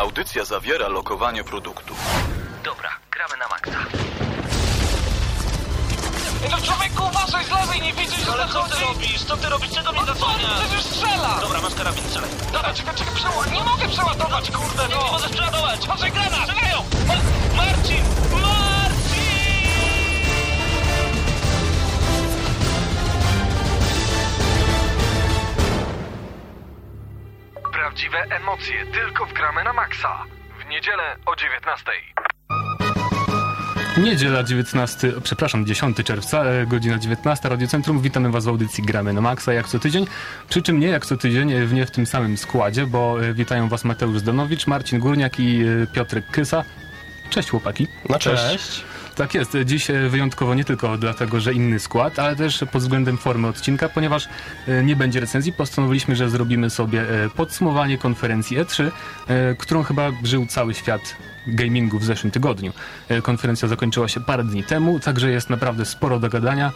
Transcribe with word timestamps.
Audycja 0.00 0.44
zawiera 0.44 0.88
lokowanie 0.88 1.44
produktu. 1.44 1.94
Dobra, 2.64 2.90
gramy 3.10 3.36
na 3.36 3.48
maksa. 3.48 3.78
No 6.50 6.56
człowieku, 6.66 7.02
uważaj 7.10 7.44
z 7.44 7.50
lewej, 7.50 7.80
nie 7.80 7.92
widzisz, 7.92 8.24
że 8.24 8.32
Ale 8.32 8.48
co 8.48 8.62
ty 8.62 8.84
robisz? 8.84 9.24
Co 9.24 9.36
ty 9.36 9.48
robisz? 9.48 9.70
Czego 9.70 9.92
mnie 9.92 10.00
No 10.00 10.06
zasłaniasz? 10.14 10.60
przecież 10.60 10.84
strzela! 10.84 11.38
Dobra, 11.40 11.60
masz 11.60 11.74
karabin, 11.74 12.04
strzelaj. 12.04 12.30
Dobra, 12.52 12.74
czekaj, 12.74 12.94
czekaj, 12.94 13.14
przeładować. 13.14 13.50
Nie 13.52 13.64
mogę 13.64 13.88
przeładować, 13.88 14.50
kurde, 14.50 14.88
Nie, 14.88 14.94
no! 14.94 15.04
nie 15.04 15.10
możesz 15.12 15.30
przeładować. 15.32 15.86
Patrzaj, 15.86 16.12
granat! 16.12 16.40
Strzelają! 16.48 16.78
Ma- 17.08 17.56
Marcin! 17.56 18.04
Marcin! 18.32 18.49
Prawdziwe 27.90 28.18
emocje 28.18 28.86
tylko 28.86 29.26
w 29.26 29.32
Gramy 29.32 29.64
na 29.64 29.72
Maxa. 29.72 30.24
W 30.60 30.68
niedzielę 30.68 31.16
o 31.26 31.36
19. 31.36 31.92
Niedziela 33.98 34.42
19, 34.42 35.12
przepraszam, 35.22 35.66
10 35.66 36.04
czerwca, 36.04 36.44
e, 36.44 36.66
godzina 36.66 36.98
19, 36.98 37.48
Radio 37.48 37.68
Centrum. 37.68 38.00
Witamy 38.00 38.30
Was 38.30 38.44
w 38.44 38.48
audycji 38.48 38.84
Gramy 38.84 39.12
na 39.12 39.20
Maxa 39.20 39.52
jak 39.52 39.68
co 39.68 39.78
tydzień. 39.78 40.06
Przy 40.48 40.62
czym 40.62 40.80
nie 40.80 40.86
jak 40.86 41.06
co 41.06 41.16
tydzień, 41.16 41.52
e, 41.52 41.66
w 41.66 41.72
nie 41.72 41.86
w 41.86 41.90
tym 41.90 42.06
samym 42.06 42.36
składzie, 42.36 42.86
bo 42.86 43.24
e, 43.24 43.34
witają 43.34 43.68
Was 43.68 43.84
Mateusz 43.84 44.18
Zdanowicz, 44.18 44.66
Marcin 44.66 44.98
Górniak 44.98 45.40
i 45.40 45.64
Piotrek 45.92 46.30
Kysa. 46.30 46.64
Cześć 47.30 47.50
chłopaki. 47.50 47.86
No 48.08 48.18
cześć. 48.18 48.84
Tak 49.14 49.34
jest, 49.34 49.56
dziś 49.64 49.90
e, 49.90 50.08
wyjątkowo 50.08 50.54
nie 50.54 50.64
tylko 50.64 50.98
dlatego, 50.98 51.40
że 51.40 51.54
inny 51.54 51.78
skład, 51.78 52.18
ale 52.18 52.36
też 52.36 52.64
pod 52.72 52.82
względem 52.82 53.18
formy 53.18 53.48
odcinka, 53.48 53.88
ponieważ 53.88 54.28
e, 54.68 54.84
nie 54.84 54.96
będzie 54.96 55.20
recenzji, 55.20 55.52
postanowiliśmy, 55.52 56.16
że 56.16 56.30
zrobimy 56.30 56.70
sobie 56.70 57.24
e, 57.24 57.30
podsumowanie 57.30 57.98
konferencji 57.98 58.58
E3, 58.58 58.90
e, 59.28 59.54
którą 59.54 59.82
chyba 59.82 60.12
żył 60.24 60.46
cały 60.46 60.74
świat 60.74 61.16
gamingu 61.46 61.98
w 61.98 62.04
zeszłym 62.04 62.30
tygodniu. 62.30 62.72
Konferencja 63.22 63.68
zakończyła 63.68 64.08
się 64.08 64.20
parę 64.20 64.44
dni 64.44 64.64
temu, 64.64 65.00
także 65.00 65.30
jest 65.30 65.50
naprawdę 65.50 65.84
sporo 65.84 66.18
do 66.18 66.28
gadania. 66.28 66.72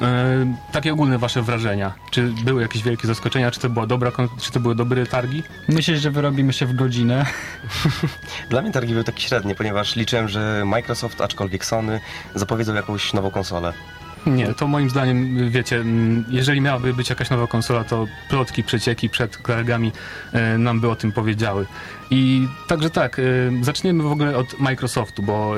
E, 0.00 0.56
Takie 0.72 0.92
ogólne 0.92 1.18
wasze 1.18 1.42
wrażenia. 1.42 1.94
Czy 2.10 2.22
były 2.44 2.62
jakieś 2.62 2.82
wielkie 2.82 3.06
zaskoczenia? 3.08 3.50
Czy 3.50 3.60
to 3.60 3.70
była 3.70 3.86
dobra, 3.86 4.12
czy 4.40 4.52
to 4.52 4.60
były 4.60 4.74
dobre 4.74 5.06
targi? 5.06 5.42
Myślisz, 5.68 6.00
że 6.00 6.10
wyrobimy 6.10 6.52
się 6.52 6.66
w 6.66 6.74
godzinę? 6.74 7.26
Dla 8.50 8.62
mnie 8.62 8.72
targi 8.72 8.92
były 8.92 9.04
takie 9.04 9.20
średnie, 9.20 9.54
ponieważ 9.54 9.96
liczyłem, 9.96 10.28
że 10.28 10.62
Microsoft, 10.66 11.20
aczkolwiek 11.20 11.64
Sony, 11.64 12.00
zapowiedzą 12.34 12.74
jakąś 12.74 13.12
nową 13.12 13.30
konsolę. 13.30 13.72
Nie, 14.26 14.54
to 14.54 14.66
moim 14.66 14.90
zdaniem, 14.90 15.50
wiecie, 15.50 15.84
jeżeli 16.28 16.60
miałaby 16.60 16.94
być 16.94 17.10
jakaś 17.10 17.30
nowa 17.30 17.46
konsola, 17.46 17.84
to 17.84 18.06
plotki, 18.28 18.62
przecieki 18.64 19.10
przed 19.10 19.36
kolegami 19.36 19.92
e, 20.32 20.58
nam 20.58 20.80
by 20.80 20.90
o 20.90 20.96
tym 20.96 21.12
powiedziały. 21.12 21.66
I 22.10 22.48
także 22.68 22.90
tak, 22.90 23.18
e, 23.18 23.22
zaczniemy 23.62 24.02
w 24.02 24.12
ogóle 24.12 24.36
od 24.36 24.58
Microsoftu, 24.60 25.22
bo 25.22 25.54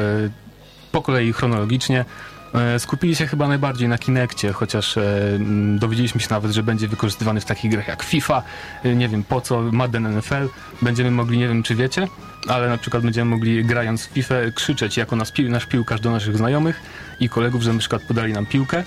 po 0.93 1.03
kolei 1.03 1.33
chronologicznie 1.33 2.05
skupili 2.79 3.17
się 3.17 3.27
chyba 3.27 3.49
najbardziej 3.49 3.89
na 3.89 3.99
Kinectie, 3.99 4.53
chociaż 4.53 4.97
e, 4.97 5.03
dowiedzieliśmy 5.79 6.21
się 6.21 6.27
nawet, 6.31 6.53
że 6.53 6.63
będzie 6.63 6.89
wykorzystywany 6.89 7.41
w 7.41 7.45
takich 7.45 7.71
grach 7.71 7.89
jak 7.89 8.03
FIFA, 8.03 8.43
e, 8.85 8.95
nie 8.95 9.09
wiem 9.09 9.25
po 9.25 9.41
co, 9.41 9.63
Madden 9.63 10.17
NFL. 10.19 10.49
Będziemy 10.83 11.11
mogli, 11.11 11.39
nie 11.39 11.49
wiem 11.49 11.63
czy 11.63 11.75
wiecie, 11.75 12.09
ale 12.49 12.69
na 12.69 12.79
przykład 12.79 13.03
będziemy 13.03 13.31
mogli 13.31 13.65
grając 13.65 14.07
w 14.07 14.11
FIFA 14.11 14.35
krzyczeć 14.55 14.97
jako 14.97 15.17
nas, 15.17 15.33
pi- 15.33 15.49
nasz 15.51 15.67
piłkarz 15.67 16.01
do 16.01 16.11
naszych 16.11 16.37
znajomych 16.37 16.81
i 17.21 17.29
kolegów, 17.29 17.63
że 17.63 17.73
na 17.73 17.79
przykład 17.79 18.03
podali 18.03 18.33
nam 18.33 18.47
piłkę. 18.47 18.85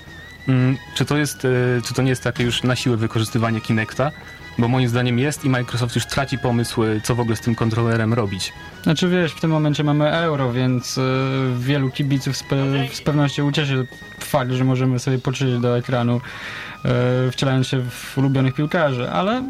Mm, 0.48 0.76
Czy 0.94 1.04
to, 1.04 1.16
jest, 1.16 1.44
e, 1.44 1.48
czy 1.84 1.94
to 1.94 2.02
nie 2.02 2.10
jest 2.10 2.22
takie 2.22 2.44
już 2.44 2.62
na 2.62 2.76
siłę 2.76 2.96
wykorzystywanie 2.96 3.60
Kinecta? 3.60 4.10
Bo 4.60 4.68
moim 4.68 4.88
zdaniem 4.88 5.18
jest 5.18 5.44
i 5.44 5.48
Microsoft 5.50 5.94
już 5.94 6.06
traci 6.06 6.38
pomysł, 6.38 6.82
e, 6.84 7.00
co 7.00 7.14
w 7.14 7.20
ogóle 7.20 7.36
z 7.36 7.40
tym 7.40 7.54
kontrolerem 7.54 8.14
robić. 8.14 8.52
Znaczy 8.82 9.08
wiesz, 9.08 9.32
w 9.32 9.40
tym 9.40 9.50
momencie 9.50 9.84
mamy 9.84 10.10
euro, 10.12 10.52
więc 10.52 10.98
y, 10.98 11.02
wielu 11.58 11.90
kibiców 11.90 12.36
z, 12.36 12.44
pe- 12.44 12.88
z 12.94 13.00
pewnością 13.02 13.46
ucieszy 13.48 13.86
fakt, 14.20 14.52
że 14.52 14.64
możemy 14.64 14.98
sobie 14.98 15.18
poczyć 15.18 15.60
do 15.60 15.78
ekranu, 15.78 16.20
y, 17.28 17.30
wcielając 17.30 17.66
się 17.66 17.82
w 17.90 18.18
ulubionych 18.18 18.54
piłkarzy, 18.54 19.10
ale 19.10 19.42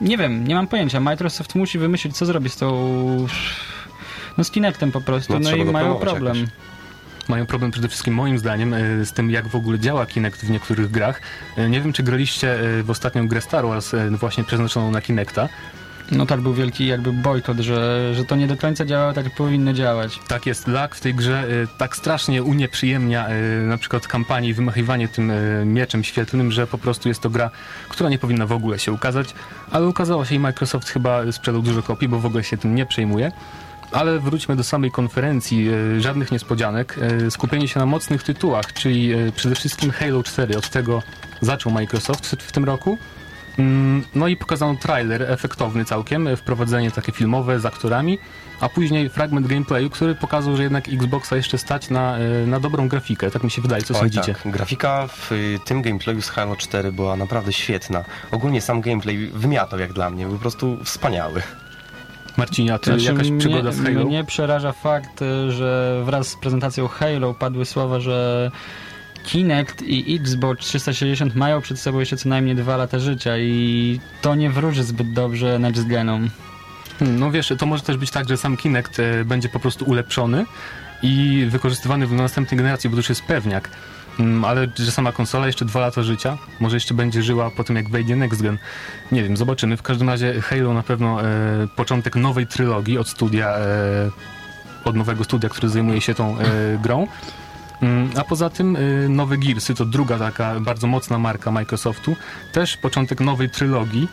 nie 0.00 0.18
wiem, 0.18 0.48
nie 0.48 0.54
mam 0.54 0.66
pojęcia. 0.66 1.00
Microsoft 1.00 1.54
musi 1.54 1.78
wymyślić, 1.78 2.16
co 2.16 2.26
zrobi 2.26 2.50
z 2.50 2.56
tą... 2.56 3.26
No 4.38 4.44
z 4.44 4.50
Kinectem 4.50 4.92
po 4.92 5.00
prostu, 5.00 5.32
No, 5.32 5.38
no, 5.50 5.56
i 5.56 5.64
mają 5.64 5.94
problem. 5.94 6.36
jakoś. 6.36 6.52
Mają 7.28 7.46
problem 7.46 7.70
przede 7.70 7.88
wszystkim 7.88 8.14
moim 8.14 8.38
zdaniem 8.38 8.74
e, 8.74 9.06
z 9.06 9.12
tym, 9.12 9.30
jak 9.30 9.48
w 9.48 9.54
ogóle 9.54 9.78
działa 9.78 10.06
Kinect 10.06 10.44
w 10.44 10.50
niektórych 10.50 10.90
grach. 10.90 11.20
E, 11.56 11.68
Nie 11.68 11.80
wiem, 11.80 11.92
czy 11.92 12.02
graliście 12.02 12.60
e, 12.78 12.82
w 12.82 12.90
ostatnią 12.90 13.28
grę 13.28 13.40
Star 13.40 13.66
Wars 13.66 13.92
właśnie 14.10 14.44
przeznaczoną 14.44 14.90
na 14.90 15.00
Kinecta. 15.00 15.48
No 16.12 16.26
tak 16.26 16.40
był 16.40 16.54
wielki 16.54 16.86
jakby 16.86 17.12
bojkot, 17.12 17.58
że, 17.58 18.10
że 18.14 18.24
to 18.24 18.36
nie 18.36 18.46
do 18.46 18.56
końca 18.56 18.84
działa 18.84 19.12
tak, 19.12 19.24
jak 19.24 19.34
powinno 19.34 19.72
działać. 19.72 20.18
Tak 20.28 20.46
jest, 20.46 20.68
lag 20.68 20.94
w 20.94 21.00
tej 21.00 21.14
grze 21.14 21.44
tak 21.78 21.96
strasznie 21.96 22.42
unieprzyjemnia 22.42 23.26
na 23.66 23.78
przykład 23.78 24.06
kampanię 24.08 24.48
i 24.48 24.54
wymachiwanie 24.54 25.08
tym 25.08 25.32
mieczem 25.64 26.04
świetlnym, 26.04 26.52
że 26.52 26.66
po 26.66 26.78
prostu 26.78 27.08
jest 27.08 27.20
to 27.20 27.30
gra, 27.30 27.50
która 27.88 28.10
nie 28.10 28.18
powinna 28.18 28.46
w 28.46 28.52
ogóle 28.52 28.78
się 28.78 28.92
ukazać, 28.92 29.34
ale 29.70 29.86
ukazała 29.86 30.24
się 30.24 30.34
i 30.34 30.38
Microsoft 30.38 30.88
chyba 30.88 31.32
sprzedał 31.32 31.62
dużo 31.62 31.82
kopii, 31.82 32.08
bo 32.08 32.20
w 32.20 32.26
ogóle 32.26 32.44
się 32.44 32.56
tym 32.56 32.74
nie 32.74 32.86
przejmuje. 32.86 33.32
Ale 33.94 34.18
wróćmy 34.18 34.56
do 34.56 34.64
samej 34.64 34.90
konferencji, 34.90 35.68
e, 35.68 36.00
żadnych 36.00 36.32
niespodzianek, 36.32 36.98
e, 37.26 37.30
skupienie 37.30 37.68
się 37.68 37.80
na 37.80 37.86
mocnych 37.86 38.22
tytułach, 38.22 38.72
czyli 38.72 39.12
e, 39.12 39.32
przede 39.32 39.54
wszystkim 39.54 39.90
Halo 39.90 40.22
4, 40.22 40.56
od 40.58 40.68
tego 40.70 41.02
zaczął 41.40 41.72
Microsoft 41.72 42.26
w, 42.26 42.52
tym 42.52 42.64
roku. 42.64 42.98
Mm, 43.58 44.04
No 44.14 44.28
i 44.28 44.36
pokazano 44.36 44.76
trailer 44.76 45.22
efektowny 45.22 45.84
całkiem, 45.84 46.36
wprowadzenie 46.36 46.90
takie 46.90 47.12
filmowe 47.12 47.60
z 47.60 47.66
aktorami, 47.66 48.18
a 48.60 48.68
później 48.68 49.08
fragment 49.08 49.46
gameplayu, 49.46 49.90
który 49.90 50.14
pokazał, 50.14 50.56
że 50.56 50.62
jednak 50.62 50.88
Xboxa 50.88 51.36
jeszcze 51.36 51.58
stać 51.58 51.90
na, 51.90 52.16
na 52.46 52.60
dobrą 52.60 52.88
grafikę. 52.88 53.30
Tak 53.30 53.44
mi 53.44 53.50
się 53.50 53.62
wydaje, 53.62 53.82
co 53.82 53.94
Oj, 53.94 54.00
sądzicie? 54.00 54.34
tak. 54.34 54.52
Grafika 54.52 55.06
w 55.08 55.32
y, 55.32 55.58
tym 55.64 55.82
gameplayu 55.82 56.22
z 56.22 56.28
Halo 56.28 56.56
4 56.56 56.92
była 56.92 57.16
naprawdę 57.16 57.52
świetna. 57.52 58.04
Ogólnie 58.30 58.60
sam 58.60 58.80
gameplay 58.80 59.30
wymiatał 59.34 59.78
jak 59.78 59.92
dla 59.92 60.10
mnie, 60.10 60.24
był 60.24 60.34
po 60.34 60.40
prostu 60.40 60.78
wspaniały. 60.84 61.42
Marcinia, 62.36 62.78
ty 62.78 62.90
Znaczy, 62.90 63.04
jakaś 63.04 63.28
przygoda 63.38 63.72
z 63.72 63.80
Halo? 63.82 64.04
Mnie 64.04 64.24
przeraża 64.24 64.72
fakt, 64.72 65.22
y, 65.22 65.52
że 65.52 66.02
wraz 66.04 66.28
z 66.28 66.36
prezentacją 66.36 66.88
Halo 66.88 67.34
padły 67.34 67.64
słowa, 67.64 68.00
że 68.00 68.50
Kinect 69.24 69.82
i 69.82 70.16
Xbox 70.16 70.66
360 70.66 71.34
mają 71.34 71.60
przed 71.60 71.80
sobą 71.80 72.00
jeszcze 72.00 72.16
co 72.16 72.28
najmniej 72.28 72.56
dwa 72.56 72.76
lata 72.76 72.98
życia 72.98 73.38
i 73.38 74.00
to 74.22 74.34
nie 74.34 74.50
wróży 74.50 74.84
zbyt 74.84 75.12
dobrze 75.12 75.58
next 75.58 75.86
genom. 75.86 76.30
Hmm, 76.98 77.18
No 77.18 77.30
wiesz, 77.30 77.52
to 77.58 77.66
może 77.66 77.82
też 77.82 77.96
być 77.96 78.10
tak, 78.10 78.28
że 78.28 78.36
sam 78.36 78.56
Kinect 78.56 79.00
e, 79.00 79.24
będzie 79.24 79.48
po 79.48 79.60
prostu 79.60 79.84
ulepszony 79.84 80.46
i 81.02 81.46
wykorzystywany 81.50 82.06
w 82.06 82.12
następnej 82.12 82.58
generacji, 82.58 82.90
bo 82.90 82.96
to 82.96 82.98
już 82.98 83.08
jest 83.08 83.22
pewniak. 83.22 83.70
Mm, 84.20 84.44
Ale 84.44 84.68
że 84.76 84.90
sama 84.90 85.12
konsola 85.12 85.46
jeszcze 85.46 85.64
dwa 85.64 85.80
lata 85.80 86.02
życia, 86.02 86.38
może 86.60 86.76
jeszcze 86.76 86.94
będzie 86.94 87.22
żyła 87.22 87.50
po 87.50 87.64
tym, 87.64 87.76
jak 87.76 87.90
wejdzie 87.90 88.16
Next 88.16 88.42
Gen. 88.42 88.58
Nie 89.12 89.22
wiem, 89.22 89.36
zobaczymy. 89.36 89.76
W 89.76 89.82
każdym 89.82 90.08
razie 90.08 90.40
Halo 90.40 90.74
na 90.74 90.82
pewno 90.82 91.22
e, 91.22 91.24
początek 91.76 92.16
nowej 92.16 92.46
trylogii 92.46 92.98
od 92.98 93.08
studia, 93.08 93.56
e, 93.56 94.10
od 94.84 94.96
nowego 94.96 95.24
studia, 95.24 95.48
który 95.48 95.68
zajmuje 95.68 96.00
się 96.00 96.14
tą 96.14 96.38
e, 96.38 96.44
grą. 96.82 97.06
Mm, 97.82 98.10
A 98.16 98.24
poza 98.24 98.50
tym 98.50 98.76
y, 98.76 99.08
nowe 99.08 99.38
Gearsy 99.38 99.74
to 99.74 99.84
druga 99.84 100.18
taka 100.18 100.60
bardzo 100.60 100.86
mocna 100.86 101.18
marka 101.18 101.50
Microsoftu. 101.50 102.16
Też 102.52 102.76
początek 102.76 103.20
nowej 103.20 103.50
trylogii, 103.50 104.08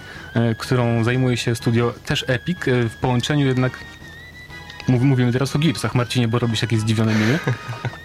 y, 0.52 0.56
którą 0.56 1.04
zajmuje 1.04 1.38
się 1.38 1.56
studio 1.56 1.94
też 2.06 2.26
Epic 2.28 2.68
y, 2.68 2.90
w 2.90 2.96
połączeniu 2.96 3.48
jednak 3.48 3.72
mówimy 4.88 5.32
teraz 5.32 5.56
o 5.56 5.60
Gearsach, 5.60 5.96
Marcinie, 5.96 6.28
bo 6.28 6.40
robisz 6.40 6.62
jakieś 6.62 6.80
zdziwione 6.80 7.14
miny. 7.14 7.40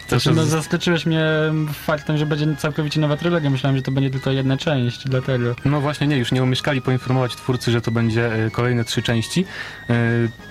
Znaczy, 0.09 0.33
no, 0.33 0.45
zaskoczyłeś 0.45 1.07
mnie 1.07 1.25
faktem, 1.73 2.19
że 2.19 2.27
będzie 2.27 2.57
całkowicie 2.57 3.01
nowa 3.01 3.17
trylogia. 3.17 3.51
Myślałem, 3.51 3.77
że 3.77 3.83
to 3.83 3.91
będzie 3.91 4.11
tylko 4.11 4.31
jedna 4.31 4.57
część, 4.57 5.05
dlatego. 5.05 5.55
No 5.65 5.81
właśnie 5.81 6.07
nie, 6.07 6.17
już 6.17 6.33
nie 6.33 6.43
omieszkali 6.43 6.83
poinformować 6.83 7.37
twórcy, 7.37 7.71
że 7.71 7.81
to 7.81 7.91
będzie 7.91 8.47
e, 8.47 8.51
kolejne 8.51 8.85
trzy 8.85 9.03
części. 9.03 9.45
E, 9.91 9.95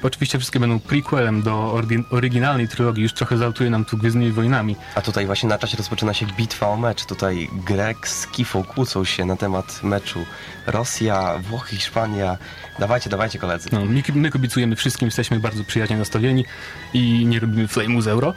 oczywiście 0.03 0.37
wszystkie 0.37 0.59
będą 0.59 0.79
prequelem 0.79 1.41
do 1.41 1.81
oryginalnej 2.11 2.67
trylogii, 2.67 3.03
już 3.03 3.13
trochę 3.13 3.37
zaltuje 3.37 3.69
nam 3.69 3.85
tu 3.85 3.97
Gwiezdnymi 3.97 4.31
Wojnami. 4.31 4.75
A 4.95 5.01
tutaj 5.01 5.25
właśnie 5.25 5.49
na 5.49 5.57
czasie 5.57 5.77
rozpoczyna 5.77 6.13
się 6.13 6.25
bitwa 6.25 6.67
o 6.67 6.77
mecz. 6.77 7.05
Tutaj 7.05 7.49
Grek 7.65 8.07
z 8.07 8.27
Kifą 8.27 8.63
kłócą 8.63 9.05
się 9.05 9.25
na 9.25 9.35
temat 9.35 9.83
meczu. 9.83 10.25
Rosja, 10.67 11.37
Włochy, 11.37 11.75
Hiszpania. 11.75 12.37
Dawajcie, 12.79 13.09
dawajcie 13.09 13.39
koledzy. 13.39 13.69
No, 13.71 13.85
my, 13.85 14.03
my 14.15 14.31
kibicujemy 14.31 14.75
wszystkim, 14.75 15.05
jesteśmy 15.05 15.39
bardzo 15.39 15.63
przyjaźnie 15.63 15.97
nastawieni 15.97 16.45
i 16.93 17.25
nie 17.25 17.39
robimy 17.39 17.67
flame'u 17.67 18.01
z 18.01 18.07
euro. 18.07 18.33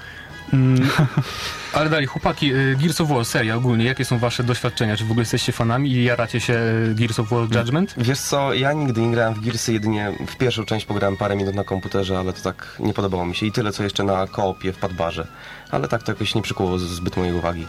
Mm, 0.53 0.89
ale 1.73 1.91
dalej, 1.91 2.07
chłopaki, 2.07 2.55
y, 2.55 2.77
Gears 2.77 3.01
of 3.01 3.09
War, 3.09 3.25
seria 3.25 3.57
ogólnie, 3.57 3.85
jakie 3.85 4.05
są 4.05 4.19
wasze 4.19 4.45
doświadczenia? 4.45 4.97
Czy 4.97 5.05
w 5.05 5.11
ogóle 5.11 5.23
jesteście 5.23 5.53
fanami 5.53 5.93
i 5.93 6.05
jaracie 6.05 6.41
się 6.41 6.55
y, 6.55 6.95
Gears 6.95 7.19
of 7.19 7.29
War 7.29 7.41
Judgment? 7.41 7.95
Wiesz 7.97 8.21
co, 8.21 8.55
ja 8.55 8.73
nigdy 8.73 9.01
nie 9.01 9.11
grałem 9.11 9.35
w 9.35 9.41
Gearsy, 9.41 9.73
jedynie 9.73 10.13
w 10.27 10.37
pierwszą 10.37 10.65
część 10.65 10.87
pograłem 10.87 11.17
parę 11.17 11.37
minut 11.37 11.55
na 11.55 11.65
komputerze, 11.65 12.19
ale 12.19 12.33
to 12.33 12.43
tak 12.43 12.77
nie 12.81 12.95
podobało 12.95 13.27
mi 13.27 13.35
się. 13.35 13.47
I 13.47 13.53
tyle, 13.53 13.73
co 13.73 13.83
jeszcze 13.83 14.05
na 14.05 14.27
koopie 14.27 14.73
w 14.73 14.79
Padbarze. 14.79 15.27
Ale 15.71 15.89
tak 15.89 16.03
to 16.03 16.13
jakoś 16.13 16.35
nie 16.35 16.43
przykuło 16.43 16.79
zbyt 16.79 17.17
mojej 17.17 17.35
uwagi. 17.35 17.67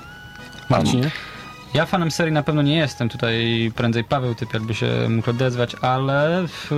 Marcinie? 0.69 1.11
Ja 1.73 1.85
fanem 1.85 2.11
serii 2.11 2.33
na 2.33 2.43
pewno 2.43 2.61
nie 2.61 2.77
jestem. 2.77 3.09
Tutaj 3.09 3.71
prędzej 3.75 4.03
Paweł 4.03 4.35
typ 4.35 4.53
jakby 4.53 4.75
się 4.75 4.87
mógł 5.09 5.29
odezwać, 5.29 5.75
ale 5.81 6.45
w, 6.47 6.69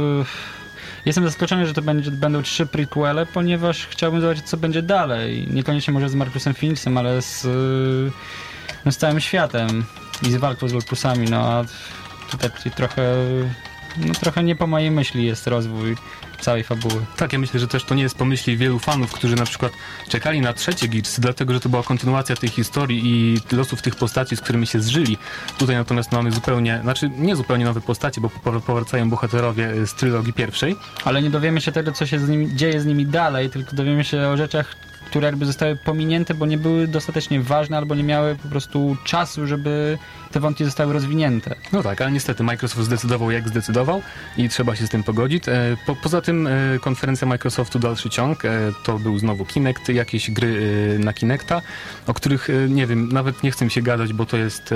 Jestem 1.06 1.26
zaskoczony, 1.26 1.68
że 1.68 1.74
to 1.74 1.82
będzie, 1.82 2.12
będą 2.12 2.42
trzy 2.42 2.66
prequele, 2.66 3.26
ponieważ 3.26 3.88
chciałbym 3.88 4.22
zobaczyć, 4.22 4.46
co 4.46 4.58
będzie 4.58 4.82
dalej. 4.82 5.48
Niekoniecznie 5.50 5.94
może 5.94 6.10
z 6.10 6.16
Marcusem 6.16 6.54
Phoenixem, 6.54 6.98
ale 6.98 7.22
z, 7.22 7.48
no, 8.86 8.92
z 8.92 8.98
całym 8.98 9.20
światem 9.20 9.86
i 10.24 10.32
z 10.32 10.36
walką 10.36 10.68
z 10.68 10.74
Lorpusami, 10.74 11.30
no 11.30 11.38
a 11.38 11.64
tutaj 12.32 12.50
trochę, 12.76 13.14
no, 13.98 14.14
trochę 14.14 14.44
nie 14.44 14.56
po 14.56 14.68
mojej 14.68 14.92
myśli 14.92 15.26
jest 15.26 15.48
rozwój 15.48 15.96
całej 16.42 16.64
fabuły. 16.64 17.06
Tak, 17.18 17.34
ja 17.34 17.40
myślę, 17.40 17.60
że 17.60 17.68
też 17.68 17.84
to 17.84 17.96
nie 17.96 18.04
jest 18.04 18.18
pomyśli 18.18 18.58
wielu 18.58 18.80
fanów, 18.80 19.12
którzy 19.14 19.36
na 19.36 19.46
przykład 19.46 19.72
czekali 20.10 20.42
na 20.42 20.54
trzecie 20.54 20.88
Gears, 20.88 21.20
dlatego 21.20 21.54
że 21.54 21.60
to 21.60 21.70
była 21.70 21.84
kontynuacja 21.84 22.36
tej 22.36 22.50
historii 22.50 23.02
i 23.06 23.56
losów 23.56 23.82
tych 23.82 23.96
postaci, 23.96 24.36
z 24.36 24.42
którymi 24.42 24.68
się 24.68 24.82
zżyli. 24.82 25.18
Tutaj 25.58 25.76
natomiast 25.76 26.12
mamy 26.12 26.32
zupełnie, 26.32 26.80
znaczy 26.84 27.10
nie 27.18 27.36
zupełnie 27.36 27.66
nowe 27.66 27.82
postacie, 27.82 28.22
bo 28.22 28.30
po- 28.30 28.62
powracają 28.62 29.10
bohaterowie 29.10 29.88
z 29.88 29.94
trylogii 29.94 30.34
pierwszej. 30.34 30.76
Ale 31.06 31.22
nie 31.22 31.30
dowiemy 31.30 31.62
się 31.62 31.72
tego, 31.72 31.92
co 31.92 32.06
się 32.06 32.20
z 32.20 32.30
nimi, 32.30 32.56
dzieje 32.56 32.82
z 32.82 32.86
nimi 32.86 33.06
dalej, 33.06 33.50
tylko 33.50 33.76
dowiemy 33.76 34.04
się 34.04 34.28
o 34.28 34.38
rzeczach, 34.38 34.76
które 35.12 35.28
jakby 35.28 35.46
zostały 35.46 35.76
pominięte, 35.76 36.34
bo 36.34 36.46
nie 36.46 36.58
były 36.58 36.88
dostatecznie 36.88 37.42
ważne 37.42 37.78
albo 37.78 37.96
nie 37.96 38.04
miały 38.04 38.36
po 38.36 38.48
prostu 38.48 38.98
czasu, 39.04 39.48
żeby 39.48 39.98
te 40.32 40.40
wątki 40.40 40.66
zostały 40.66 40.94
rozwinięte. 40.94 41.56
No 41.74 41.84
tak, 41.84 42.02
ale 42.02 42.12
niestety 42.12 42.44
Microsoft 42.44 42.86
zdecydował 42.86 43.32
jak 43.32 43.50
zdecydował 43.50 44.02
i 44.38 44.50
trzeba 44.50 44.76
się 44.76 44.88
z 44.88 44.90
tym 44.90 45.04
pogodzić. 45.04 45.48
E, 45.48 45.78
Po, 45.86 45.96
poza 45.96 46.22
tym 46.22 46.48
e, 46.48 46.52
konferencja 46.82 47.28
Microsoftu 47.28 47.80
dalszy 47.80 48.10
ciąg, 48.10 48.46
e, 48.46 48.50
to 48.84 49.00
był 49.00 49.20
znowu 49.20 49.46
Kinect, 49.46 49.90
jakieś 49.90 50.32
gry 50.32 50.52
na 51.00 51.14
Kinecta, 51.14 51.62
o 52.08 52.14
których 52.14 52.48
nie 52.70 52.88
wiem, 52.88 53.10
nawet 53.12 53.44
nie 53.44 53.52
chcę 53.52 53.66
mi 53.66 53.72
się 53.72 53.82
gadać, 53.82 54.14
bo 54.14 54.26
to 54.26 54.38
jest 54.38 54.74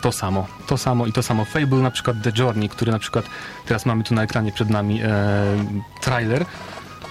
to 0.00 0.12
samo. 0.12 0.46
To 0.66 0.78
samo 0.78 1.06
i 1.06 1.12
to 1.12 1.22
samo. 1.22 1.44
Fable 1.44 1.78
na 1.78 1.90
przykład 1.90 2.16
The 2.22 2.32
Journey, 2.38 2.68
który 2.68 2.92
na 2.92 2.98
przykład 2.98 3.24
teraz 3.66 3.86
mamy 3.86 4.04
tu 4.04 4.14
na 4.14 4.22
ekranie 4.22 4.52
przed 4.52 4.70
nami 4.70 5.00
trailer. 6.00 6.44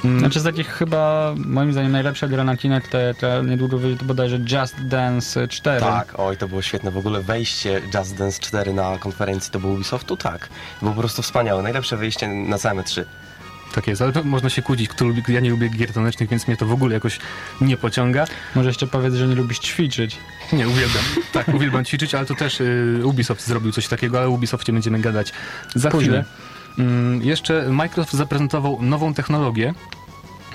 Mm, 0.06 0.20
Znaczy 0.20 0.40
z 0.40 0.44
takich 0.44 0.68
chyba, 0.68 1.34
moim 1.46 1.72
zdaniem, 1.72 1.92
najlepsza 1.92 2.28
gra 2.28 2.44
na 2.44 2.58
Kinect, 2.58 2.92
to, 2.92 2.98
to 3.20 3.44
niedługo 3.44 3.78
wyjdzie 3.78 4.00
to 4.00 4.06
bodajże 4.06 4.38
Just 4.38 4.76
Dance 4.88 5.48
4. 5.48 5.80
Tak, 5.82 6.14
oj, 6.20 6.38
to 6.38 6.48
było 6.48 6.62
świetne. 6.62 6.92
W 6.92 6.98
ogóle 6.98 7.22
wejście 7.22 7.82
Just 7.94 8.16
Dance 8.16 8.40
4 8.42 8.74
na 8.74 8.98
konferencji 8.98 9.52
to 9.52 9.60
był 9.60 9.74
Ubisoftu, 9.74 10.18
tak. 10.18 10.48
To 10.48 10.80
było 10.82 10.94
po 10.94 11.00
prostu 11.02 11.22
wspaniałe. 11.22 11.64
Najlepsze 11.64 11.98
wyjście 11.98 12.28
na 12.28 12.58
całe 12.58 12.84
3. 12.84 13.06
Tak 13.76 13.88
jest, 13.88 14.02
ale 14.02 14.12
to 14.12 14.24
można 14.24 14.50
się 14.50 14.62
kłócić, 14.62 14.90
kto 14.90 15.06
lubi, 15.06 15.24
ja 15.28 15.40
nie 15.40 15.50
lubię 15.50 15.70
gier 15.70 15.94
tanecznych, 15.94 16.30
więc 16.30 16.48
mnie 16.48 16.58
to 16.58 16.66
w 16.66 16.72
ogóle 16.72 16.94
jakoś 16.94 17.20
nie 17.62 17.78
pociąga. 17.78 18.26
Może 18.56 18.70
jeszcze 18.70 18.88
powiedz, 18.88 19.14
że 19.14 19.28
nie 19.28 19.36
lubisz 19.36 19.60
ćwiczyć. 19.60 20.18
Nie, 20.54 20.68
uwielbiam. 20.68 21.04
Tak, 21.32 21.48
uwielbiam 21.48 21.86
ćwiczyć, 21.86 22.16
ale 22.16 22.26
to 22.26 22.36
też 22.36 22.62
y, 22.62 23.02
Ubisoft 23.04 23.48
zrobił 23.48 23.72
coś 23.72 23.88
takiego, 23.88 24.18
ale 24.18 24.28
o 24.28 24.30
Ubisoftie 24.30 24.74
będziemy 24.74 25.00
gadać 25.00 25.34
za 25.76 25.90
Później. 25.90 26.10
chwilę. 26.10 26.26
Mm, 26.80 27.22
jeszcze 27.24 27.70
Microsoft 27.70 28.14
zaprezentował 28.14 28.78
nową 28.82 29.14
technologię, 29.14 29.74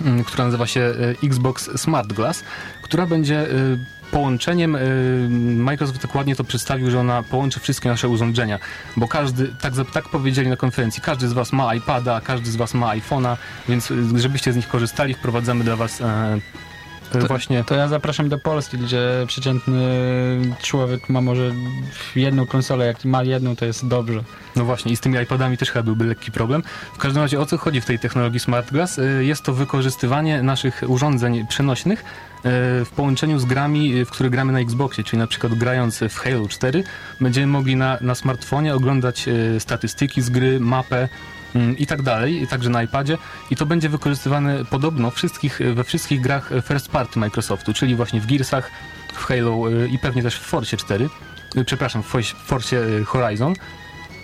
mm, 0.00 0.24
która 0.24 0.44
nazywa 0.44 0.66
się 0.66 0.80
y, 0.80 1.26
Xbox 1.26 1.70
Smart 1.80 2.12
Glass, 2.12 2.44
która 2.82 3.06
będzie 3.06 3.50
y, 3.50 3.78
połączeniem, 4.10 4.76
y, 4.76 5.28
Microsoft 5.56 6.02
dokładnie 6.02 6.36
to 6.36 6.44
przedstawił, 6.44 6.90
że 6.90 7.00
ona 7.00 7.22
połączy 7.22 7.60
wszystkie 7.60 7.88
nasze 7.88 8.08
urządzenia, 8.08 8.58
bo 8.96 9.08
każdy, 9.08 9.54
tak, 9.60 9.72
tak 9.92 10.08
powiedzieli 10.08 10.48
na 10.48 10.56
konferencji, 10.56 11.02
każdy 11.02 11.28
z 11.28 11.32
Was 11.32 11.52
ma 11.52 11.74
iPada, 11.74 12.20
każdy 12.20 12.50
z 12.50 12.56
Was 12.56 12.74
ma 12.74 12.96
iPhone'a, 12.96 13.36
więc 13.68 13.92
żebyście 14.16 14.52
z 14.52 14.56
nich 14.56 14.68
korzystali, 14.68 15.14
wprowadzamy 15.14 15.64
dla 15.64 15.76
Was 15.76 16.02
e, 17.18 17.26
właśnie 17.26 17.64
To 17.64 17.74
ja 17.74 17.88
zapraszam 17.88 18.28
do 18.28 18.38
Polski, 18.38 18.78
gdzie 18.78 19.24
przeciętny 19.26 19.82
człowiek 20.62 21.08
ma 21.08 21.20
może 21.20 21.52
jedną 22.16 22.46
konsolę, 22.46 22.86
jak 22.86 23.04
ma 23.04 23.22
jedną, 23.22 23.56
to 23.56 23.64
jest 23.64 23.86
dobrze. 23.86 24.24
No 24.56 24.64
właśnie, 24.64 24.92
i 24.92 24.96
z 24.96 25.00
tymi 25.00 25.18
iPadami 25.18 25.56
też 25.56 25.70
chyba 25.70 25.82
byłby 25.82 26.04
lekki 26.04 26.32
problem. 26.32 26.62
W 26.94 26.98
każdym 26.98 27.22
razie 27.22 27.40
o 27.40 27.46
co 27.46 27.58
chodzi 27.58 27.80
w 27.80 27.84
tej 27.84 27.98
technologii 27.98 28.40
Smart 28.40 28.70
Glass? 28.72 28.98
Y, 28.98 29.24
Jest 29.24 29.42
to 29.42 29.52
wykorzystywanie 29.52 30.42
naszych 30.42 30.82
urządzeń 30.86 31.46
przenośnych 31.46 32.00
y, 32.00 32.04
w 32.84 32.90
połączeniu 32.96 33.38
z 33.38 33.44
grami, 33.44 33.94
y, 33.94 34.04
w 34.04 34.10
które 34.10 34.30
gramy 34.30 34.52
na 34.52 34.60
Xboxie, 34.60 35.04
czyli 35.04 35.18
na 35.18 35.26
przykład 35.26 35.54
grając 35.54 35.98
w 35.98 36.18
Halo 36.18 36.48
4 36.48 36.84
będziemy 37.20 37.46
mogli 37.46 37.76
na, 37.76 37.98
na 38.00 38.14
smartfonie 38.14 38.74
oglądać 38.74 39.28
statystyki 39.58 40.22
z 40.22 40.30
gry, 40.30 40.60
mapę 40.60 41.08
i 41.78 41.86
tak 41.86 42.02
dalej, 42.02 42.42
i 42.42 42.46
także 42.46 42.70
na 42.70 42.82
iPadzie 42.82 43.18
i 43.50 43.56
to 43.56 43.66
będzie 43.66 43.88
wykorzystywane 43.88 44.64
podobno 44.64 45.10
wszystkich, 45.10 45.60
we 45.74 45.84
wszystkich 45.84 46.20
grach 46.20 46.50
first 46.64 46.88
party 46.88 47.18
Microsoftu, 47.18 47.72
czyli 47.74 47.94
właśnie 47.94 48.20
w 48.20 48.26
Gearsach, 48.26 48.70
w 49.12 49.24
Halo 49.24 49.70
y, 49.70 49.88
i 49.88 49.98
pewnie 49.98 50.22
też 50.22 50.36
w 50.36 50.42
Forcie 50.42 50.76
4, 50.76 51.08
y, 51.56 51.64
przepraszam, 51.64 52.02
w 52.02 52.06
Forcie 52.46 52.82
Horizon. 53.06 53.54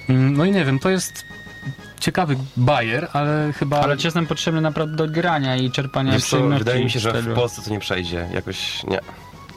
Mm, 0.09 0.37
No 0.37 0.45
i 0.45 0.53
nie 0.53 0.65
wiem, 0.65 0.79
to 0.79 0.91
jest 0.91 1.25
ciekawy 2.01 2.37
bajer, 2.57 3.09
ale 3.13 3.53
chyba... 3.53 3.81
Ale 3.81 3.99
ci 3.99 4.07
jest 4.07 4.15
nam 4.15 4.27
potrzebny 4.27 4.61
naprawdę 4.61 4.97
do 4.97 5.09
grania 5.09 5.57
i 5.57 5.71
czerpania 5.71 6.13
Wiesz 6.13 6.23
co, 6.23 6.27
przyjemności 6.27 6.65
wydaje 6.65 6.85
mi 6.85 6.91
się, 6.91 7.01
że 7.01 7.23
w 7.23 7.35
Polsce 7.35 7.63
to 7.63 7.71
nie 7.71 7.79
przejdzie. 7.79 8.29
Jakoś 8.35 8.85
nie. 8.85 9.01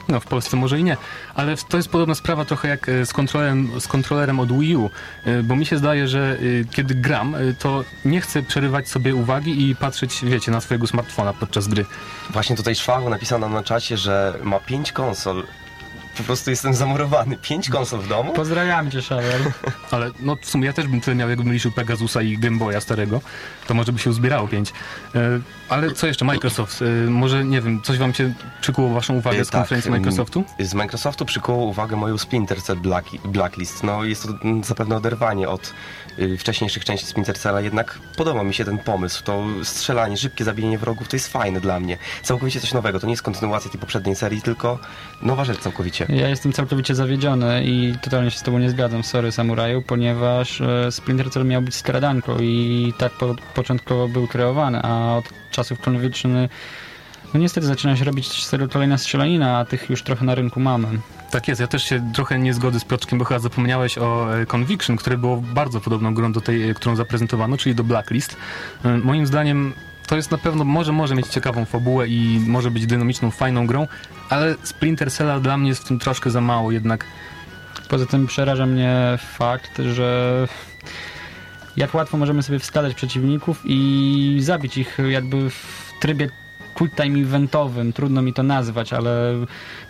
No, 0.08 0.20
w 0.20 0.26
Polsce 0.26 0.56
może 0.56 0.80
i 0.80 0.84
nie, 0.84 0.96
ale 1.34 1.56
to 1.68 1.76
jest 1.76 1.88
podobna 1.88 2.14
sprawa 2.14 2.44
trochę 2.44 2.68
jak 2.68 2.88
e, 2.88 3.06
z 3.06 3.12
kontrolerem, 3.12 3.80
z 3.80 3.88
kontrolerem 3.88 4.40
od 4.40 4.58
Wii 4.58 4.76
U, 4.76 4.90
e, 5.24 5.42
bo 5.42 5.56
mi 5.56 5.66
się 5.66 5.78
zdaje, 5.78 6.08
że 6.08 6.38
e, 6.60 6.64
kiedy 6.64 6.94
gram, 6.94 7.36
to 7.58 7.84
nie 8.04 8.20
chcę 8.20 8.42
przerywać 8.42 8.88
sobie 8.88 9.14
uwagi 9.14 9.70
i 9.70 9.76
patrzeć, 9.76 10.24
wiecie, 10.24 10.52
na 10.52 10.60
swojego 10.60 10.86
smartfona 10.86 11.32
podczas 11.32 11.68
gry. 11.68 11.86
Właśnie 12.30 12.56
tutaj 12.56 12.74
Szwachu 12.74 13.10
napisał 13.10 13.38
nam 13.38 13.52
na 13.52 13.62
czacie, 13.62 13.96
że 13.96 14.38
ma 14.42 14.60
5 14.60 14.92
konsol. 14.92 15.44
Po 16.16 16.22
prostu 16.22 16.50
jestem 16.50 16.74
zamurowany. 16.74 17.36
5 17.36 17.70
konsol 17.70 18.00
w 18.00 18.08
domu? 18.08 18.32
Pozdrawiam 18.32 18.90
cię, 18.90 19.02
Szawer. 19.02 19.40
Ale 19.90 20.10
no 20.20 20.36
w 20.42 20.50
sumie 20.50 20.66
ja 20.66 20.72
też 20.72 20.86
bym 20.86 21.00
tyle 21.00 21.16
miał, 21.16 21.28
jakbym 21.28 21.52
liczył 21.52 21.72
Pegasusa 21.72 22.22
i 22.22 22.38
Game 22.38 22.58
Boya 22.58 22.80
starego, 22.80 23.20
to 23.66 23.74
może 23.74 23.92
by 23.92 23.98
się 23.98 24.10
uzbierało 24.10 24.48
pięć. 24.48 24.72
E, 25.14 25.20
Ale 25.68 25.92
co 25.92 26.06
jeszcze, 26.06 26.24
Microsoft, 26.24 26.82
e, 26.82 27.10
może 27.10 27.44
nie 27.44 27.60
wiem, 27.60 27.82
coś 27.82 27.98
wam 27.98 28.14
się 28.14 28.32
przykuło 28.60 28.88
waszą 28.88 29.14
uwagę 29.14 29.38
E, 29.38 29.44
z 29.44 29.50
tak, 29.50 29.60
konferencji 29.60 29.90
Microsoftu? 29.90 30.44
Z 30.60 30.74
Microsoftu 30.74 31.24
przykuło 31.24 31.64
uwagę 31.66 31.96
moją 31.96 32.18
Splinter 32.18 32.62
Cell 32.62 32.76
Black, 32.76 33.08
Blacklist. 33.24 33.82
No 33.82 34.04
jest 34.04 34.22
to 34.22 34.28
mm, 34.44 34.64
zapewne 34.64 34.96
oderwanie 34.96 35.48
od 35.48 35.72
wcześniejszych 36.38 36.84
części 36.84 37.06
Splinter 37.06 37.38
Cella, 37.38 37.60
jednak 37.60 37.98
podoba 38.16 38.42
mi 38.42 38.54
się 38.54 38.64
ten 38.64 38.78
pomysł. 38.78 39.24
To 39.24 39.44
strzelanie, 39.62 40.16
szybkie 40.16 40.44
zabijanie 40.44 40.78
wrogów 40.78 41.08
to 41.08 41.16
jest 41.16 41.28
fajne 41.28 41.60
dla 41.60 41.80
mnie. 41.80 41.98
Całkowicie 42.22 42.60
coś 42.60 42.74
nowego. 42.74 43.00
To 43.00 43.06
nie 43.06 43.12
jest 43.12 43.22
kontynuacja 43.22 43.70
tej 43.70 43.80
poprzedniej 43.80 44.16
serii, 44.16 44.42
tylko 44.42 44.78
nowa 45.22 45.44
rzecz 45.44 45.58
całkowicie. 45.58 46.06
Ja 46.08 46.28
jestem 46.28 46.52
całkowicie 46.52 46.94
zawiedziony 46.94 47.64
i 47.64 47.94
totalnie 48.02 48.30
się 48.30 48.38
z 48.38 48.42
tobą 48.42 48.58
nie 48.58 48.70
zgadzam, 48.70 49.04
sorry 49.04 49.32
samuraju, 49.32 49.82
ponieważ 49.82 50.60
e, 50.60 50.92
Splinter 50.92 51.30
Cell 51.30 51.44
miał 51.44 51.62
być 51.62 51.74
skradanką 51.74 52.38
i 52.40 52.92
tak 52.98 53.12
po, 53.12 53.34
początkowo 53.54 54.08
był 54.08 54.26
kreowany, 54.26 54.82
a 54.82 55.16
od 55.16 55.24
czasów 55.50 55.80
Conviction 55.80 56.48
no 57.34 57.40
niestety 57.40 57.66
zaczyna 57.66 57.96
się 57.96 58.04
robić 58.04 58.44
z 58.44 58.50
tego 58.50 58.68
kolejna 58.68 58.98
strzelanina, 58.98 59.58
a 59.58 59.64
tych 59.64 59.90
już 59.90 60.02
trochę 60.02 60.24
na 60.24 60.34
rynku 60.34 60.60
mamy. 60.60 60.88
Tak 61.30 61.48
jest, 61.48 61.60
ja 61.60 61.66
też 61.66 61.84
się 61.84 62.12
trochę 62.14 62.38
nie 62.38 62.54
zgodzę 62.54 62.80
z 62.80 62.84
Piotrkiem, 62.84 63.18
bo 63.18 63.24
chyba 63.24 63.40
zapomniałeś 63.40 63.98
o 63.98 64.38
e, 64.38 64.46
Conviction, 64.46 64.96
które 64.96 65.18
było 65.18 65.36
bardzo 65.36 65.80
podobną 65.80 66.14
grą 66.14 66.32
do 66.32 66.40
tej, 66.40 66.70
e, 66.70 66.74
którą 66.74 66.96
zaprezentowano, 66.96 67.56
czyli 67.56 67.74
do 67.74 67.84
Blacklist. 67.84 68.36
E, 68.84 68.98
Moim 68.98 69.26
zdaniem 69.26 69.72
to 70.06 70.16
jest 70.16 70.30
na 70.30 70.38
pewno, 70.38 70.64
może, 70.64 70.92
może 70.92 71.14
mieć 71.14 71.26
ciekawą 71.26 71.64
fabułę 71.64 72.08
i 72.08 72.40
może 72.46 72.70
być 72.70 72.86
dynamiczną, 72.86 73.30
fajną 73.30 73.66
grą, 73.66 73.86
ale 74.28 74.54
Splinter 74.62 75.12
Cella 75.12 75.40
dla 75.40 75.56
mnie 75.56 75.68
jest 75.68 75.82
w 75.82 75.88
tym 75.88 75.98
troszkę 75.98 76.30
za 76.30 76.40
mało 76.40 76.72
jednak. 76.72 77.04
Poza 77.88 78.06
tym 78.06 78.26
przeraża 78.26 78.66
mnie 78.66 79.18
fakt, 79.18 79.78
że 79.94 80.48
jak 81.76 81.94
łatwo 81.94 82.16
możemy 82.16 82.42
sobie 82.42 82.58
wskazać 82.58 82.94
przeciwników 82.94 83.60
i 83.64 84.38
zabić 84.40 84.78
ich 84.78 84.98
jakby 85.10 85.50
w 85.50 85.92
trybie 86.00 86.28
quick 86.82 86.96
time 86.96 87.18
eventowym. 87.18 87.92
Trudno 87.92 88.22
mi 88.22 88.32
to 88.32 88.42
nazwać, 88.42 88.92
ale 88.92 89.34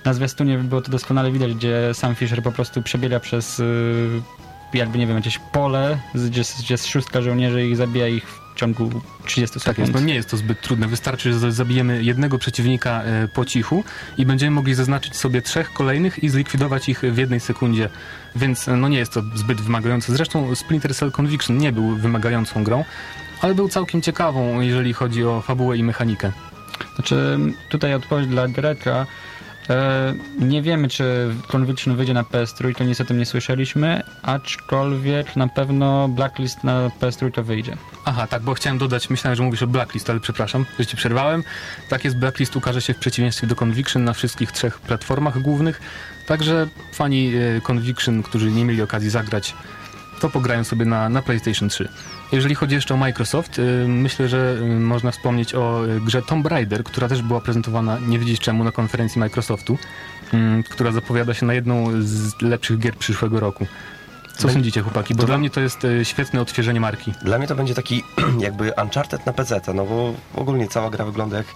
na 0.04 0.14
zwiastunie 0.14 0.58
było 0.58 0.80
to 0.80 0.90
doskonale 0.90 1.32
widać, 1.32 1.54
gdzie 1.54 1.90
sam 1.92 2.14
Fisher 2.14 2.42
po 2.42 2.52
prostu 2.52 2.82
przebiega 2.82 3.20
przez 3.20 3.60
y, 3.60 4.22
jakby 4.74 4.98
nie 4.98 5.06
wiem, 5.06 5.16
jakieś 5.16 5.38
pole, 5.38 5.98
gdzie, 6.14 6.42
gdzie 6.58 6.74
jest 6.74 6.86
szóstka 6.86 7.22
żołnierzy 7.22 7.66
i 7.68 7.76
zabija 7.76 8.08
ich 8.08 8.26
w 8.26 8.54
ciągu 8.54 8.90
30 9.24 9.54
Tak 9.54 9.62
sekund. 9.62 9.78
jest, 9.78 9.94
no 9.94 10.00
nie 10.00 10.14
jest 10.14 10.30
to 10.30 10.36
zbyt 10.36 10.60
trudne. 10.60 10.88
Wystarczy, 10.88 11.32
że 11.32 11.52
zabijemy 11.52 12.02
jednego 12.02 12.38
przeciwnika 12.38 13.02
e, 13.02 13.28
po 13.28 13.44
cichu 13.44 13.84
i 14.18 14.26
będziemy 14.26 14.50
mogli 14.50 14.74
zaznaczyć 14.74 15.16
sobie 15.16 15.42
trzech 15.42 15.72
kolejnych 15.72 16.24
i 16.24 16.28
zlikwidować 16.28 16.88
ich 16.88 17.00
w 17.00 17.16
jednej 17.18 17.40
sekundzie. 17.40 17.88
Więc 18.36 18.68
e, 18.68 18.76
no 18.76 18.88
nie 18.88 18.98
jest 18.98 19.12
to 19.12 19.22
zbyt 19.34 19.60
wymagające. 19.60 20.12
Zresztą 20.12 20.54
Splinter 20.54 20.94
Cell 20.94 21.12
Conviction 21.12 21.58
nie 21.58 21.72
był 21.72 21.96
wymagającą 21.96 22.64
grą, 22.64 22.84
ale 23.42 23.54
był 23.54 23.68
całkiem 23.68 24.02
ciekawą, 24.02 24.60
jeżeli 24.60 24.92
chodzi 24.92 25.24
o 25.24 25.40
fabułę 25.40 25.76
i 25.76 25.84
mechanikę. 25.84 26.32
Znaczy, 26.94 27.38
tutaj 27.68 27.94
odpowiedź 27.94 28.26
dla 28.26 28.48
Greka. 28.48 29.06
E, 29.70 30.14
nie 30.38 30.62
wiemy, 30.62 30.88
czy 30.88 31.34
Conviction 31.48 31.96
wyjdzie 31.96 32.14
na 32.14 32.22
PS3, 32.22 32.96
to 32.96 33.04
tym 33.04 33.18
nie 33.18 33.26
słyszeliśmy, 33.26 34.02
aczkolwiek 34.22 35.36
na 35.36 35.48
pewno 35.48 36.08
Blacklist 36.08 36.64
na 36.64 36.88
PS3 36.88 37.32
to 37.32 37.44
wyjdzie. 37.44 37.76
Aha, 38.04 38.26
tak, 38.26 38.42
bo 38.42 38.54
chciałem 38.54 38.78
dodać, 38.78 39.10
myślałem, 39.10 39.36
że 39.36 39.42
mówisz 39.42 39.62
o 39.62 39.66
Blacklist, 39.66 40.10
ale 40.10 40.20
przepraszam, 40.20 40.66
że 40.78 40.86
ci 40.86 40.96
przerwałem. 40.96 41.44
Tak 41.88 42.04
jest, 42.04 42.16
Blacklist 42.16 42.56
ukaże 42.56 42.80
się 42.80 42.94
w 42.94 42.98
przeciwieństwie 42.98 43.46
do 43.46 43.56
Conviction 43.56 44.04
na 44.04 44.12
wszystkich 44.12 44.52
trzech 44.52 44.80
platformach 44.80 45.38
głównych, 45.38 45.80
także 46.26 46.68
fani 46.92 47.32
e, 47.34 47.60
Conviction, 47.60 48.22
którzy 48.22 48.50
nie 48.50 48.64
mieli 48.64 48.82
okazji 48.82 49.10
zagrać, 49.10 49.54
to 50.22 50.30
pograją 50.30 50.64
sobie 50.64 50.84
na, 50.84 51.08
na 51.08 51.22
PlayStation 51.22 51.68
3. 51.68 51.88
Jeżeli 52.32 52.54
chodzi 52.54 52.74
jeszcze 52.74 52.94
o 52.94 52.96
Microsoft, 52.96 53.58
y, 53.58 53.86
myślę, 53.88 54.28
że 54.28 54.56
y, 54.60 54.80
można 54.80 55.10
wspomnieć 55.10 55.54
o 55.54 55.86
y, 55.86 56.00
grze 56.00 56.22
Tomb 56.22 56.46
Raider, 56.46 56.84
która 56.84 57.08
też 57.08 57.22
była 57.22 57.40
prezentowana 57.40 57.98
nie 58.06 58.18
wiedzieć 58.18 58.40
czemu 58.40 58.64
na 58.64 58.72
konferencji 58.72 59.18
Microsoftu, 59.18 59.78
mm, 60.32 60.62
która 60.62 60.92
zapowiada 60.92 61.34
się 61.34 61.46
na 61.46 61.54
jedną 61.54 62.02
z 62.02 62.42
lepszych 62.42 62.78
gier 62.78 62.96
przyszłego 62.96 63.40
roku. 63.40 63.66
Co 64.36 64.48
sądzicie, 64.48 64.82
chłopaki? 64.82 65.14
Bo 65.14 65.20
to- 65.20 65.26
dla 65.26 65.38
mnie 65.38 65.50
to 65.50 65.60
jest 65.60 65.84
y, 65.84 66.04
świetne 66.04 66.40
odświeżenie 66.40 66.80
marki. 66.80 67.12
Dla 67.22 67.38
mnie 67.38 67.46
to 67.46 67.54
będzie 67.54 67.74
taki 67.74 68.04
jakby 68.38 68.72
Uncharted 68.82 69.26
na 69.26 69.32
PC, 69.32 69.60
no 69.74 69.84
bo 69.84 70.14
ogólnie 70.34 70.68
cała 70.68 70.90
gra 70.90 71.04
wygląda 71.04 71.36
jak 71.36 71.46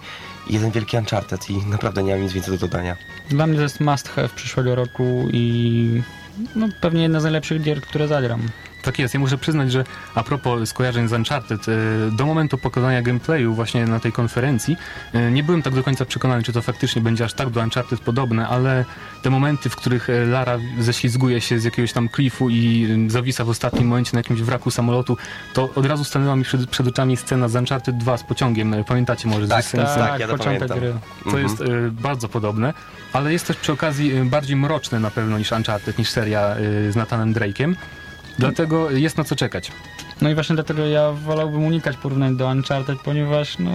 jeden 0.49 0.71
wielki 0.71 0.97
Uncharted 0.97 1.49
i 1.49 1.57
naprawdę 1.57 2.03
nie 2.03 2.11
mam 2.11 2.21
nic 2.21 2.33
więcej 2.33 2.53
do 2.53 2.67
dodania. 2.67 2.97
Dla 3.29 3.47
mnie 3.47 3.55
to 3.57 3.63
jest 3.63 3.79
must 3.79 4.09
have 4.09 4.29
przyszłego 4.29 4.75
roku 4.75 5.27
i 5.31 6.01
no, 6.55 6.67
pewnie 6.81 7.01
jedna 7.01 7.19
z 7.19 7.23
najlepszych 7.23 7.61
gier, 7.61 7.81
które 7.81 8.07
zagram. 8.07 8.41
Tak 8.87 8.99
jest, 8.99 9.13
ja 9.13 9.19
muszę 9.19 9.37
przyznać, 9.37 9.71
że 9.71 9.83
a 10.15 10.23
propos 10.23 10.69
skojarzeń 10.69 11.07
z 11.07 11.13
Uncharted, 11.13 11.67
y, 11.67 11.71
do 12.11 12.25
momentu 12.25 12.57
pokazania 12.57 13.01
gameplayu 13.01 13.53
właśnie 13.53 13.85
na 13.85 13.99
tej 13.99 14.11
konferencji 14.11 14.77
y, 15.15 15.31
nie 15.31 15.43
byłem 15.43 15.61
tak 15.61 15.73
do 15.73 15.83
końca 15.83 16.05
przekonany, 16.05 16.43
czy 16.43 16.53
to 16.53 16.61
faktycznie 16.61 17.01
będzie 17.01 17.25
aż 17.25 17.33
tak 17.33 17.49
do 17.49 17.61
Uncharted 17.61 17.99
podobne, 17.99 18.47
ale 18.47 18.85
te 19.21 19.29
momenty, 19.29 19.69
w 19.69 19.75
których 19.75 20.09
y, 20.09 20.25
Lara 20.25 20.57
ześlizguje 20.79 21.41
się 21.41 21.59
z 21.59 21.63
jakiegoś 21.63 21.93
tam 21.93 22.09
klifu 22.09 22.49
i 22.49 22.87
zawisa 23.07 23.43
w 23.45 23.49
ostatnim 23.49 23.87
momencie 23.87 24.09
na 24.13 24.19
jakimś 24.19 24.41
wraku 24.41 24.71
samolotu, 24.71 25.17
to 25.53 25.69
od 25.75 25.85
razu 25.85 26.03
stanęła 26.03 26.35
mi 26.35 26.43
przed, 26.43 26.69
przed 26.69 26.87
oczami 26.87 27.17
scena 27.17 27.47
z 27.47 27.55
Uncharted 27.55 27.97
2 27.97 28.17
z 28.17 28.23
pociągiem, 28.23 28.75
pamiętacie 28.87 29.27
może? 29.27 29.45
z 29.47 29.49
Tak, 29.49 29.65
tak, 29.75 30.19
ja 30.19 30.27
to 30.27 30.37
pamiętam. 30.37 30.79
gry. 30.79 30.93
To 31.23 31.29
Mhm. 31.29 31.43
jest 31.43 31.61
y, 31.61 31.91
bardzo 31.91 32.27
podobne, 32.29 32.73
ale 33.13 33.33
jest 33.33 33.47
też 33.47 33.57
przy 33.57 33.71
okazji 33.71 34.11
bardziej 34.23 34.55
mroczne 34.55 34.99
na 34.99 35.11
pewno 35.11 35.37
niż 35.37 35.51
Uncharted, 35.51 35.97
niż 35.97 36.09
seria 36.09 36.55
y, 36.57 36.91
z 36.91 36.95
Nathanem 36.95 37.33
Drake'em. 37.33 37.75
Dlatego 38.39 38.91
jest 38.91 39.17
na 39.17 39.23
co 39.23 39.35
czekać. 39.35 39.71
No 40.21 40.29
i 40.29 40.33
właśnie 40.33 40.55
dlatego 40.55 40.85
ja 40.85 41.11
wolałbym 41.11 41.63
unikać 41.65 41.97
porównań 41.97 42.37
do 42.37 42.47
Uncharted, 42.47 42.99
ponieważ 42.99 43.59
no, 43.59 43.71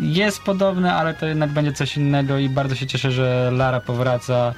jest 0.00 0.42
podobne, 0.42 0.94
ale 0.94 1.14
to 1.14 1.26
jednak 1.26 1.50
będzie 1.50 1.72
coś 1.72 1.96
innego 1.96 2.38
i 2.38 2.48
bardzo 2.48 2.74
się 2.74 2.86
cieszę, 2.86 3.10
że 3.10 3.50
Lara 3.52 3.80
powraca. 3.80 4.54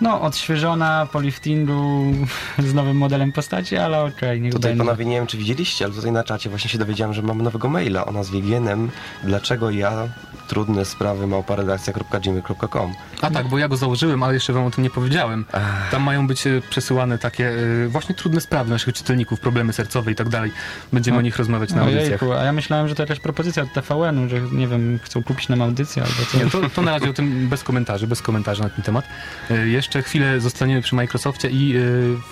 No, 0.00 0.20
odświeżona 0.20 1.08
po 1.12 1.20
liftingu 1.20 2.04
z 2.68 2.74
nowym 2.74 2.96
modelem 2.96 3.32
postaci, 3.32 3.76
ale 3.76 4.04
okej, 4.04 4.40
niech 4.40 4.52
Tutaj 4.52 4.70
będzie. 4.70 4.84
panowie, 4.84 5.04
nie 5.04 5.16
wiem 5.16 5.26
czy 5.26 5.36
widzieliście, 5.36 5.84
ale 5.84 5.94
tutaj 5.94 6.12
na 6.12 6.24
czacie 6.24 6.50
właśnie 6.50 6.70
się 6.70 6.78
dowiedziałem, 6.78 7.14
że 7.14 7.22
mamy 7.22 7.42
nowego 7.42 7.68
maila 7.68 8.06
o 8.06 8.12
nazwie 8.12 8.40
Gienem. 8.40 8.90
Dlaczego 9.24 9.70
ja? 9.70 10.08
Trudne 10.48 10.84
sprawy 10.84 11.26
małparedakcja.gmail.com 11.26 12.94
A 13.22 13.30
tak, 13.30 13.48
bo 13.48 13.58
ja 13.58 13.68
go 13.68 13.76
założyłem, 13.76 14.22
ale 14.22 14.34
jeszcze 14.34 14.52
wam 14.52 14.64
o 14.64 14.70
tym 14.70 14.84
nie 14.84 14.90
powiedziałem. 14.90 15.44
Tam 15.90 16.02
mają 16.02 16.26
być 16.26 16.46
e, 16.46 16.60
przesyłane 16.70 17.18
takie 17.18 17.48
e, 17.84 17.88
właśnie 17.88 18.14
trudne 18.14 18.40
sprawy 18.40 18.70
naszych 18.70 18.94
czytelników, 18.94 19.40
problemy 19.40 19.72
sercowe 19.72 20.12
i 20.12 20.14
tak 20.14 20.28
dalej. 20.28 20.52
Będziemy 20.92 21.18
o 21.18 21.20
nich 21.20 21.36
rozmawiać 21.36 21.72
na 21.72 21.80
audycjach. 21.80 22.22
Ojejku, 22.22 22.32
a 22.32 22.44
ja 22.44 22.52
myślałem, 22.52 22.88
że 22.88 22.94
to 22.94 23.02
jakaś 23.02 23.20
propozycja 23.20 23.62
od 23.62 23.72
TVN-u, 23.72 24.28
że 24.28 24.40
nie 24.40 24.68
wiem, 24.68 24.98
chcą 25.02 25.22
kupić 25.22 25.48
nam 25.48 25.62
audycję 25.62 26.02
albo 26.02 26.14
coś. 26.30 26.34
Nie, 26.34 26.50
to, 26.50 26.70
to 26.70 26.82
na 26.82 26.90
razie 26.90 27.10
o 27.10 27.12
tym 27.12 27.48
bez 27.48 27.64
komentarzy, 27.64 28.06
bez 28.06 28.22
komentarzy 28.22 28.62
na 28.62 28.68
ten 28.70 28.84
temat. 28.84 29.04
E, 29.50 29.68
Jeszcze 29.68 30.02
chwilę 30.02 30.40
zostaniemy 30.40 30.82
przy 30.82 30.94
Microsoftie 30.94 31.48
i 31.50 31.74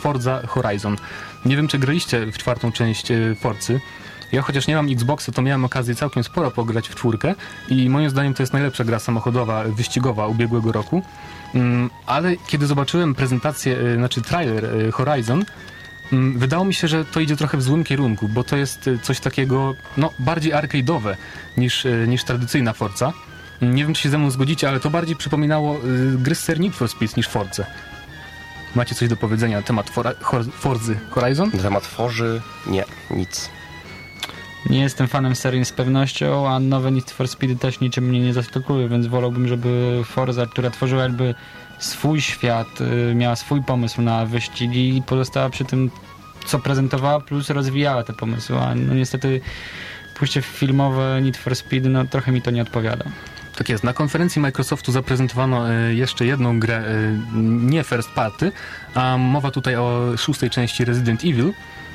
Forza 0.00 0.42
Horizon. 0.46 0.96
Nie 1.44 1.56
wiem, 1.56 1.68
czy 1.68 1.78
graliście 1.78 2.26
w 2.26 2.38
czwartą 2.38 2.72
część 2.72 3.06
Forcy. 3.40 3.80
Ja 4.32 4.42
chociaż 4.42 4.66
nie 4.66 4.76
mam 4.76 4.92
Xboxa, 4.92 5.32
to 5.32 5.42
miałem 5.42 5.64
okazję 5.64 5.94
całkiem 5.94 6.24
sporo 6.24 6.50
pograć 6.50 6.88
w 6.88 6.94
czwórkę 6.94 7.34
i 7.68 7.90
moim 7.90 8.10
zdaniem 8.10 8.34
to 8.34 8.42
jest 8.42 8.52
najlepsza 8.52 8.84
gra 8.84 8.98
samochodowa, 8.98 9.64
wyścigowa 9.64 10.26
ubiegłego 10.26 10.72
roku. 10.72 11.02
Mm, 11.54 11.90
Ale 12.06 12.36
kiedy 12.46 12.66
zobaczyłem 12.66 13.14
prezentację, 13.14 13.78
e, 13.78 13.96
znaczy 13.96 14.22
trailer 14.22 14.64
e, 14.64 14.90
Horizon, 14.92 15.44
mm, 16.12 16.38
wydało 16.38 16.64
mi 16.64 16.74
się, 16.74 16.88
że 16.88 17.04
to 17.04 17.20
idzie 17.20 17.36
trochę 17.36 17.58
w 17.58 17.62
złym 17.62 17.84
kierunku, 17.84 18.28
bo 18.28 18.44
to 18.44 18.56
jest 18.56 18.88
e, 18.88 18.98
coś 18.98 19.20
takiego 19.20 19.74
no, 19.96 20.10
bardziej 20.18 20.52
arcade'owe 20.52 21.14
niż, 21.56 21.86
niż 22.06 22.24
tradycyjna 22.24 22.72
Forza. 22.72 23.12
Nie 23.62 23.84
wiem, 23.84 23.94
czy 23.94 24.02
się 24.02 24.08
ze 24.10 24.18
mną 24.18 24.30
zgodzicie, 24.30 24.68
ale 24.68 24.80
to 24.80 24.90
bardziej 24.90 25.16
przypominało 25.16 25.76
y, 25.76 26.18
gry 26.18 26.34
z 26.34 26.40
serii 26.40 26.62
Need 26.62 26.74
for 26.74 26.88
Speed 26.88 27.14
niż 27.16 27.28
Forza. 27.28 27.66
Macie 28.74 28.94
coś 28.94 29.08
do 29.08 29.16
powiedzenia 29.16 29.56
na 29.56 29.62
temat 29.62 29.90
Forzy 30.52 30.96
Horizon? 31.10 31.50
Na 31.54 31.62
temat 31.62 31.86
Forzy? 31.86 32.42
Nie, 32.66 32.84
nic. 33.10 33.50
Nie 34.66 34.80
jestem 34.80 35.08
fanem 35.08 35.36
serii 35.36 35.64
z 35.64 35.72
pewnością, 35.72 36.48
a 36.48 36.60
nowe 36.60 36.90
Need 36.90 37.10
for 37.10 37.28
Speedy 37.28 37.56
też 37.56 37.80
niczym 37.80 38.04
mnie 38.04 38.20
nie 38.20 38.34
zaskakują, 38.34 38.88
więc 38.88 39.06
wolałbym, 39.06 39.48
żeby 39.48 40.02
Forza, 40.04 40.46
która 40.46 40.70
tworzyła 40.70 41.02
jakby 41.02 41.34
swój 41.78 42.20
świat, 42.20 42.80
y, 42.80 43.14
miała 43.14 43.36
swój 43.36 43.62
pomysł 43.62 44.02
na 44.02 44.26
wyścigi 44.26 44.96
i 44.96 45.02
pozostała 45.02 45.50
przy 45.50 45.64
tym, 45.64 45.90
co 46.46 46.58
prezentowała, 46.58 47.20
plus 47.20 47.50
rozwijała 47.50 48.02
te 48.02 48.12
pomysły, 48.12 48.58
a 48.58 48.74
no 48.74 48.94
niestety 48.94 49.40
pójście 50.18 50.42
w 50.42 50.46
filmowe 50.46 51.20
Need 51.22 51.36
for 51.36 51.56
Speed, 51.56 51.88
no 51.88 52.04
trochę 52.04 52.32
mi 52.32 52.42
to 52.42 52.50
nie 52.50 52.62
odpowiada. 52.62 53.04
Tak 53.58 53.68
jest. 53.68 53.84
Na 53.84 53.92
konferencji 53.92 54.42
Microsoftu 54.42 54.92
zaprezentowano 54.92 55.72
y, 55.72 55.94
jeszcze 55.94 56.26
jedną 56.26 56.60
grę, 56.60 56.84
y, 56.88 57.18
nie 57.42 57.84
first 57.84 58.10
party, 58.10 58.52
a 58.94 59.16
mowa 59.18 59.50
tutaj 59.50 59.76
o 59.76 60.16
szóstej 60.16 60.50
części 60.50 60.84
Resident 60.84 61.20
Evil, 61.24 61.52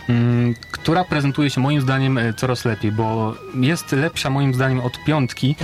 mm, 0.09 0.53
która 0.71 1.03
prezentuje 1.03 1.49
się 1.49 1.61
moim 1.61 1.81
zdaniem 1.81 2.17
y, 2.17 2.33
coraz 2.33 2.65
lepiej, 2.65 2.91
bo 2.91 3.35
jest 3.55 3.91
lepsza 3.91 4.29
moim 4.29 4.53
zdaniem 4.53 4.79
od 4.79 5.03
piątki 5.03 5.55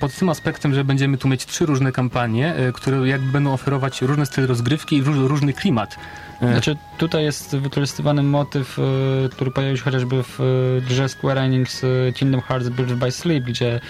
pod 0.00 0.14
tym 0.14 0.28
aspektem, 0.28 0.74
że 0.74 0.84
będziemy 0.84 1.18
tu 1.18 1.28
mieć 1.28 1.46
trzy 1.46 1.66
różne 1.66 1.92
kampanie, 1.92 2.54
które 2.74 3.08
jakby 3.08 3.32
będą 3.32 3.52
oferować 3.52 4.02
różne 4.02 4.26
styl 4.26 4.46
rozgrywki 4.46 4.96
i 4.96 5.02
róż, 5.02 5.16
różny 5.16 5.52
klimat. 5.52 5.96
Znaczy 6.40 6.76
tutaj 6.98 7.24
jest 7.24 7.56
wykorzystywany 7.56 8.22
motyw, 8.22 8.78
który 9.32 9.50
pojawił 9.50 9.76
się 9.76 9.82
chociażby 9.82 10.22
w 10.22 10.38
grze 10.88 11.08
Square 11.08 11.38
Enix 11.38 11.82
Kingdom 12.14 12.40
Hearts 12.40 12.68
Build 12.68 12.94
by 12.94 13.12
Sleep, 13.12 13.44
gdzie 13.44 13.80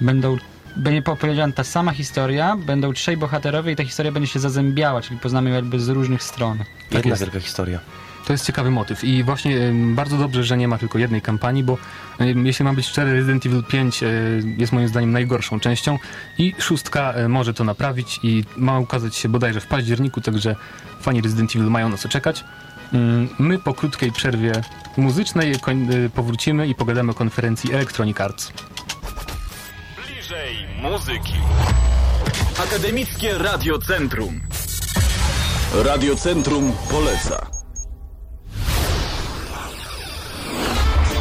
będą 0.00 0.36
będzie 0.76 1.12
opowiedziana 1.12 1.52
ta 1.52 1.64
sama 1.64 1.92
historia, 1.92 2.56
będą 2.56 2.92
trzej 2.92 3.16
bohaterowie 3.16 3.72
i 3.72 3.76
ta 3.76 3.84
historia 3.84 4.12
będzie 4.12 4.26
się 4.26 4.38
zazębiała, 4.38 5.02
czyli 5.02 5.20
poznamy 5.20 5.50
ją 5.50 5.56
jakby 5.56 5.80
z 5.80 5.88
różnych 5.88 6.22
stron. 6.22 6.58
Jedna 6.90 7.10
jest. 7.10 7.22
wielka 7.22 7.40
historia. 7.40 7.80
To 8.26 8.32
jest 8.32 8.46
ciekawy 8.46 8.70
motyw 8.70 9.04
i 9.04 9.22
właśnie 9.24 9.72
bardzo 9.94 10.18
dobrze, 10.18 10.44
że 10.44 10.56
nie 10.56 10.68
ma 10.68 10.78
tylko 10.78 10.98
jednej 10.98 11.22
kampanii, 11.22 11.64
bo 11.64 11.78
jeśli 12.44 12.64
mam 12.64 12.76
być 12.76 12.86
szczery, 12.86 13.12
Resident 13.12 13.46
Evil 13.46 13.64
5 13.64 14.02
y, 14.02 14.42
jest 14.58 14.72
moim 14.72 14.88
zdaniem 14.88 15.12
najgorszą 15.12 15.60
częścią 15.60 15.98
i 16.38 16.54
szóstka 16.58 17.18
y, 17.18 17.28
może 17.28 17.54
to 17.54 17.64
naprawić 17.64 18.20
i 18.22 18.44
ma 18.56 18.78
ukazać 18.78 19.16
się 19.16 19.28
bodajże 19.28 19.60
w 19.60 19.66
październiku, 19.66 20.20
także 20.20 20.56
fani 21.00 21.20
Resident 21.20 21.56
Evil 21.56 21.70
mają 21.70 21.88
na 21.88 21.96
co 21.96 22.08
czekać. 22.08 22.44
Ym, 22.94 23.28
My 23.38 23.58
po 23.58 23.74
krótkiej 23.74 24.12
przerwie 24.12 24.52
muzycznej 24.96 25.52
y, 25.52 26.10
powrócimy 26.10 26.68
i 26.68 26.74
pogadamy 26.74 27.10
o 27.10 27.14
konferencji 27.14 27.72
Electronic 27.72 28.20
Arts. 28.20 28.52
Muzyki. 30.82 31.34
Akademickie 32.62 33.38
Radiocentrum. 33.38 34.40
Radiocentrum 35.74 36.72
poleca. 36.90 37.46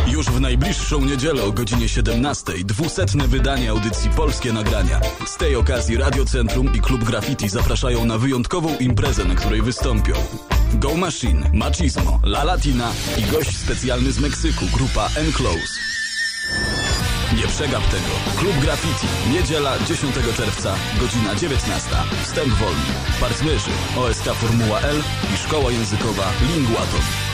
Już 0.07 0.25
w 0.25 0.39
najbliższą 0.41 1.01
niedzielę 1.01 1.43
o 1.43 1.51
godzinie 1.51 1.89
17 1.89 2.53
dwusetne 2.65 3.27
wydanie 3.27 3.69
audycji 3.69 4.09
Polskie 4.09 4.53
Nagrania. 4.53 5.01
Z 5.25 5.37
tej 5.37 5.55
okazji 5.55 5.97
Radio 5.97 6.25
Centrum 6.25 6.75
i 6.75 6.81
Klub 6.81 7.03
Graffiti 7.03 7.49
zapraszają 7.49 8.05
na 8.05 8.17
wyjątkową 8.17 8.77
imprezę, 8.77 9.25
na 9.25 9.35
której 9.35 9.61
wystąpią 9.61 10.13
Go 10.73 10.95
Machine, 10.95 11.51
Machismo, 11.53 12.19
La 12.23 12.43
Latina 12.43 12.91
i 13.17 13.31
gość 13.31 13.57
specjalny 13.57 14.11
z 14.11 14.19
Meksyku, 14.19 14.65
grupa 14.73 15.09
Enclose. 15.15 15.89
Nie 17.37 17.47
przegap 17.47 17.83
tego. 17.83 18.37
Klub 18.37 18.55
Graffiti, 18.55 19.07
niedziela 19.31 19.79
10 19.79 20.15
czerwca, 20.37 20.75
godzina 20.99 21.35
19. 21.35 21.89
Wstęp 22.23 22.53
wolny. 22.53 22.93
Partnerzy 23.19 23.71
OSK 23.97 24.23
Formuła 24.23 24.79
L 24.79 25.03
i 25.33 25.37
Szkoła 25.37 25.71
Językowa 25.71 26.31
Linguaton. 26.47 27.28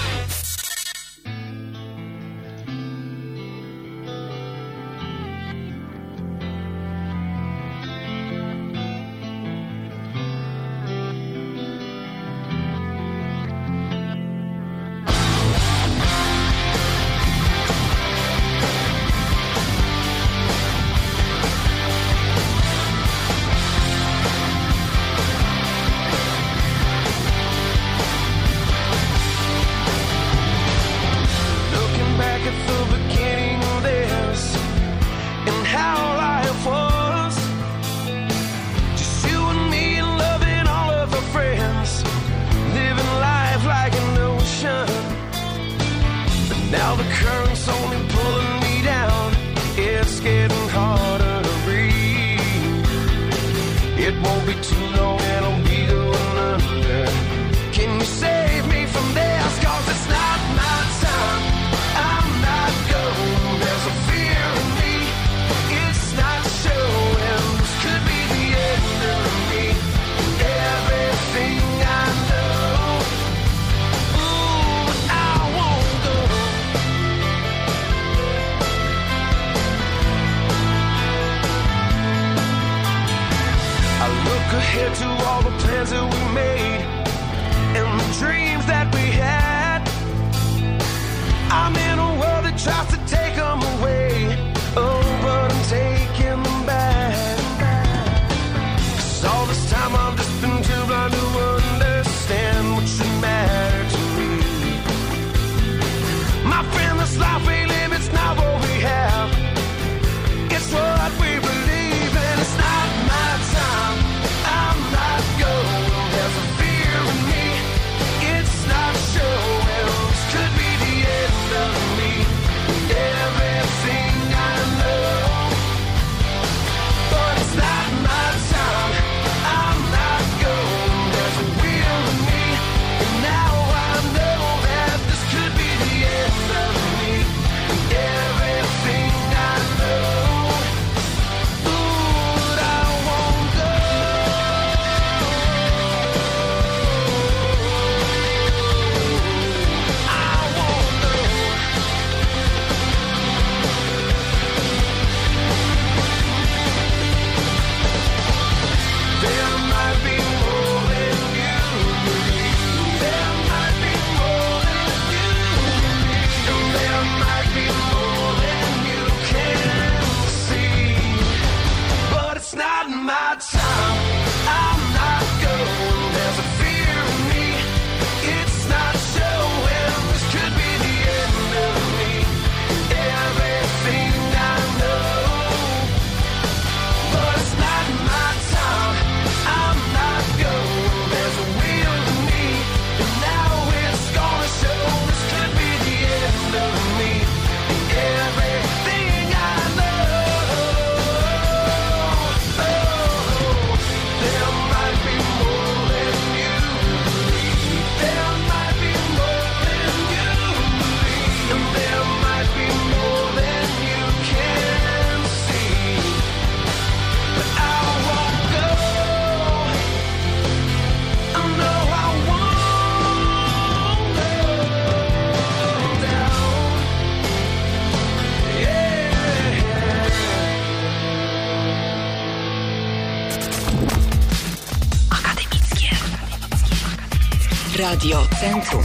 Radio 237.79 238.21
Centrum. 238.39 238.83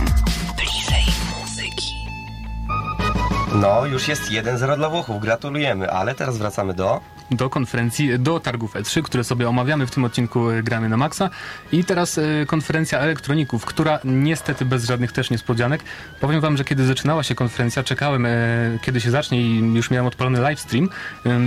Bliżej 0.56 1.04
muzyki. 1.40 1.94
No, 3.54 3.86
już 3.86 4.08
jest 4.08 4.22
1-0 4.30 4.76
dla 4.76 4.88
Włochów, 4.88 5.20
gratulujemy, 5.20 5.90
ale 5.90 6.14
teraz 6.14 6.38
wracamy 6.38 6.74
do... 6.74 7.00
do 7.30 7.50
konferencji, 7.50 8.18
do 8.18 8.40
targów 8.40 8.74
E3, 8.74 9.02
które 9.02 9.24
sobie 9.24 9.48
omawiamy 9.48 9.86
w 9.86 9.90
tym 9.90 10.04
odcinku 10.04 10.50
e, 10.50 10.62
Gramy 10.62 10.88
na 10.88 10.96
Maxa. 10.96 11.30
I 11.72 11.84
teraz 11.84 12.18
e, 12.18 12.22
konferencja 12.46 12.98
elektroników, 12.98 13.64
która 13.64 13.98
niestety 14.04 14.64
bez 14.64 14.84
żadnych 14.84 15.12
też 15.12 15.30
niespodzianek. 15.30 15.82
Powiem 16.20 16.40
wam, 16.40 16.56
że 16.56 16.64
kiedy 16.64 16.86
zaczynała 16.86 17.22
się 17.22 17.34
konferencja, 17.34 17.82
czekałem 17.82 18.26
e, 18.26 18.30
kiedy 18.82 19.00
się 19.00 19.10
zacznie 19.10 19.40
i 19.40 19.58
już 19.74 19.90
miałem 19.90 20.06
odpalony 20.06 20.38
livestream, 20.38 20.88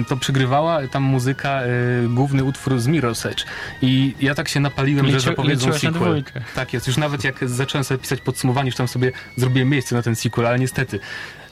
to 0.08 0.18
przygrywała 0.18 0.88
tam 0.88 1.04
muzyka, 1.04 1.62
główny 2.10 2.44
utwór 2.44 2.80
z 2.80 2.88
Mirror's 2.88 3.30
Edge. 3.30 3.46
I 3.82 4.16
ja 4.22 4.36
tak 4.36 4.50
się 4.50 4.60
napaliłem, 4.60 5.06
że 5.08 5.18
Liczy- 5.18 5.30
zapowiedzą 5.30 5.66
liczyłeś 5.68 5.84
na 5.84 5.92
sequel. 5.92 6.24
Tak 6.56 6.74
jest, 6.74 6.88
już 6.88 6.98
nawet 6.98 7.24
jak 7.24 7.50
zacząłem 7.50 7.84
sobie 7.84 7.98
pisać 7.98 8.22
podsumowanie, 8.22 8.68
już 8.68 8.76
tam 8.76 8.88
sobie 8.88 9.12
zrobiłem 9.38 9.70
miejsce 9.70 9.96
na 9.96 10.02
ten 10.02 10.16
sequel, 10.16 10.48
ale 10.48 10.60
niestety 10.60 11.00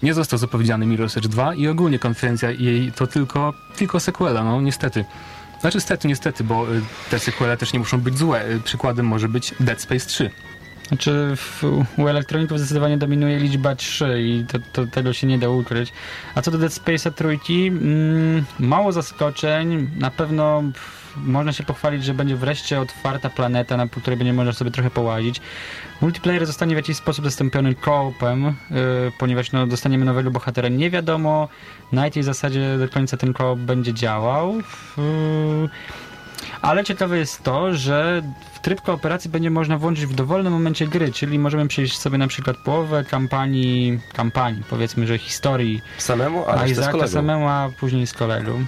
nie 0.04 0.14
został 0.14 0.40
zapowiedziany 0.40 0.86
Mirror's 0.86 1.18
Edge 1.18 1.28
2 1.28 1.56
i 1.56 1.68
ogólnie 1.68 2.00
konferencja 2.00 2.52
jej 2.52 2.92
to 2.92 3.08
tylko, 3.08 3.54
tylko 3.76 4.00
sequela, 4.00 4.44
no 4.44 4.62
niestety. 4.62 5.06
Znaczy 5.62 5.78
niestety, 5.78 6.08
niestety, 6.08 6.44
bo 6.44 6.76
y, 6.76 6.82
te 7.10 7.20
sequele 7.20 7.58
też 7.58 7.74
nie 7.74 7.80
muszą 7.80 8.02
być 8.02 8.18
złe. 8.18 8.50
Y, 8.50 8.60
Przykładem 8.60 9.06
może 9.06 9.30
być 9.30 9.54
Dead 9.60 9.82
Space 9.82 10.06
3. 10.06 10.32
Znaczy 10.88 11.34
w, 11.36 11.64
u 11.98 12.08
elektroników 12.08 12.60
zdecydowanie 12.60 12.98
dominuje 12.98 13.40
liczba 13.40 13.76
3 13.76 14.22
i 14.22 14.46
to, 14.48 14.58
to, 14.74 14.88
tego 14.88 15.14
się 15.14 15.28
nie 15.28 15.40
da 15.40 15.50
ukryć. 15.50 15.94
A 16.36 16.42
co 16.42 16.52
do 16.52 16.58
Dead 16.58 16.72
Space'a 16.72 17.12
trójki, 17.12 17.68
mm, 17.68 18.46
mało 18.60 18.92
zaskoczeń, 18.92 19.90
na 19.98 20.12
pewno 20.12 20.64
można 21.18 21.54
się 21.54 21.64
pochwalić, 21.64 22.06
że 22.06 22.14
będzie 22.14 22.36
wreszcie 22.36 22.80
otwarta 22.82 23.30
planeta, 23.30 23.78
na 23.78 23.88
której 23.88 24.18
będzie 24.18 24.34
można 24.34 24.54
sobie 24.54 24.72
trochę 24.72 24.90
połazić. 24.90 25.42
Multiplayer 26.02 26.46
zostanie 26.46 26.76
w 26.76 26.78
jakiś 26.78 26.98
sposób 26.98 27.26
zastąpiony 27.26 27.76
co-opem, 27.86 28.44
yy, 28.46 29.12
ponieważ 29.20 29.52
no, 29.52 29.68
dostaniemy 29.68 30.06
nowego 30.06 30.32
bohatera. 30.32 30.70
Nie 30.70 30.90
wiadomo 30.90 31.50
na 31.92 32.06
jakiej 32.06 32.24
zasadzie 32.24 32.78
do 32.78 32.90
końca 32.90 33.18
ten 33.18 33.34
co-op 33.34 33.60
będzie 33.60 33.94
działał. 33.94 34.56
Yy, 34.98 35.70
ale 36.62 36.84
ciekawe 36.84 37.18
jest 37.18 37.44
to, 37.44 37.74
że 37.76 38.22
w 38.54 38.60
tryb 38.60 38.82
kooperacji 38.82 39.30
będzie 39.30 39.50
można 39.50 39.78
włączyć 39.78 40.06
w 40.06 40.14
dowolnym 40.14 40.54
momencie 40.54 40.88
gry, 40.88 41.12
czyli 41.12 41.40
możemy 41.40 41.68
przejść 41.68 41.98
sobie 41.98 42.18
na 42.18 42.28
przykład 42.28 42.58
połowę 42.58 43.04
kampanii, 43.04 44.00
kampanii, 44.14 44.64
powiedzmy, 44.70 45.08
że 45.08 45.18
historii 45.18 45.82
Samemu, 45.98 46.46
Isaaca 46.68 46.92
kolegą. 46.92 47.12
samemu, 47.12 47.48
a 47.48 47.70
później 47.80 48.08
z 48.08 48.14
kolegą. 48.14 48.66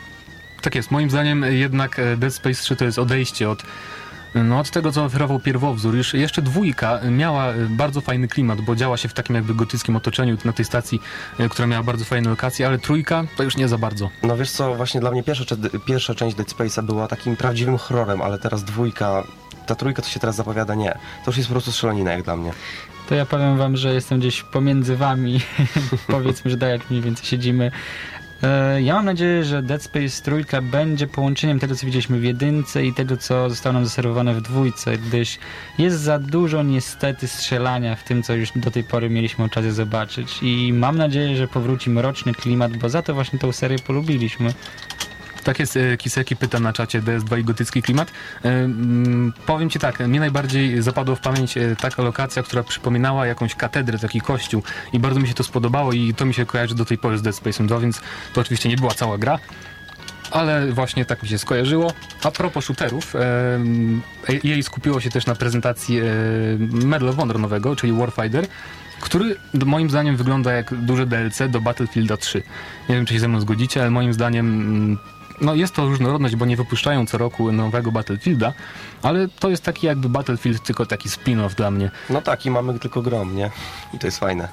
Tak 0.64 0.76
jest, 0.76 0.92
moim 0.92 1.10
zdaniem 1.10 1.44
jednak 1.44 2.00
e, 2.00 2.18
Dead 2.18 2.34
Space 2.34 2.62
3 2.64 2.76
to 2.76 2.86
jest 2.86 3.00
odejście 3.00 3.50
od 3.50 3.64
no, 4.36 4.60
od 4.60 4.70
tego, 4.70 4.92
co 4.92 5.06
oferował 5.06 5.40
pierwowzór. 5.40 5.96
Już 5.96 6.14
jeszcze 6.14 6.42
dwójka 6.42 7.00
miała 7.12 7.48
e, 7.48 7.54
bardzo 7.70 8.02
fajny 8.02 8.28
klimat, 8.28 8.62
bo 8.62 8.76
działa 8.76 8.98
się 8.98 9.10
w 9.10 9.14
takim 9.14 9.36
jakby 9.36 9.56
gotyckim 9.56 9.96
otoczeniu 9.96 10.38
na 10.46 10.54
tej 10.54 10.66
stacji, 10.66 11.02
e, 11.40 11.50
która 11.50 11.68
miała 11.68 11.84
bardzo 11.84 12.06
fajne 12.06 12.30
lokacje, 12.30 12.68
ale 12.68 12.80
trójka 12.80 13.24
to 13.38 13.44
już 13.44 13.58
nie 13.58 13.68
za 13.68 13.78
bardzo. 13.78 14.10
No 14.24 14.38
wiesz 14.38 14.52
co, 14.52 14.76
właśnie 14.76 15.00
dla 15.00 15.12
mnie 15.12 15.24
pierwsza, 15.24 15.56
pierwsza 15.86 16.16
część 16.16 16.36
Dead 16.36 16.50
Space'a 16.50 16.84
była 16.84 17.08
takim 17.08 17.36
prawdziwym 17.36 17.78
horrorem, 17.78 18.22
ale 18.22 18.40
teraz 18.40 18.64
dwójka, 18.64 19.24
ta 19.66 19.76
trójka 19.76 20.02
to 20.02 20.10
się 20.10 20.20
teraz 20.20 20.36
zapowiada, 20.36 20.76
nie. 20.76 20.92
To 21.26 21.32
już 21.32 21.38
jest 21.38 21.50
po 21.50 21.54
prostu 21.54 21.72
strzelanina 21.72 22.12
jak 22.12 22.24
dla 22.24 22.36
mnie. 22.36 22.54
To 23.10 23.16
ja 23.16 23.26
powiem 23.26 23.58
wam, 23.58 23.78
że 23.78 23.94
jestem 23.94 24.20
gdzieś 24.20 24.44
pomiędzy 24.44 24.96
wami, 24.96 25.40
powiedzmy, 26.08 26.52
że 26.52 26.58
tak 26.58 26.70
jak 26.70 26.90
mniej 26.90 27.02
więcej 27.02 27.26
siedzimy. 27.26 27.72
E, 28.44 28.82
Ja 28.82 28.94
mam 28.96 29.06
nadzieję, 29.06 29.44
że 29.44 29.62
Dead 29.64 29.84
Space 29.84 30.24
trójka 30.24 30.62
będzie 30.62 31.08
połączeniem 31.08 31.60
tego, 31.60 31.76
co 31.76 31.86
widzieliśmy 31.86 32.20
w 32.20 32.24
jedynce 32.24 32.86
i 32.86 32.94
tego, 32.94 33.18
co 33.18 33.50
zostało 33.50 33.74
nam 33.74 33.86
zaserwowane 33.86 34.34
w 34.34 34.42
dwójce, 34.42 34.98
gdyż 34.98 35.40
jest 35.78 36.00
za 36.00 36.20
dużo 36.20 36.64
niestety 36.64 37.28
strzelania 37.28 37.96
w 37.96 38.04
tym, 38.04 38.24
co 38.24 38.34
już 38.34 38.52
do 38.56 38.72
tej 38.72 38.84
pory 38.84 39.10
mieliśmy 39.10 39.46
okazję 39.46 39.72
zobaczyć. 39.72 40.40
I 40.42 40.74
mam 40.74 40.98
nadzieję, 40.98 41.36
że 41.38 41.48
powróci 41.48 41.90
mroczny 41.90 42.34
klimat, 42.34 42.78
bo 42.78 42.90
za 42.90 43.02
to 43.02 43.14
właśnie 43.14 43.40
tą 43.40 43.52
serię 43.52 43.80
polubiliśmy. 43.80 44.54
Tak 45.44 45.60
jest, 45.60 45.78
e, 45.78 45.98
Kiseki 45.98 46.36
pyta 46.36 46.60
na 46.60 46.74
czacie 46.74 47.02
DS2 47.02 47.40
i 47.40 47.44
gotycki 47.44 47.82
klimat. 47.82 48.12
E, 48.46 48.50
mm, 48.50 49.34
Powiem 49.46 49.70
ci 49.70 49.80
tak, 49.80 50.00
mnie 50.00 50.20
najbardziej 50.20 50.82
zapadła 50.82 51.16
w 51.16 51.20
pamięć 51.20 51.58
e, 51.58 51.76
taka 51.76 52.04
lokacja, 52.04 52.44
która 52.44 52.64
przypominała 52.64 53.28
jakąś 53.28 53.56
katedrę, 53.56 54.00
taki 54.00 54.22
kościół 54.22 54.64
i 54.94 55.00
bardzo 55.00 55.20
mi 55.20 55.28
się 55.28 55.34
to 55.34 55.44
spodobało 55.44 55.94
i 55.94 56.14
to 56.14 56.26
mi 56.26 56.34
się 56.34 56.46
kojarzy 56.46 56.76
do 56.76 56.86
tej 56.86 56.98
pory 56.98 57.18
z 57.18 57.22
Dead 57.22 57.36
Space 57.36 57.64
2, 57.64 57.80
więc 57.80 58.02
to 58.34 58.42
oczywiście 58.42 58.70
nie 58.70 58.76
była 58.76 58.92
cała 58.92 59.18
gra, 59.18 59.40
ale 60.32 60.72
właśnie 60.72 61.06
tak 61.06 61.24
mi 61.24 61.30
się 61.30 61.38
skojarzyło. 61.38 61.94
A 62.24 62.32
propos 62.32 62.66
shooterów, 62.66 63.16
e, 63.16 63.60
jej 64.44 64.64
skupiło 64.64 65.02
się 65.02 65.10
też 65.10 65.26
na 65.26 65.36
prezentacji 65.36 66.00
e, 66.00 66.04
Medal 66.86 67.10
of 67.10 67.16
Honor 67.16 67.40
nowego, 67.40 67.76
czyli 67.76 67.94
Warfighter, 67.94 68.48
który 69.02 69.36
moim 69.66 69.90
zdaniem 69.90 70.18
wygląda 70.18 70.54
jak 70.54 70.76
duże 70.76 71.06
DLC 71.06 71.42
do 71.50 71.62
Battlefielda 71.62 72.18
3. 72.18 72.44
Nie 72.90 72.96
wiem, 72.96 73.06
czy 73.06 73.14
się 73.14 73.20
ze 73.20 73.28
mną 73.28 73.40
zgodzicie, 73.40 73.82
ale 73.82 73.92
moim 73.92 74.14
zdaniem 74.14 74.48
mm, 74.48 74.98
no 75.42 75.56
jest 75.56 75.76
to 75.76 75.86
różnorodność, 75.86 76.36
bo 76.36 76.46
nie 76.46 76.58
wypuszczają 76.58 77.06
co 77.06 77.18
roku 77.18 77.52
nowego 77.52 77.92
Battlefielda, 77.92 78.54
ale 79.02 79.28
to 79.28 79.50
jest 79.50 79.64
taki 79.64 79.88
jakby 79.88 80.10
Battlefield, 80.10 80.64
tylko 80.64 80.86
taki 80.86 81.10
spin-off 81.10 81.56
dla 81.56 81.72
mnie. 81.72 81.92
No 82.10 82.22
tak, 82.22 82.46
i 82.46 82.52
mamy 82.52 82.80
tylko 82.80 83.02
grom, 83.02 83.36
nie? 83.36 83.52
I 83.94 84.00
to 84.00 84.08
jest 84.08 84.20
fajne. 84.20 84.48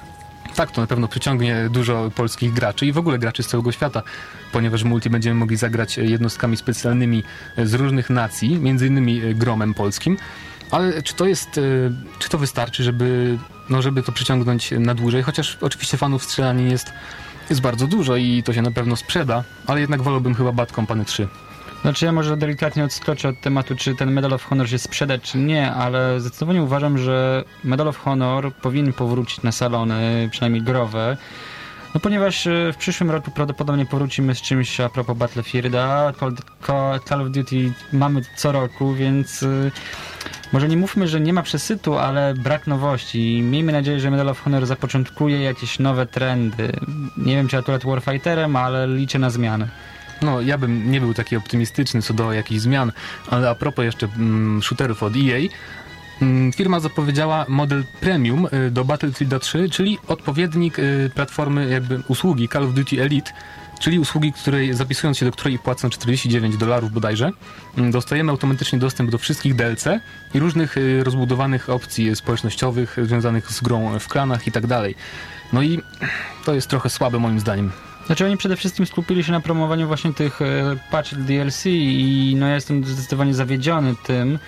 Tak, 0.55 0.71
to 0.71 0.81
na 0.81 0.87
pewno 0.87 1.07
przyciągnie 1.07 1.69
dużo 1.69 2.11
polskich 2.15 2.53
graczy 2.53 2.85
i 2.85 2.91
w 2.91 2.97
ogóle 2.97 3.19
graczy 3.19 3.43
z 3.43 3.47
całego 3.47 3.71
świata, 3.71 4.03
ponieważ 4.51 4.83
multi 4.83 5.09
będziemy 5.09 5.35
mogli 5.35 5.57
zagrać 5.57 5.97
jednostkami 5.97 6.57
specjalnymi 6.57 7.23
z 7.57 7.73
różnych 7.73 8.09
nacji, 8.09 8.59
między 8.59 8.87
innymi 8.87 9.35
gromem 9.35 9.73
polskim. 9.73 10.17
Ale 10.71 11.03
czy 11.03 11.13
to 11.13 11.25
jest, 11.25 11.57
e, 11.57 11.61
czy 12.19 12.29
to 12.29 12.37
wystarczy, 12.37 12.83
żeby, 12.83 13.37
no, 13.69 13.81
żeby 13.81 14.03
to 14.03 14.11
przyciągnąć 14.11 14.71
na 14.71 14.93
dłużej? 14.93 15.23
Chociaż 15.23 15.57
oczywiście 15.61 15.97
fanów 15.97 16.23
strzelanin 16.23 16.69
jest, 16.69 16.93
jest 17.51 17.61
bardzo 17.61 17.87
dużo 17.87 18.15
i 18.15 18.43
to 18.43 18.53
się 18.53 18.61
na 18.61 18.71
pewno 18.71 18.95
sprzeda, 18.95 19.43
ale 19.67 19.81
jednak 19.81 20.01
wolałbym 20.01 20.35
chyba 20.35 20.51
Bad 20.51 20.71
Company 20.71 21.05
3. 21.05 21.27
Znaczy 21.81 22.05
ja 22.05 22.11
może 22.11 22.37
delikatnie 22.37 22.83
odskoczę 22.83 23.29
od 23.29 23.41
tematu, 23.41 23.75
czy 23.75 23.95
ten 23.95 24.11
Medal 24.11 24.33
of 24.33 24.43
Honor 24.43 24.69
się 24.69 24.79
sprzeda, 24.79 25.17
czy 25.17 25.37
nie, 25.37 25.71
ale 25.71 26.19
zdecydowanie 26.19 26.63
uważam, 26.63 26.97
że 26.97 27.43
Medal 27.63 27.87
of 27.87 27.97
Honor 27.97 28.53
powinien 28.53 28.93
powrócić 28.93 29.41
na 29.41 29.51
salony, 29.51 30.29
przynajmniej 30.31 30.63
growe. 30.63 31.17
No 31.93 31.99
ponieważ 31.99 32.47
e, 32.47 32.73
w 32.73 32.77
przyszłym 32.77 33.11
roku 33.11 33.31
prawdopodobnie 33.31 33.85
powrócimy 33.85 34.35
z 34.35 34.41
czymś 34.41 34.79
a 34.79 34.89
propos 34.89 35.17
Battlefielda. 35.17 36.13
Call, 37.07 37.21
of 37.21 37.29
Duty 37.29 37.73
mamy 37.93 38.21
co 38.35 38.51
roku, 38.51 38.93
więc 38.93 39.43
e, 39.43 39.71
może 40.53 40.67
nie 40.67 40.77
mówmy, 40.77 41.07
że 41.07 41.21
nie 41.21 41.33
ma 41.33 41.43
przesytu, 41.43 41.97
ale 41.97 42.33
brak 42.33 42.67
nowości. 42.67 43.41
Miejmy 43.43 43.71
nadzieję, 43.71 43.99
że 43.99 44.11
Medal 44.11 44.29
of 44.29 44.41
Honor 44.41 44.65
zapoczątkuje 44.65 45.41
jakieś 45.41 45.79
nowe 45.79 46.05
trendy. 46.05 46.71
Nie 47.17 47.35
wiem, 47.35 47.47
czy 47.47 47.57
akurat 47.57 47.85
Warfighterem, 47.85 48.55
ale 48.55 48.87
liczę 48.87 49.19
na 49.19 49.29
zmiany. 49.29 49.67
No, 50.21 50.41
ja 50.41 50.57
bym 50.57 50.91
nie 50.91 51.01
był 51.01 51.13
taki 51.13 51.35
optymistyczny 51.35 52.01
co 52.01 52.13
do 52.13 52.33
jakichś 52.33 52.61
zmian, 52.61 52.91
ale 53.29 53.49
a 53.49 53.55
propos 53.55 53.85
jeszcze 53.85 54.07
mm, 54.17 54.61
shooterów 54.61 55.03
od 55.03 55.13
EA, 55.15 55.49
firma 56.55 56.79
zapowiedziała 56.79 57.45
model 57.49 57.83
premium 57.99 58.47
y, 58.67 58.71
do 58.71 58.85
Battlefielda 58.85 59.39
3, 59.39 59.69
czyli 59.69 59.97
odpowiednik 60.07 60.79
y, 60.79 61.11
platformy 61.15 61.69
jakby 61.69 62.01
usługi 62.07 62.49
Call 62.49 62.63
of 62.63 62.73
Duty 62.73 63.01
Elite, 63.03 63.31
czyli 63.79 63.99
usługi, 63.99 64.33
której 64.33 64.73
zapisując 64.73 65.17
się 65.17 65.25
do 65.25 65.31
której 65.31 65.59
płacą 65.59 65.89
49 65.89 66.57
dolarów 66.57 66.91
bodajże, 66.91 67.31
mm, 67.77 67.91
dostajemy 67.91 68.31
automatycznie 68.31 68.79
dostęp 68.79 69.11
do 69.11 69.17
wszystkich 69.17 69.55
DLC 69.55 69.85
i 70.33 70.39
różnych 70.39 70.77
y, 70.77 71.03
rozbudowanych 71.03 71.69
opcji 71.69 72.15
społecznościowych 72.15 72.97
związanych 73.03 73.51
z 73.51 73.61
grą 73.61 73.99
w 73.99 74.07
klanach 74.07 74.47
i 74.47 74.51
tak 74.51 74.67
dalej. 74.67 74.95
No 75.53 75.61
i 75.61 75.81
to 76.45 76.53
jest 76.53 76.67
trochę 76.67 76.89
słabe 76.89 77.19
moim 77.19 77.39
zdaniem. 77.39 77.71
Znaczy 78.05 78.25
oni 78.25 78.37
przede 78.37 78.55
wszystkim 78.55 78.85
skupili 78.85 79.23
się 79.23 79.31
na 79.31 79.39
promowaniu 79.39 79.87
właśnie 79.87 80.13
tych 80.13 80.39
patch 80.91 81.15
DLC 81.15 81.65
i 81.65 82.35
no 82.39 82.47
ja 82.47 82.55
jestem 82.55 82.85
zdecydowanie 82.85 83.33
zawiedziony 83.33 83.95
tym, 84.03 84.39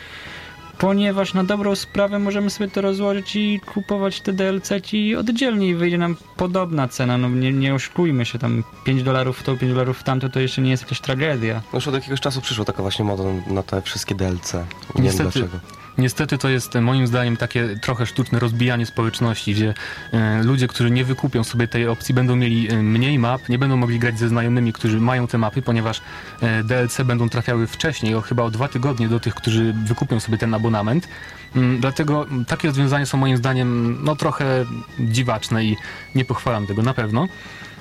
ponieważ 0.77 1.33
na 1.33 1.43
dobrą 1.43 1.75
sprawę 1.75 2.19
możemy 2.19 2.49
sobie 2.49 2.69
to 2.69 2.81
rozłożyć 2.81 3.35
i 3.35 3.59
kupować 3.73 4.21
te 4.21 4.33
DLC 4.33 4.69
ci 4.83 5.15
oddzielnie 5.15 5.67
i 5.67 5.75
wyjdzie 5.75 5.97
nam 5.97 6.15
podobna 6.37 6.87
cena, 6.87 7.17
no 7.17 7.29
nie, 7.29 7.51
nie 7.51 7.73
oszukujmy 7.73 8.25
się, 8.25 8.39
tam 8.39 8.63
5 8.83 9.03
dolarów 9.03 9.37
w 9.39 9.43
to, 9.43 9.57
5 9.57 9.73
dolarów 9.73 9.97
w 9.99 10.03
tamto, 10.03 10.29
to 10.29 10.39
jeszcze 10.39 10.61
nie 10.61 10.71
jest 10.71 10.83
jakaś 10.83 11.01
tragedia. 11.01 11.61
No 11.73 11.77
już 11.77 11.87
od 11.87 11.93
jakiegoś 11.93 12.19
czasu 12.21 12.41
przyszła 12.41 12.65
taka 12.65 12.81
właśnie 12.81 13.05
moda 13.05 13.23
na 13.47 13.63
te 13.63 13.81
wszystkie 13.81 14.15
DLC. 14.15 14.53
Nie 14.53 15.03
Niestety. 15.03 15.39
wiem 15.39 15.49
dlaczego. 15.49 15.82
Niestety 15.97 16.37
to 16.37 16.49
jest 16.49 16.75
moim 16.75 17.07
zdaniem 17.07 17.37
takie 17.37 17.79
trochę 17.81 18.05
sztuczne 18.05 18.39
rozbijanie 18.39 18.85
społeczności, 18.85 19.53
gdzie 19.53 19.73
e, 20.13 20.43
ludzie, 20.43 20.67
którzy 20.67 20.91
nie 20.91 21.05
wykupią 21.05 21.43
sobie 21.43 21.67
tej 21.67 21.87
opcji, 21.87 22.15
będą 22.15 22.35
mieli 22.35 22.71
e, 22.71 22.83
mniej 22.83 23.19
map, 23.19 23.49
nie 23.49 23.57
będą 23.59 23.77
mogli 23.77 23.99
grać 23.99 24.19
ze 24.19 24.29
znajomymi, 24.29 24.73
którzy 24.73 24.99
mają 24.99 25.27
te 25.27 25.37
mapy, 25.37 25.61
ponieważ 25.61 26.01
e, 26.41 26.63
DLC 26.63 27.01
będą 27.05 27.29
trafiały 27.29 27.67
wcześniej, 27.67 28.15
o 28.15 28.21
chyba 28.21 28.43
o 28.43 28.51
dwa 28.51 28.67
tygodnie 28.67 29.07
do 29.07 29.19
tych, 29.19 29.35
którzy 29.35 29.73
wykupią 29.85 30.19
sobie 30.19 30.37
ten 30.37 30.53
abonament. 30.53 31.07
Mm, 31.55 31.79
Dlatego 31.79 32.25
takie 32.47 32.67
rozwiązania 32.67 33.05
są 33.05 33.17
moim 33.17 33.37
zdaniem 33.37 33.97
no 34.03 34.15
trochę 34.15 34.65
dziwaczne 34.99 35.65
i 35.65 35.77
nie 36.15 36.25
pochwalam 36.25 36.67
tego 36.67 36.81
na 36.81 36.93
pewno. 36.93 37.27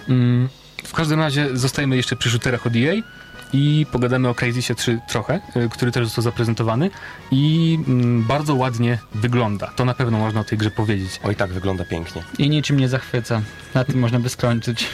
Mm, 0.08 0.48
W 0.84 0.92
każdym 0.92 1.20
razie 1.20 1.48
zostajemy 1.56 1.96
jeszcze 1.96 2.16
przy 2.16 2.30
shooterach 2.30 2.66
od 2.66 2.72
EA 2.76 2.94
i 3.52 3.86
pogadamy 3.92 4.28
o 4.28 4.34
Crysisie 4.34 4.74
3 4.74 5.00
trochę, 5.08 5.40
y, 5.56 5.68
który 5.68 5.92
też 5.92 6.04
został 6.04 6.22
zaprezentowany 6.22 6.90
i 7.30 7.78
mm, 7.88 8.22
bardzo 8.22 8.54
ładnie 8.54 8.98
wygląda. 9.14 9.66
To 9.66 9.84
na 9.84 9.94
pewno 9.94 10.18
można 10.18 10.40
o 10.40 10.44
tej 10.44 10.58
grze 10.58 10.70
powiedzieć. 10.70 11.20
Oj, 11.24 11.36
tak 11.36 11.52
wygląda 11.52 11.84
pięknie. 11.84 12.22
I 12.38 12.50
niczym 12.50 12.80
nie 12.80 12.88
zachwyca. 12.88 13.42
Na 13.74 13.84
tym 13.84 13.98
można 13.98 14.20
by 14.20 14.28
skończyć. 14.28 14.86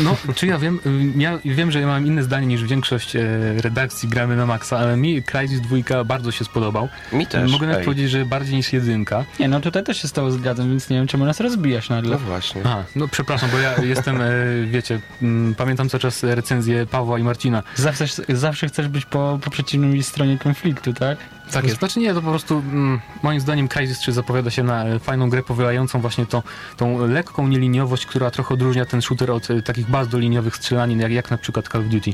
No, 0.00 0.16
czy 0.34 0.46
ja 0.46 0.58
wiem, 0.58 0.80
y, 0.86 1.20
ja 1.20 1.38
wiem, 1.44 1.70
że 1.70 1.80
ja 1.80 1.86
mam 1.86 2.06
inne 2.06 2.22
zdanie 2.22 2.46
niż 2.46 2.64
większość 2.64 3.16
e, 3.16 3.22
redakcji 3.56 4.08
gramy 4.08 4.36
na 4.36 4.46
maksa, 4.46 4.78
ale 4.78 4.96
mi 4.96 5.22
Crysis 5.22 5.60
2 5.60 6.04
bardzo 6.04 6.32
się 6.32 6.44
spodobał. 6.44 6.88
Mi 7.12 7.26
też. 7.26 7.52
Mogę 7.52 7.66
nawet 7.66 7.84
powiedzieć, 7.84 8.10
że 8.10 8.24
bardziej 8.24 8.56
niż 8.56 8.72
jedynka. 8.72 9.24
Nie, 9.40 9.48
no 9.48 9.60
tutaj 9.60 9.84
też 9.84 10.02
się 10.02 10.08
z 10.08 10.12
tobą 10.12 10.30
zgadzam, 10.30 10.68
więc 10.68 10.90
nie 10.90 10.96
wiem, 10.96 11.06
czemu 11.06 11.24
nas 11.24 11.40
rozbijasz 11.40 11.88
nagle. 11.88 12.10
No 12.10 12.18
właśnie. 12.18 12.62
Aha, 12.64 12.84
no 12.96 13.08
przepraszam, 13.08 13.50
bo 13.50 13.58
ja 13.58 13.82
jestem, 13.94 14.20
e, 14.20 14.30
wiecie, 14.66 15.00
mm, 15.22 15.54
pamiętam 15.54 15.88
cały 15.88 16.00
czas 16.00 16.22
recenzję 16.22 16.86
Pawła 16.86 17.18
i 17.18 17.22
Marcina. 17.22 17.62
Zawsze, 17.74 18.04
zawsze 18.28 18.68
chcesz 18.68 18.88
być 18.88 19.04
po, 19.04 19.38
po 19.44 19.50
przeciwnej 19.50 20.02
stronie 20.02 20.38
konfliktu, 20.38 20.92
tak? 20.92 21.18
Tak 21.52 21.64
jest. 21.64 21.78
Znaczy 21.78 22.00
nie, 22.00 22.14
to 22.14 22.22
po 22.22 22.30
prostu 22.30 22.58
mm, 22.58 23.00
moim 23.22 23.40
zdaniem 23.40 23.68
Crysis 23.68 23.98
3 23.98 24.12
zapowiada 24.12 24.50
się 24.50 24.62
na 24.62 24.84
e, 24.84 24.98
fajną 24.98 25.30
grę 25.30 25.42
powielającą 25.42 26.00
właśnie 26.00 26.26
to, 26.26 26.42
tą 26.76 27.06
lekką 27.06 27.48
nieliniowość, 27.48 28.06
która 28.06 28.30
trochę 28.30 28.54
odróżnia 28.54 28.84
ten 28.84 29.02
shooter 29.02 29.30
od 29.30 29.50
e, 29.50 29.62
takich 29.62 29.85
bardzo 29.88 30.18
liniowych 30.18 30.56
strzelanin, 30.56 31.00
jak, 31.00 31.12
jak 31.12 31.30
na 31.30 31.38
przykład 31.38 31.68
Call 31.68 31.80
of 31.80 31.88
Duty. 31.88 32.12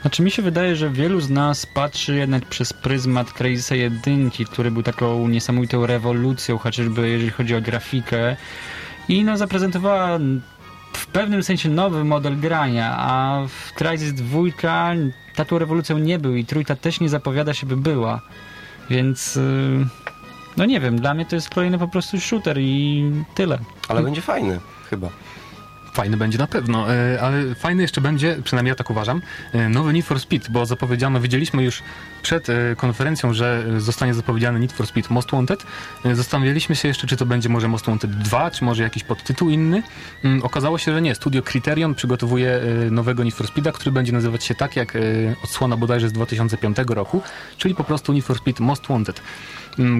Znaczy 0.00 0.22
mi 0.22 0.30
się 0.30 0.42
wydaje, 0.42 0.76
że 0.76 0.90
wielu 0.90 1.20
z 1.20 1.30
nas 1.30 1.66
patrzy 1.66 2.16
jednak 2.16 2.44
przez 2.46 2.72
pryzmat 2.72 3.32
Crysisa 3.32 3.74
1, 3.74 4.30
który 4.52 4.70
był 4.70 4.82
taką 4.82 5.28
niesamowitą 5.28 5.86
rewolucją, 5.86 6.58
chociażby 6.58 7.08
jeżeli 7.08 7.30
chodzi 7.30 7.54
o 7.54 7.60
grafikę. 7.60 8.36
I 9.08 9.24
no 9.24 9.36
zaprezentowała 9.36 10.18
w 10.92 11.06
pewnym 11.06 11.42
sensie 11.42 11.68
nowy 11.68 12.04
model 12.04 12.40
grania, 12.40 12.96
a 12.98 13.42
w 13.48 13.72
Crysis 13.72 14.12
2 14.12 14.40
taką 15.34 15.58
rewolucją 15.58 15.98
nie 15.98 16.18
był 16.18 16.36
i 16.36 16.44
trójka 16.44 16.76
też 16.76 17.00
nie 17.00 17.08
zapowiada 17.08 17.54
się 17.54 17.66
by 17.66 17.76
była. 17.76 18.20
Więc 18.90 19.36
yy, 19.36 19.86
no 20.56 20.64
nie 20.64 20.80
wiem, 20.80 21.00
dla 21.00 21.14
mnie 21.14 21.26
to 21.26 21.36
jest 21.36 21.50
kolejny 21.50 21.78
po 21.78 21.88
prostu 21.88 22.20
shooter 22.20 22.58
i 22.60 23.04
tyle. 23.34 23.58
Ale 23.88 24.02
będzie 24.02 24.22
fajny, 24.22 24.60
chyba. 24.90 25.10
Fajny 25.96 26.16
będzie 26.16 26.38
na 26.38 26.46
pewno, 26.46 26.94
e, 26.94 27.20
ale 27.20 27.54
fajny 27.54 27.82
jeszcze 27.82 28.00
będzie, 28.00 28.36
przynajmniej 28.44 28.70
ja 28.70 28.74
tak 28.74 28.90
uważam, 28.90 29.22
e, 29.52 29.68
nowy 29.68 29.92
Need 29.92 30.06
for 30.06 30.20
Speed, 30.20 30.50
bo 30.50 30.66
zapowiedziano, 30.66 31.20
widzieliśmy 31.20 31.62
już 31.62 31.82
przed 32.22 32.48
e, 32.48 32.76
konferencją, 32.76 33.34
że 33.34 33.64
zostanie 33.78 34.14
zapowiedziany 34.14 34.60
Need 34.60 34.72
for 34.72 34.86
Speed 34.86 35.14
Most 35.14 35.30
Wanted. 35.30 35.66
Zastanawialiśmy 36.12 36.76
się 36.76 36.88
jeszcze, 36.88 37.06
czy 37.06 37.16
to 37.16 37.26
będzie 37.26 37.48
może 37.48 37.68
Most 37.68 37.86
Wanted 37.86 38.10
2, 38.10 38.50
czy 38.50 38.64
może 38.64 38.82
jakiś 38.82 39.04
podtytuł 39.04 39.50
inny. 39.50 39.82
Mm, 40.24 40.42
Okazało 40.42 40.78
się, 40.78 40.92
że 40.92 41.02
nie. 41.02 41.14
Studio 41.14 41.42
Criterion 41.42 41.94
przygotowuje 41.94 42.60
nowego 42.90 43.24
Need 43.24 43.34
for 43.34 43.46
Speeda, 43.46 43.72
który 43.72 43.92
będzie 43.92 44.12
nazywać 44.12 44.44
się 44.44 44.54
tak 44.54 44.76
jak 44.76 44.98
odsłona 45.44 45.76
bodajże 45.76 46.08
z 46.08 46.12
2005 46.12 46.76
roku, 46.88 47.22
czyli 47.58 47.74
po 47.74 47.84
prostu 47.84 48.12
Need 48.12 48.24
for 48.24 48.38
Speed 48.38 48.64
Most 48.64 48.86
Wanted 48.88 49.22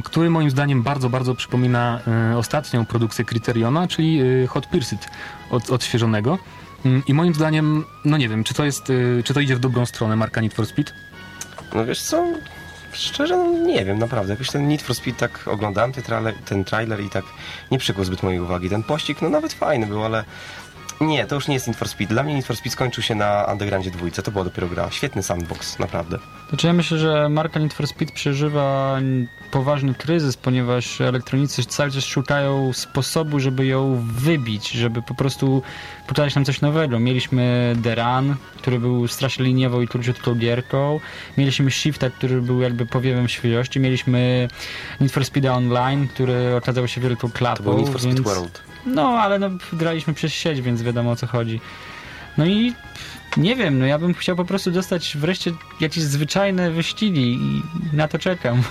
który 0.05 0.31
moim 0.31 0.51
zdaniem 0.51 0.83
bardzo, 0.83 1.11
bardzo 1.11 1.35
przypomina 1.35 2.01
e, 2.33 2.39
ostatnią 2.39 2.87
produkcję 2.87 3.25
Criteriona, 3.25 3.89
czyli 3.89 4.21
e, 4.21 4.47
Hot 4.47 4.67
Pursuit 4.67 5.09
od, 5.51 5.71
odświeżonego. 5.71 6.39
Mm, 6.85 7.03
I 7.07 7.15
moim 7.15 7.35
zdaniem, 7.35 7.85
no 8.05 8.17
nie 8.17 8.29
wiem, 8.29 8.45
czy 8.45 8.55
to 8.55 8.65
jest, 8.65 8.91
e, 8.91 9.23
czy 9.23 9.35
to 9.35 9.41
idzie 9.41 9.57
w 9.57 9.61
dobrą 9.61 9.87
stronę 9.87 10.17
marka 10.17 10.41
Need 10.41 10.55
for 10.55 10.67
Speed? 10.67 10.93
No 11.75 11.85
wiesz 11.85 12.03
co? 12.03 12.25
Szczerze, 12.93 13.37
no 13.37 13.53
nie 13.53 13.85
wiem, 13.85 13.99
naprawdę. 13.99 14.33
Jakoś 14.33 14.51
ten 14.51 14.69
Need 14.69 14.83
for 14.83 14.97
Speed 14.97 15.19
tak 15.19 15.49
oglądałem 15.49 15.93
ten 15.93 16.03
trailer, 16.03 16.35
ten 16.45 16.65
trailer 16.65 17.01
i 17.01 17.11
tak 17.11 17.25
nie 17.71 17.79
przykuł 17.79 18.05
zbyt 18.05 18.23
mojej 18.23 18.41
uwagi. 18.41 18.71
Ten 18.71 18.83
pościg, 18.83 19.23
no 19.23 19.29
nawet 19.29 19.53
fajny 19.53 19.87
był, 19.87 20.05
ale 20.05 20.25
Nie, 21.01 21.27
to 21.27 21.35
już 21.35 21.49
nie 21.49 21.55
jest 21.55 21.67
Need 21.67 21.77
for 21.77 21.89
Speed. 21.89 22.15
Dla 22.15 22.23
mnie 22.23 22.35
Need 22.35 22.47
for 22.47 22.57
Speed 22.57 22.73
skończył 22.73 23.03
się 23.03 23.15
na 23.15 23.45
Undergroundzie 23.53 23.91
dwójce. 23.91 24.23
To 24.23 24.31
była 24.31 24.45
dopiero 24.45 24.69
gra. 24.69 24.91
Świetny 24.91 25.23
sandbox, 25.23 25.79
naprawdę. 25.79 26.19
Znaczy 26.49 26.67
ja 26.67 26.73
myślę, 26.73 26.99
że 26.99 27.29
marka 27.29 27.61
Need 27.61 27.75
for 27.75 27.87
Speed 27.87 28.15
przeżywa 28.15 28.99
poważny 29.51 29.95
kryzys, 29.95 30.37
ponieważ 30.37 31.01
elektronicy 31.01 31.65
cały 31.65 31.91
czas 31.91 32.05
szukają 32.05 32.73
sposobu, 32.73 33.41
żeby 33.41 33.67
ją 33.67 34.07
wybić, 34.17 34.71
żeby 34.71 35.03
po 35.03 35.15
prostu 35.15 35.63
pokazać 36.07 36.35
nam 36.35 36.45
coś 36.45 36.61
nowego. 36.61 36.99
Mieliśmy 36.99 37.77
The 37.83 37.95
Run, 37.95 38.37
który 38.57 38.79
był 38.79 39.09
strasznie 39.09 39.45
liniową 39.45 39.81
i 39.81 39.89
króciutką 39.89 40.35
gierką. 40.35 41.01
Mieliśmy 41.39 41.71
Shifta, 41.71 42.11
który 42.11 42.43
był 42.43 42.61
jakby 42.61 42.87
powiewem 42.87 43.29
świeżości. 43.29 43.81
Mieliśmy 43.81 44.49
Need 45.01 45.13
for 45.13 45.25
Speed 45.25 45.53
Online, 45.53 46.09
który 46.09 46.57
okazał 46.57 46.89
się 46.89 47.01
wielką 47.01 47.31
klapą. 47.31 47.57
To 47.57 47.63
był 47.63 47.79
Need 47.79 47.89
for 47.89 48.01
Speed 48.01 48.15
więc... 48.15 48.27
World. 48.27 48.76
No, 48.87 49.09
ale 49.09 49.39
no, 49.39 49.51
graliśmy 49.73 50.15
przez 50.15 50.33
sieć, 50.33 50.61
więc 50.63 50.83
wiadomo 50.83 51.11
o 51.11 51.17
co 51.17 51.27
chodzi. 51.27 51.61
No 52.39 52.47
i 52.47 52.73
nie 53.37 53.57
wiem, 53.57 53.79
no 53.79 53.87
ja 53.87 53.99
bym 53.99 54.15
chciał 54.15 54.37
po 54.37 54.45
prostu 54.45 54.71
dostać 54.71 55.17
wreszcie 55.17 55.53
jakieś 55.81 56.05
zwyczajne 56.05 56.71
wyścigi 56.71 57.39
i 57.41 57.63
na 57.97 58.09
to 58.09 58.19
czekam. 58.19 58.63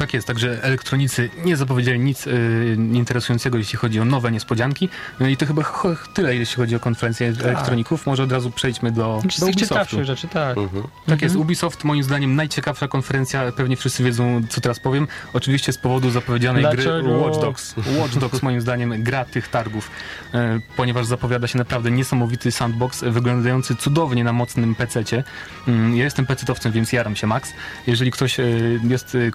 Tak 0.00 0.14
jest, 0.14 0.26
także 0.26 0.62
elektronicy 0.64 1.30
nie 1.44 1.56
zapowiedzieli 1.56 1.98
nic 2.00 2.26
y, 2.26 2.76
interesującego, 2.92 3.58
jeśli 3.58 3.78
chodzi 3.78 4.00
o 4.00 4.04
nowe 4.04 4.32
niespodzianki. 4.32 4.88
No 5.20 5.28
i 5.28 5.36
to 5.36 5.46
chyba 5.46 5.62
ch- 5.62 6.08
tyle, 6.14 6.36
jeśli 6.36 6.56
chodzi 6.56 6.76
o 6.76 6.80
konferencję 6.80 7.32
elektroników. 7.44 8.06
Może 8.06 8.22
od 8.22 8.32
razu 8.32 8.50
przejdźmy 8.50 8.92
do, 8.92 9.02
do 9.02 9.16
tych 9.16 9.24
Ubisoftu. 9.24 9.58
ciekawszych 9.60 10.04
rzeczy, 10.04 10.28
tak. 10.28 10.58
Mhm. 10.58 10.84
Tak 11.06 11.22
jest, 11.22 11.36
Ubisoft 11.36 11.84
moim 11.84 12.02
zdaniem 12.02 12.36
najciekawsza 12.36 12.88
konferencja, 12.88 13.52
pewnie 13.52 13.76
wszyscy 13.76 14.04
wiedzą 14.04 14.42
co 14.48 14.60
teraz 14.60 14.80
powiem, 14.80 15.08
oczywiście 15.32 15.72
z 15.72 15.78
powodu 15.78 16.10
zapowiedzianej 16.10 16.64
gry 16.64 16.82
Dlaczego? 16.82 17.18
Watch 17.18 17.40
Dogs. 17.40 17.74
Watch 17.98 18.14
Dogs 18.18 18.42
moim 18.42 18.60
zdaniem 18.60 18.94
gra 19.08 19.24
tych 19.24 19.48
targów, 19.48 19.90
e, 20.34 20.60
ponieważ 20.76 21.06
zapowiada 21.06 21.46
się 21.46 21.58
naprawdę 21.58 21.90
niesamowity 21.90 22.52
sandbox, 22.52 23.04
wyglądający 23.04 23.76
cudownie 23.76 24.24
na 24.24 24.32
mocnym 24.32 24.74
PC-cie. 24.74 25.24
Mm, 25.68 25.96
Ja 25.96 26.04
jestem 26.04 26.26
PC-towcem, 26.26 26.72
więc 26.72 26.92
jaram 26.92 27.16
się 27.16 27.26
max. 27.26 27.52
Jeżeli 27.86 28.10
ktoś 28.10 28.40
e, 28.40 28.44
jest 28.88 29.14
e, 29.14 29.30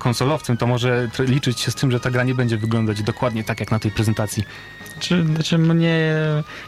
to 0.58 0.68
może 0.68 1.10
liczyć 1.20 1.60
się 1.60 1.72
z 1.72 1.76
tym, 1.76 1.91
że 1.91 2.00
ta 2.00 2.12
gra 2.12 2.24
nie 2.24 2.36
będzie 2.36 2.58
wyglądać 2.58 3.04
dokładnie 3.04 3.44
tak 3.44 3.60
jak 3.60 3.72
na 3.72 3.80
tej 3.80 3.91
prezentacji. 3.91 4.44
Czy, 5.00 5.26
znaczy 5.26 5.58
mnie, 5.58 6.15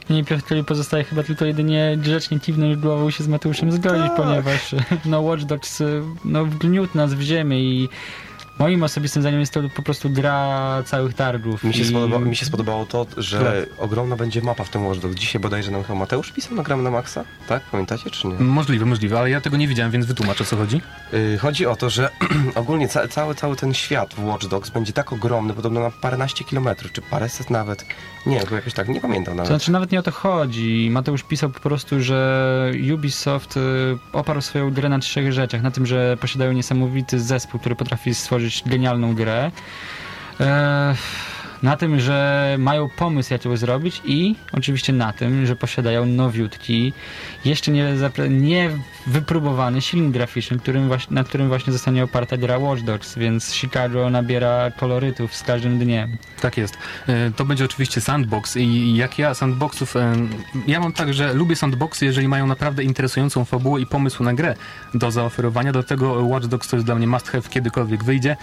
mnie 0.09 0.19
i 0.19 0.23
Piotrowi 0.23 0.63
pozostaje 0.63 1.03
chyba 1.03 1.23
tylko 1.23 1.45
jedynie 1.45 1.97
grzecznie 1.97 2.39
kiwnąć 2.39 2.77
głową 2.77 3.11
się 3.11 3.23
z 3.23 3.27
Mateuszem 3.27 3.71
zgodzić, 3.71 4.11
ponieważ 4.17 4.75
no 5.05 5.21
Watch 5.21 5.43
Dogs 5.43 5.83
no, 6.25 6.45
wgniótł 6.45 6.97
nas 6.97 7.13
w 7.13 7.21
ziemię 7.21 7.59
i 7.59 7.89
moim 8.59 8.83
osobistym 8.83 9.21
zdaniem 9.21 9.39
jest 9.39 9.53
to 9.53 9.69
po 9.75 9.81
prostu 9.81 10.09
gra 10.09 10.83
całych 10.85 11.13
targów. 11.13 11.63
Mi 11.63 11.73
się, 11.73 11.81
I... 11.81 11.85
spodoba, 11.85 12.19
mi 12.19 12.35
się 12.35 12.45
spodobało 12.45 12.85
to, 12.85 13.05
że 13.17 13.65
ogromna 13.77 14.15
będzie 14.15 14.41
mapa 14.41 14.63
w 14.63 14.69
tym 14.69 14.85
Watch 14.85 15.01
Dogs. 15.01 15.15
Dzisiaj 15.15 15.41
bodajże 15.41 15.71
nam 15.71 15.83
chyba 15.83 15.99
Mateusz 15.99 16.31
pisał 16.31 16.55
na 16.55 16.63
gramy 16.63 16.83
na 16.83 16.91
Maxa? 16.91 17.23
Tak? 17.47 17.63
Pamiętacie 17.63 18.09
czy 18.09 18.27
nie? 18.27 18.39
Możliwe, 18.39 18.85
możliwe, 18.85 19.19
ale 19.19 19.29
ja 19.29 19.41
tego 19.41 19.57
nie 19.57 19.67
widziałem, 19.67 19.91
więc 19.91 20.05
wytłumacz 20.05 20.41
o 20.41 20.45
co 20.45 20.57
chodzi. 20.57 20.81
Yy, 21.13 21.37
chodzi 21.37 21.65
o 21.65 21.75
to, 21.75 21.89
że 21.89 22.09
ogólnie 22.55 22.87
ca 22.87 23.07
cały, 23.07 23.35
cały 23.35 23.55
ten 23.55 23.73
świat 23.73 24.13
w 24.13 24.25
Watch 24.25 24.47
Dogs 24.47 24.69
będzie 24.69 24.93
tak 24.93 25.13
ogromny, 25.13 25.53
podobno 25.53 25.79
na 25.79 25.91
paręnaście 25.91 26.45
kilometrów, 26.45 26.91
czy 26.91 27.01
paręset 27.01 27.49
nawet. 27.49 27.85
Nie, 28.27 28.39
chyba 28.39 28.55
jakoś 28.55 28.73
tak, 28.73 28.89
nie 28.89 29.01
pamiętam 29.01 29.33
To 29.33 29.35
nawet. 29.35 29.47
znaczy 29.47 29.71
nawet 29.71 29.91
nie 29.91 29.99
o 29.99 30.03
to 30.03 30.11
chodzi. 30.11 30.89
Mateusz 30.91 31.23
pisał 31.23 31.49
po 31.49 31.59
prostu, 31.59 32.01
że 32.01 32.71
Ubisoft 32.93 33.57
y, 33.57 33.59
oparł 34.13 34.41
swoją 34.41 34.71
grę 34.71 34.89
na 34.89 34.99
trzech 34.99 35.33
rzeczach. 35.33 35.61
Na 35.61 35.71
tym, 35.71 35.85
że 35.85 36.17
posiadają 36.17 36.51
niesamowity 36.51 37.19
zespół, 37.19 37.59
który 37.59 37.75
potrafi 37.75 38.15
stworzyć 38.15 38.63
genialną 38.65 39.15
grę. 39.15 39.51
E, 40.39 40.95
na 41.63 41.77
tym, 41.77 41.99
że 41.99 42.55
mają 42.59 42.89
pomysł, 42.89 43.33
jak 43.33 43.41
to 43.41 43.57
zrobić 43.57 44.01
i 44.05 44.35
oczywiście 44.51 44.93
na 44.93 45.13
tym, 45.13 45.45
że 45.45 45.55
posiadają 45.55 46.05
nowiutki, 46.05 46.93
jeszcze 47.45 47.71
nie, 47.71 47.93
nie 48.29 48.69
wypróbowany 49.07 49.81
silnik 49.81 50.11
graficzny, 50.11 50.59
którym 50.59 50.89
na 51.11 51.23
którym 51.23 51.47
właśnie 51.47 51.73
zostanie 51.73 52.03
oparta 52.03 52.37
gra 52.37 52.57
Watch 52.57 52.83
Dogs, 52.83 53.17
więc 53.17 53.53
Chicago 53.53 54.09
nabiera 54.09 54.71
kolorytów 54.71 55.35
z 55.35 55.43
każdym 55.43 55.79
dniem. 55.79 56.17
Tak 56.41 56.57
jest. 56.57 56.77
E, 57.07 57.31
To 57.31 57.45
będzie 57.45 57.65
oczywiście 57.65 58.01
sandbox 58.01 58.57
i 58.57 58.95
jak 58.95 59.19
ja 59.19 59.33
sandboxów, 59.33 59.95
e, 59.95 60.13
ja 60.67 60.79
mam 60.79 60.93
tak, 60.93 61.13
że 61.13 61.33
lubię 61.33 61.55
sandboxy, 61.55 62.05
jeżeli 62.05 62.27
mają 62.27 62.47
naprawdę 62.47 62.83
interesującą 62.83 63.45
fabułę 63.45 63.81
i 63.81 63.85
pomysł 63.85 64.23
na 64.23 64.33
grę 64.33 64.55
do 64.93 65.11
zaoferowania, 65.11 65.71
dlatego 65.71 66.13
Watch 66.23 66.45
Dogs 66.47 66.67
to 66.67 66.75
jest 66.75 66.85
dla 66.85 66.95
mnie 66.95 67.07
must 67.07 67.27
have 67.29 67.49
kiedykolwiek 67.49 68.03
wyjdzie. 68.03 68.37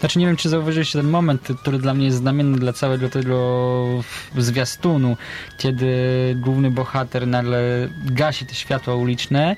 Znaczy 0.00 0.18
nie 0.18 0.26
wiem, 0.26 0.36
czy 0.36 0.48
zauważyliście 0.48 0.98
ten 0.98 1.10
moment, 1.10 1.48
który 1.62 1.78
dla 1.78 1.94
mnie 1.94 2.04
jest 2.04 2.18
znamienny 2.18 2.58
dla 2.58 2.72
całego 2.72 3.08
tego 3.08 3.86
zwiastunu, 4.38 5.16
kiedy 5.58 5.86
główny 6.36 6.70
bohater 6.70 7.26
nagle 7.26 7.88
gasi 8.04 8.46
te 8.46 8.54
światła 8.54 8.94
uliczne, 8.94 9.56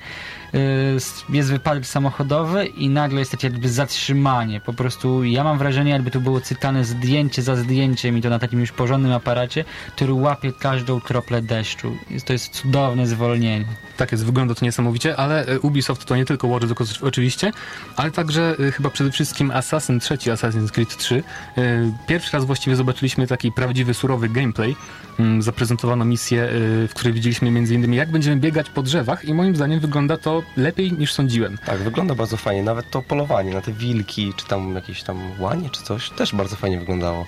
jest 1.29 1.49
wypadek 1.49 1.85
samochodowy 1.85 2.65
i 2.65 2.89
nagle 2.89 3.19
jest 3.19 3.31
takie 3.31 3.47
jakby 3.47 3.69
zatrzymanie. 3.69 4.61
Po 4.61 4.73
prostu 4.73 5.23
ja 5.23 5.43
mam 5.43 5.57
wrażenie, 5.57 5.91
jakby 5.91 6.11
tu 6.11 6.21
było 6.21 6.41
cytane 6.41 6.85
zdjęcie 6.85 7.41
za 7.41 7.55
zdjęciem 7.55 8.17
i 8.17 8.21
to 8.21 8.29
na 8.29 8.39
takim 8.39 8.59
już 8.59 8.71
porządnym 8.71 9.11
aparacie, 9.11 9.65
który 9.95 10.13
łapie 10.13 10.53
każdą 10.59 11.01
kroplę 11.01 11.41
deszczu. 11.41 11.97
To 12.25 12.33
jest 12.33 12.49
cudowne 12.49 13.07
zwolnienie. 13.07 13.65
Tak 13.97 14.11
jest, 14.11 14.25
wygląda 14.25 14.55
to 14.55 14.65
niesamowicie, 14.65 15.15
ale 15.15 15.45
e, 15.45 15.59
Ubisoft 15.59 16.05
to 16.05 16.15
nie 16.15 16.25
tylko 16.25 16.47
Watch 16.47 16.65
Dogs 16.65 17.03
oczywiście, 17.03 17.51
ale 17.95 18.11
także 18.11 18.55
e, 18.67 18.71
chyba 18.71 18.89
przede 18.89 19.11
wszystkim 19.11 19.51
Assassin 19.51 19.99
3, 19.99 20.15
Assassin's 20.15 20.71
Creed 20.71 20.97
3. 20.97 21.23
E, 21.57 21.91
Pierwszy 22.07 22.37
raz 22.37 22.45
właściwie 22.45 22.75
zobaczyliśmy 22.75 23.27
taki 23.27 23.51
prawdziwy, 23.51 23.93
surowy 23.93 24.29
gameplay. 24.29 24.75
Mm, 25.19 25.41
Zaprezentowano 25.41 26.05
misję, 26.05 26.49
w 26.89 26.91
której 26.93 27.13
widzieliśmy 27.13 27.47
innymi 27.47 27.97
jak 27.97 28.11
będziemy 28.11 28.37
biegać 28.37 28.69
po 28.69 28.83
drzewach 28.83 29.25
i 29.25 29.33
moim 29.33 29.55
zdaniem 29.55 29.79
wygląda 29.79 30.17
to 30.17 30.42
lepiej 30.57 30.91
niż 30.91 31.13
sądziłem. 31.13 31.57
Tak, 31.65 31.77
wygląda 31.77 32.15
bardzo 32.15 32.37
fajnie. 32.37 32.63
Nawet 32.63 32.89
to 32.91 33.01
polowanie 33.01 33.53
na 33.53 33.61
te 33.61 33.71
wilki, 33.71 34.33
czy 34.37 34.45
tam 34.45 34.75
jakieś 34.75 35.03
tam 35.03 35.19
łanie, 35.39 35.69
czy 35.69 35.83
coś, 35.83 36.09
też 36.09 36.35
bardzo 36.35 36.55
fajnie 36.55 36.79
wyglądało. 36.79 37.25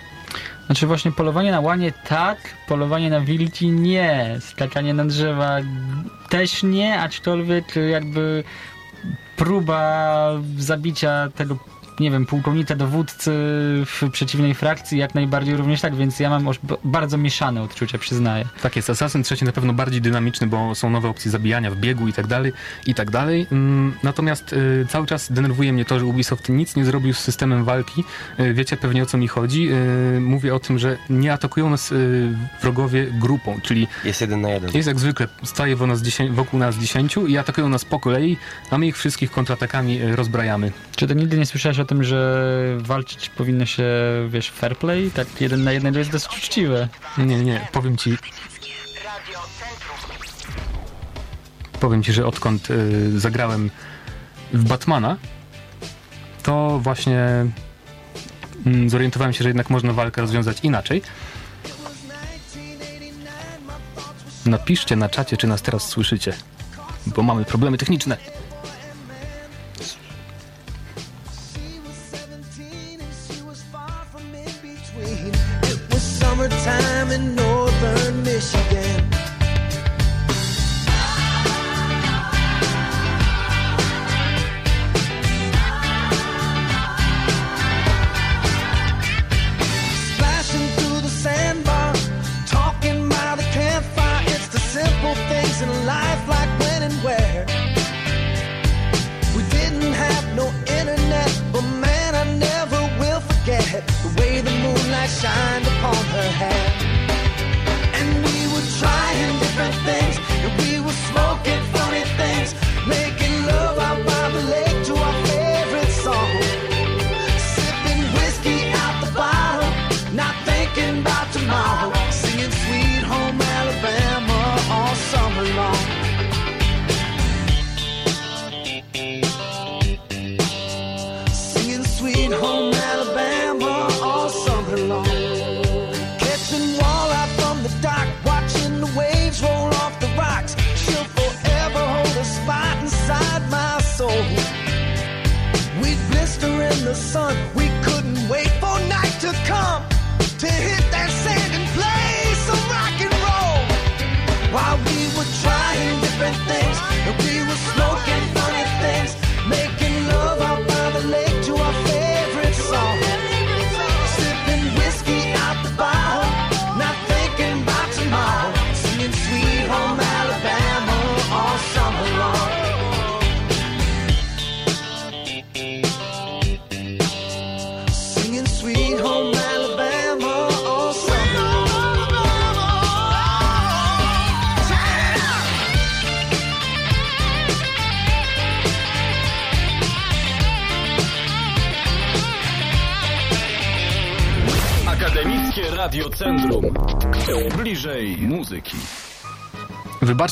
Znaczy 0.66 0.88
właśnie 0.88 1.12
polowanie 1.12 1.52
na 1.52 1.60
łanie 1.60 1.94
tak, 2.08 2.38
polowanie 2.68 3.10
na 3.10 3.22
wilki 3.22 3.70
nie, 3.70 4.38
skakanie 4.40 4.94
na 4.94 5.06
drzewa 5.06 5.58
też 6.30 6.64
nie, 6.64 7.00
aczkolwiek 7.00 7.76
jakby 7.92 8.44
próba 9.36 10.32
zabicia 10.58 11.30
tego, 11.36 11.58
nie 12.00 12.12
wiem, 12.12 12.26
pułkownika 12.26 12.76
dowódcy 12.76 13.32
w 13.86 14.10
przeciwnej 14.12 14.54
frakcji 14.56 14.98
jak 14.98 15.16
najbardziej 15.16 15.56
również 15.58 15.82
tak, 15.82 15.96
więc 15.96 16.20
ja 16.20 16.30
mam 16.30 16.46
bardzo 16.84 17.18
mieszane 17.18 17.62
odczucia, 17.62 17.98
przyznaję. 17.98 18.46
Tak 18.62 18.76
jest, 18.76 18.90
Assassin 18.90 19.24
3 19.24 19.46
na 19.46 19.52
pewno 19.52 19.74
bardziej 19.74 20.02
dynamiczny, 20.02 20.48
bo 20.48 20.76
są 20.76 20.90
nowe 20.90 21.10
opcje 21.10 21.32
zabijania 21.32 21.72
w 21.72 21.76
biegu 21.76 22.08
i 22.08 22.14
tak 22.14 22.28
dalej, 22.28 22.54
i 22.88 22.94
tak 22.96 23.12
dalej. 23.12 23.48
Mm, 23.52 23.94
Natomiast 24.04 24.54
y, 24.54 24.86
cały 24.90 25.08
czas 25.08 25.32
denerwuje 25.32 25.74
mnie 25.74 25.86
to, 25.86 26.00
że 26.00 26.06
Ubisoft 26.06 26.50
nic 26.50 26.76
nie 26.76 26.86
zrobił 26.86 27.14
z 27.14 27.18
systemem 27.20 27.64
walki. 27.64 28.04
Y, 28.40 28.54
wiecie 28.54 28.78
pewnie 28.78 29.04
o 29.04 29.06
co 29.06 29.18
mi 29.18 29.28
chodzi. 29.28 29.70
Y, 30.18 30.20
mówię 30.22 30.56
o 30.56 30.60
tym, 30.60 30.80
że 30.80 30.98
nie 31.10 31.34
atakują 31.34 31.70
nas 31.70 31.94
wrogowie 32.62 33.06
grupą, 33.12 33.60
czyli 33.64 33.88
Jest 34.04 34.22
jeden 34.22 34.42
na 34.42 34.50
jeden. 34.50 34.70
jest 34.74 34.88
jak 34.88 35.00
zwykle, 35.00 35.28
staje 35.44 35.76
wokół 35.76 35.88
nas, 35.88 36.02
dziesię- 36.02 36.32
wokół 36.32 36.60
nas 36.60 36.76
10 36.78 37.18
i 37.28 37.38
atakują 37.38 37.70
nas 37.70 37.86
po 37.86 38.00
kolei, 38.00 38.38
a 38.72 38.78
my 38.78 38.88
ich 38.88 38.98
wszystkich 38.98 39.32
kontratakami 39.32 40.00
rozbrajamy. 40.16 40.72
Czy 40.96 41.08
ty 41.08 41.16
nigdy 41.16 41.38
nie 41.38 41.46
słyszałeś 41.46 41.80
o 41.80 41.85
tym, 41.86 42.04
że 42.04 42.58
walczyć 42.80 43.30
powinno 43.30 43.66
się, 43.66 43.84
wiesz, 44.30 44.52
fair 44.52 44.78
play? 44.78 45.12
Tak 45.12 45.42
jeden 45.42 45.64
na 45.64 45.72
jednego 45.72 46.00
jest 46.00 46.12
dosyć 46.12 46.38
uczciwe. 46.38 46.88
Nie, 47.18 47.44
nie, 47.44 47.68
powiem 47.72 47.98
ci, 47.98 48.18
powiem 51.80 52.04
ci, 52.04 52.14
że 52.14 52.26
odkąd 52.26 52.70
y, 52.72 53.20
zagrałem 53.20 53.70
w 54.54 54.64
Batmana, 54.64 55.18
to 56.44 56.80
właśnie 56.80 57.46
mm, 58.66 58.90
zorientowałem 58.90 59.34
się, 59.34 59.44
że 59.44 59.50
jednak 59.50 59.70
można 59.70 59.94
walkę 59.94 60.22
rozwiązać 60.22 60.60
inaczej. 60.64 61.02
Napiszcie 64.46 64.96
na 64.96 65.10
czacie, 65.10 65.38
czy 65.38 65.48
nas 65.48 65.62
teraz 65.62 65.88
słyszycie, 65.88 66.34
bo 67.06 67.24
mamy 67.24 67.46
problemy 67.46 67.78
techniczne. 67.78 68.18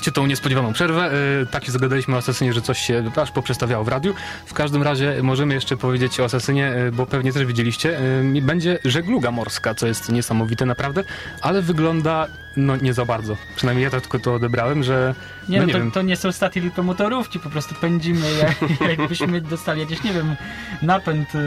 Wybaczcie 0.04 0.22
tą 0.22 0.28
niespodziewaną 0.28 0.74
przerwę. 0.74 1.12
Yy, 1.40 1.46
tak 1.46 1.66
się 1.66 1.72
zagadaliśmy 1.72 2.16
o 2.16 2.18
Asasynie, 2.18 2.54
że 2.54 2.62
coś 2.62 2.80
się 2.80 3.04
aż 3.16 3.32
poprzestawiało 3.32 3.84
w 3.84 3.88
radiu. 3.88 4.14
W 4.46 4.54
każdym 4.54 4.84
razie 4.84 5.24
możemy 5.24 5.54
jeszcze 5.54 5.78
powiedzieć 5.78 6.20
o 6.20 6.24
Asasynie, 6.24 6.62
yy, 6.62 6.92
bo 6.92 7.06
pewnie 7.06 7.34
też 7.34 7.46
widzieliście. 7.46 8.00
Yy, 8.34 8.42
będzie 8.42 8.80
żegluga 8.86 9.32
morska, 9.32 9.76
co 9.76 9.88
jest 9.88 10.12
niesamowite 10.12 10.66
naprawdę, 10.66 11.04
ale 11.42 11.62
wygląda 11.62 12.28
no 12.58 12.76
nie 12.76 12.94
za 12.94 13.06
bardzo. 13.06 13.38
Przynajmniej 13.56 13.84
ja 13.84 13.90
tak 13.90 14.02
tylko 14.02 14.20
to 14.20 14.34
odebrałem, 14.34 14.84
że 14.84 15.16
Nie, 15.50 15.58
no 15.58 15.62
no, 15.62 15.68
nie 15.68 15.74
to, 15.74 15.80
wiem. 15.80 15.92
to 15.92 16.02
nie 16.02 16.16
są 16.16 16.32
staty, 16.32 16.62
tylko 16.62 16.84
motorówki, 16.84 17.40
po 17.40 17.50
prostu 17.50 17.76
pędzimy, 17.76 18.28
jak, 18.34 18.80
jakbyśmy 18.98 19.42
dostali 19.42 19.82
jakieś, 19.82 20.04
nie 20.04 20.14
wiem, 20.14 20.36
napęd 20.82 21.36
y, 21.36 21.40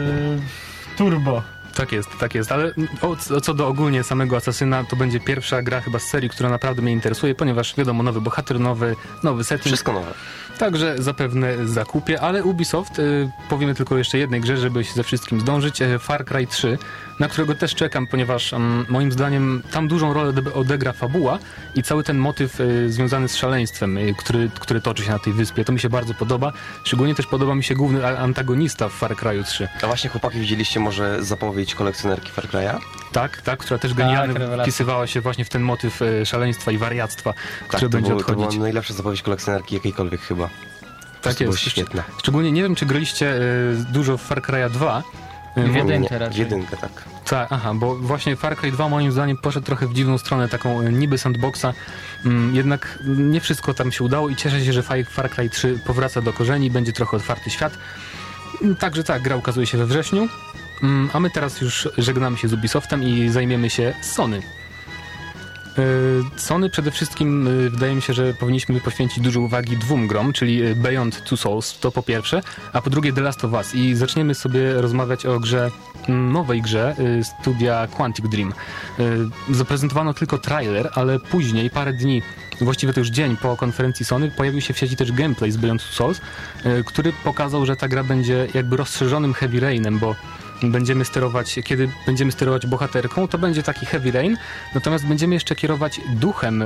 turbo. 0.97 1.43
Tak 1.77 1.91
jest, 1.91 2.09
tak 2.19 2.35
jest, 2.35 2.51
ale 2.51 2.73
o, 3.01 3.41
co- 3.41 3.53
do 3.53 3.67
ogólnie 3.67 4.03
samego 4.03 4.35
Asasyna, 4.37 4.83
to 4.83 4.95
będzie 4.95 5.19
pierwsza 5.19 5.61
gra 5.61 5.81
chyba 5.81 5.99
z 5.99 6.03
serii, 6.03 6.29
która 6.29 6.49
naprawdę 6.49 6.81
mnie 6.81 6.91
interesuje, 6.91 7.35
ponieważ 7.35 7.75
wiadomo, 7.75 8.03
nowy 8.03 8.21
bohater, 8.21 8.59
nowy, 8.59 8.95
nowy 9.23 9.43
setting. 9.43 9.65
Wszystko 9.67 9.93
nowe. 9.93 10.13
Także 10.57 10.95
zapewne 10.97 11.67
zakupię, 11.67 12.21
ale 12.21 12.43
Ubisoft, 12.43 12.99
y, 12.99 13.29
powiemy 13.49 13.75
tylko 13.75 13.97
jeszcze 13.97 14.17
jednej 14.17 14.41
grze, 14.41 14.57
żeby 14.57 14.83
się 14.83 14.93
ze 14.93 15.03
wszystkim 15.03 15.41
zdążyć, 15.41 15.81
y, 15.81 15.99
Far 15.99 16.25
Cry 16.25 16.47
3, 16.47 16.77
na 17.19 17.27
którego 17.27 17.55
też 17.55 17.75
czekam, 17.75 18.07
ponieważ 18.07 18.53
mm, 18.53 18.85
moim 18.89 19.11
zdaniem 19.11 19.63
tam 19.71 19.87
dużą 19.87 20.13
rolę 20.13 20.29
ode- 20.29 20.53
odegra 20.53 20.93
fabuła 20.93 21.39
i 21.75 21.83
cały 21.83 22.03
ten 22.03 22.17
motyw 22.17 22.59
y, 22.59 22.91
związany 22.91 23.27
z 23.27 23.35
szaleństwem, 23.35 23.97
który, 24.17 24.49
który 24.59 24.81
toczy 24.81 25.03
się 25.03 25.11
na 25.11 25.19
tej 25.19 25.33
wyspie. 25.33 25.65
To 25.65 25.73
mi 25.73 25.79
się 25.79 25.89
bardzo 25.89 26.13
podoba. 26.13 26.53
Szczególnie 26.83 27.15
też 27.15 27.27
podoba 27.27 27.55
mi 27.55 27.63
się 27.63 27.75
główny 27.75 28.19
antagonista 28.19 28.89
w 28.89 28.93
Far 28.93 29.15
Cry 29.15 29.43
3. 29.43 29.67
A 29.83 29.87
właśnie 29.87 30.09
chłopaki 30.09 30.39
widzieliście 30.39 30.79
może 30.79 31.23
zapowiedź 31.23 31.75
kolekcjonerki 31.75 32.31
Far 32.31 32.45
Cry'a? 32.47 32.77
Tak, 33.21 33.41
tak, 33.41 33.59
która 33.59 33.77
też 33.79 33.93
genialnie 33.93 34.33
rewelacja. 34.33 34.63
wpisywała 34.63 35.07
się 35.07 35.21
właśnie 35.21 35.45
w 35.45 35.49
ten 35.49 35.61
motyw 35.61 36.01
y, 36.01 36.25
szaleństwa 36.25 36.71
i 36.71 36.77
wariactwa, 36.77 37.33
Tak, 37.33 37.67
który 37.67 37.89
będzie 37.89 38.09
było, 38.09 38.21
to 38.23 38.25
była 38.31 38.37
odchodzić. 38.37 38.61
najlepsza 38.61 38.93
zapowiedź 38.93 39.21
kolekcjonerki 39.21 39.75
jakiejkolwiek 39.75 40.21
chyba. 40.21 40.49
Tak 41.21 41.39
jest. 41.39 41.59
świetne. 41.59 42.03
Szczególnie 42.17 42.51
nie 42.51 42.63
wiem, 42.63 42.75
czy 42.75 42.85
graliście 42.85 43.33
y, 43.33 43.75
dużo 43.91 44.17
w 44.17 44.21
Far 44.21 44.41
Cry'a 44.41 44.69
2. 44.69 45.03
Y, 45.57 45.63
W 45.63 45.71
mo- 45.71 45.77
jedynkę 45.77 46.19
raczej. 46.19 46.39
jedynkę, 46.39 46.77
tak. 46.77 46.91
Tak, 47.25 47.47
aha, 47.51 47.73
bo 47.75 47.95
właśnie 47.95 48.35
Far 48.35 48.55
Cry 48.57 48.71
2 48.71 48.89
moim 48.89 49.11
zdaniem 49.11 49.37
poszedł 49.37 49.65
trochę 49.65 49.87
w 49.87 49.93
dziwną 49.93 50.17
stronę, 50.17 50.49
taką 50.49 50.81
e, 50.81 50.91
niby 50.91 51.17
sandboxa, 51.17 51.65
mm, 52.25 52.55
jednak 52.55 52.99
nie 53.07 53.41
wszystko 53.41 53.73
tam 53.73 53.91
się 53.91 54.03
udało 54.03 54.29
i 54.29 54.35
cieszę 54.35 54.65
się, 54.65 54.73
że 54.73 54.83
Far 55.09 55.29
Cry 55.29 55.49
3 55.49 55.79
powraca 55.85 56.21
do 56.21 56.33
korzeni, 56.33 56.71
będzie 56.71 56.93
trochę 56.93 57.17
otwarty 57.17 57.49
świat. 57.49 57.73
Mm, 58.61 58.75
Także 58.75 59.03
tak, 59.03 59.21
gra 59.21 59.35
ukazuje 59.35 59.67
się 59.67 59.77
we 59.77 59.85
wrześniu, 59.85 60.27
a 61.13 61.19
my 61.19 61.29
teraz 61.29 61.61
już 61.61 61.89
żegnamy 61.97 62.37
się 62.37 62.47
z 62.47 62.53
Ubisoftem 62.53 63.03
i 63.03 63.29
zajmiemy 63.29 63.69
się 63.69 63.93
Sony. 64.01 64.41
E, 65.77 66.39
Sony 66.39 66.69
przede 66.69 66.91
wszystkim 66.91 67.47
e, 67.47 67.69
wydaje 67.69 67.95
mi 67.95 68.01
się, 68.01 68.13
że 68.13 68.33
powinniśmy 68.33 68.81
poświęcić 68.81 69.23
dużo 69.23 69.41
uwagi 69.41 69.77
dwóm 69.77 70.07
grom, 70.07 70.33
czyli 70.33 70.61
e, 70.61 70.75
Beyond 70.75 71.23
Two 71.23 71.37
Souls, 71.37 71.79
to 71.79 71.91
po 71.91 72.03
pierwsze, 72.03 72.41
a 72.73 72.81
po 72.81 72.89
drugie 72.89 73.13
The 73.13 73.21
Last 73.21 73.45
of 73.45 73.53
Us. 73.53 73.75
I 73.75 73.95
zaczniemy 73.95 74.35
sobie 74.35 74.73
rozmawiać 74.73 75.25
o 75.25 75.39
grze, 75.39 75.71
mm, 76.09 76.31
nowej 76.31 76.61
grze 76.61 76.95
studia 77.23 77.87
Quantic 77.87 78.27
Dream. 78.27 78.53
Zaprezentowano 79.49 80.13
tylko 80.13 80.37
trailer, 80.37 80.89
ale 80.95 81.19
później, 81.19 81.69
parę 81.69 81.93
dni, 81.93 82.21
właściwie 82.61 82.93
to 82.93 82.99
już 82.99 83.09
dzień 83.09 83.37
po 83.37 83.57
konferencji 83.57 84.05
Sony, 84.05 84.31
pojawił 84.31 84.61
się 84.61 84.73
w 84.73 84.77
sieci 84.77 84.95
też 84.95 85.11
gameplay 85.11 85.51
z 85.51 85.57
Beyond 85.57 85.83
Two 85.83 85.93
Souls, 85.93 86.21
który 86.85 87.13
pokazał, 87.23 87.65
że 87.65 87.75
ta 87.75 87.87
gra 87.87 88.03
będzie 88.03 88.47
jakby 88.53 88.77
rozszerzonym 88.77 89.33
Heavy 89.33 89.59
Rainem, 89.59 89.99
bo 89.99 90.15
będziemy 90.63 91.05
sterować, 91.05 91.59
kiedy 91.63 91.89
będziemy 92.05 92.31
sterować 92.31 92.67
bohaterką, 92.67 93.27
to 93.27 93.37
będzie 93.37 93.63
taki 93.63 93.85
heavy 93.85 94.11
rain, 94.11 94.37
natomiast 94.75 95.07
będziemy 95.07 95.33
jeszcze 95.33 95.55
kierować 95.55 96.01
duchem, 96.09 96.61
y, 96.61 96.65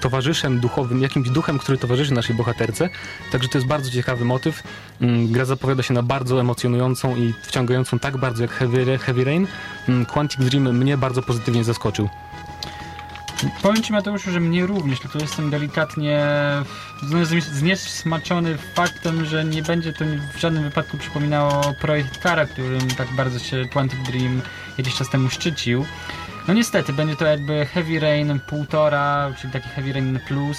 towarzyszem 0.00 0.60
duchowym, 0.60 1.02
jakimś 1.02 1.30
duchem, 1.30 1.58
który 1.58 1.78
towarzyszy 1.78 2.14
naszej 2.14 2.36
bohaterce. 2.36 2.88
Także 3.32 3.48
to 3.48 3.58
jest 3.58 3.68
bardzo 3.68 3.90
ciekawy 3.90 4.24
motyw. 4.24 4.62
Mm, 5.00 5.32
Gra 5.32 5.44
zapowiada 5.44 5.82
się 5.82 5.94
na 5.94 6.02
bardzo 6.02 6.40
emocjonującą 6.40 7.16
i 7.16 7.34
wciągającą 7.42 7.98
tak 7.98 8.16
bardzo 8.16 8.42
jak 8.42 8.52
heavy, 8.52 8.98
heavy 8.98 9.24
rain. 9.24 9.46
Mm, 9.88 10.06
Quantic 10.06 10.40
Dream 10.40 10.78
mnie 10.78 10.96
bardzo 10.96 11.22
pozytywnie 11.22 11.64
zaskoczył. 11.64 12.08
Powiem 13.62 13.82
Ci 13.82 13.92
Mateuszu, 13.92 14.30
że 14.30 14.40
mnie 14.40 14.66
również, 14.66 15.00
tylko 15.00 15.18
jestem 15.18 15.50
delikatnie 15.50 16.26
z- 17.02 17.44
zniesmaczony 17.44 18.56
faktem, 18.74 19.24
że 19.24 19.44
nie 19.44 19.62
będzie 19.62 19.92
to 19.92 20.04
w 20.34 20.38
żadnym 20.40 20.62
wypadku 20.62 20.96
przypominało 20.98 21.74
projekt 21.80 22.18
Kara, 22.18 22.46
którym 22.46 22.80
tak 22.90 23.08
bardzo 23.12 23.38
się 23.38 23.64
Quantic 23.72 23.98
Dream 24.06 24.42
jakiś 24.78 24.94
czas 24.94 25.10
temu 25.10 25.30
szczycił. 25.30 25.86
No 26.48 26.54
niestety, 26.54 26.92
będzie 26.92 27.16
to 27.16 27.24
jakby 27.26 27.66
Heavy 27.66 28.00
Rain 28.00 28.40
półtora, 28.48 29.32
czyli 29.40 29.52
taki 29.52 29.68
Heavy 29.68 29.92
Rain 29.92 30.20
plus. 30.28 30.58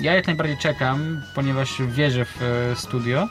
Ja 0.00 0.14
jak 0.14 0.26
najbardziej 0.26 0.58
czekam, 0.58 1.22
ponieważ 1.34 1.82
wierzę 1.88 2.24
w 2.24 2.42
e, 2.42 2.76
studio. 2.76 3.28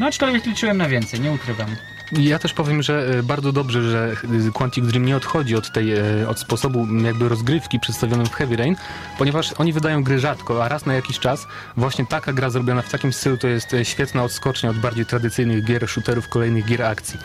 No 0.00 0.06
aczkolwiek 0.06 0.46
liczyłem 0.46 0.76
na 0.76 0.88
więcej, 0.88 1.20
nie 1.20 1.32
ukrywam. 1.32 1.76
Ja 2.12 2.38
też 2.38 2.52
powiem, 2.52 2.82
że 2.82 3.18
e, 3.18 3.22
bardzo 3.22 3.52
dobrze, 3.52 3.82
że 3.82 4.12
e, 4.48 4.52
Quantic 4.52 4.86
Dream 4.86 5.04
nie 5.04 5.16
odchodzi 5.16 5.56
od 5.56 5.72
tej, 5.72 5.92
e, 5.92 6.28
od 6.28 6.40
sposobu 6.40 6.86
jakby 7.04 7.28
rozgrywki 7.28 7.80
przedstawionym 7.80 8.26
w 8.26 8.34
Heavy 8.34 8.56
Rain, 8.56 8.76
ponieważ 9.18 9.52
oni 9.52 9.72
wydają 9.72 10.02
gry 10.02 10.18
rzadko, 10.18 10.64
a 10.64 10.68
raz 10.68 10.86
na 10.86 10.94
jakiś 10.94 11.18
czas 11.18 11.46
właśnie 11.76 12.06
taka 12.06 12.32
gra 12.32 12.50
zrobiona 12.50 12.82
w 12.82 12.90
takim 12.90 13.12
stylu 13.12 13.36
to 13.36 13.46
jest 13.48 13.76
świetna 13.82 14.24
odskocznia 14.24 14.70
od 14.70 14.78
bardziej 14.78 15.06
tradycyjnych 15.06 15.64
gier, 15.64 15.88
shooterów, 15.88 16.28
kolejnych 16.28 16.64
gier 16.64 16.82
akcji. 16.82 17.20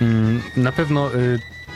Mm, 0.00 0.42
Na 0.56 0.72
pewno 0.72 1.10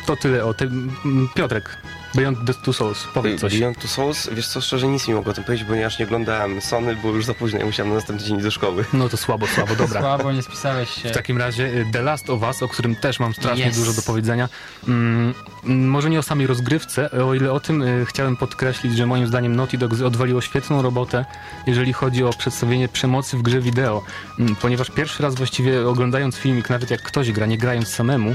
to 0.07 0.17
tyle 0.17 0.45
o 0.45 0.55
tym. 0.55 0.93
Piotrek, 1.35 1.77
Beyond 2.15 2.39
the 2.47 2.55
Two 2.55 2.73
Souls, 2.73 3.07
powiedz 3.15 3.41
coś. 3.41 3.59
Beyond 3.59 3.79
Two 3.79 3.89
Souls, 3.89 4.29
wiesz 4.33 4.49
co, 4.49 4.61
szczerze 4.61 4.89
nic 4.89 5.09
mi 5.09 5.15
mogło 5.15 5.31
o 5.31 5.35
tym 5.35 5.45
powiedzieć, 5.45 5.69
ponieważ 5.69 5.99
nie 5.99 6.05
oglądałem 6.05 6.61
Sony, 6.61 6.97
było 6.97 7.13
już 7.15 7.25
za 7.25 7.35
późno 7.35 7.61
i 7.61 7.65
musiałem 7.65 7.91
na 7.91 7.97
następny 7.97 8.27
dzień 8.27 8.41
do 8.41 8.51
szkoły. 8.51 8.85
No 8.93 9.09
to 9.09 9.17
słabo, 9.17 9.47
słabo, 9.47 9.77
dobra. 9.77 10.01
Słabo, 10.11 10.33
nie 10.33 10.43
spisałeś 10.43 10.91
się. 10.91 11.09
W 11.09 11.13
takim 11.13 11.39
razie 11.39 11.65
y, 11.65 11.87
The 11.93 12.03
Last 12.03 12.31
of 12.31 12.43
Us, 12.43 12.63
o 12.63 12.69
którym 12.69 12.97
też 12.97 13.21
mam 13.21 13.35
strasznie 13.35 13.67
Yes. 13.69 13.79
dużo 13.79 13.93
do 13.93 14.03
powiedzenia. 14.03 14.49
Mm, 14.89 15.35
może 15.65 16.11
nie 16.11 16.19
o 16.19 16.23
samej 16.23 16.47
rozgrywce, 16.47 17.11
o 17.11 17.35
ile 17.35 17.53
o 17.53 17.61
tym 17.61 17.83
y, 17.83 18.07
chciałem 18.07 18.37
podkreślić, 18.37 18.97
że 18.97 19.07
moim 19.07 19.27
zdaniem 19.27 19.57
Naughty 19.57 19.79
Dog 19.79 19.93
odwaliło 20.05 20.41
świetną 20.41 20.83
robotę, 20.83 21.25
jeżeli 21.67 21.93
chodzi 21.93 22.25
o 22.25 22.31
przedstawienie 22.31 22.89
przemocy 22.89 23.37
w 23.37 23.43
grze 23.43 23.61
wideo. 23.61 24.03
Mm, 24.39 24.57
ponieważ 24.57 24.91
pierwszy 24.91 25.23
raz 25.23 25.35
właściwie 25.35 25.89
oglądając 25.89 26.37
filmik, 26.37 26.71
nawet 26.71 26.91
jak 26.91 27.03
ktoś 27.03 27.33
gra, 27.33 27.47
nie 27.47 27.59
grając 27.59 27.89
samemu, 27.89 28.35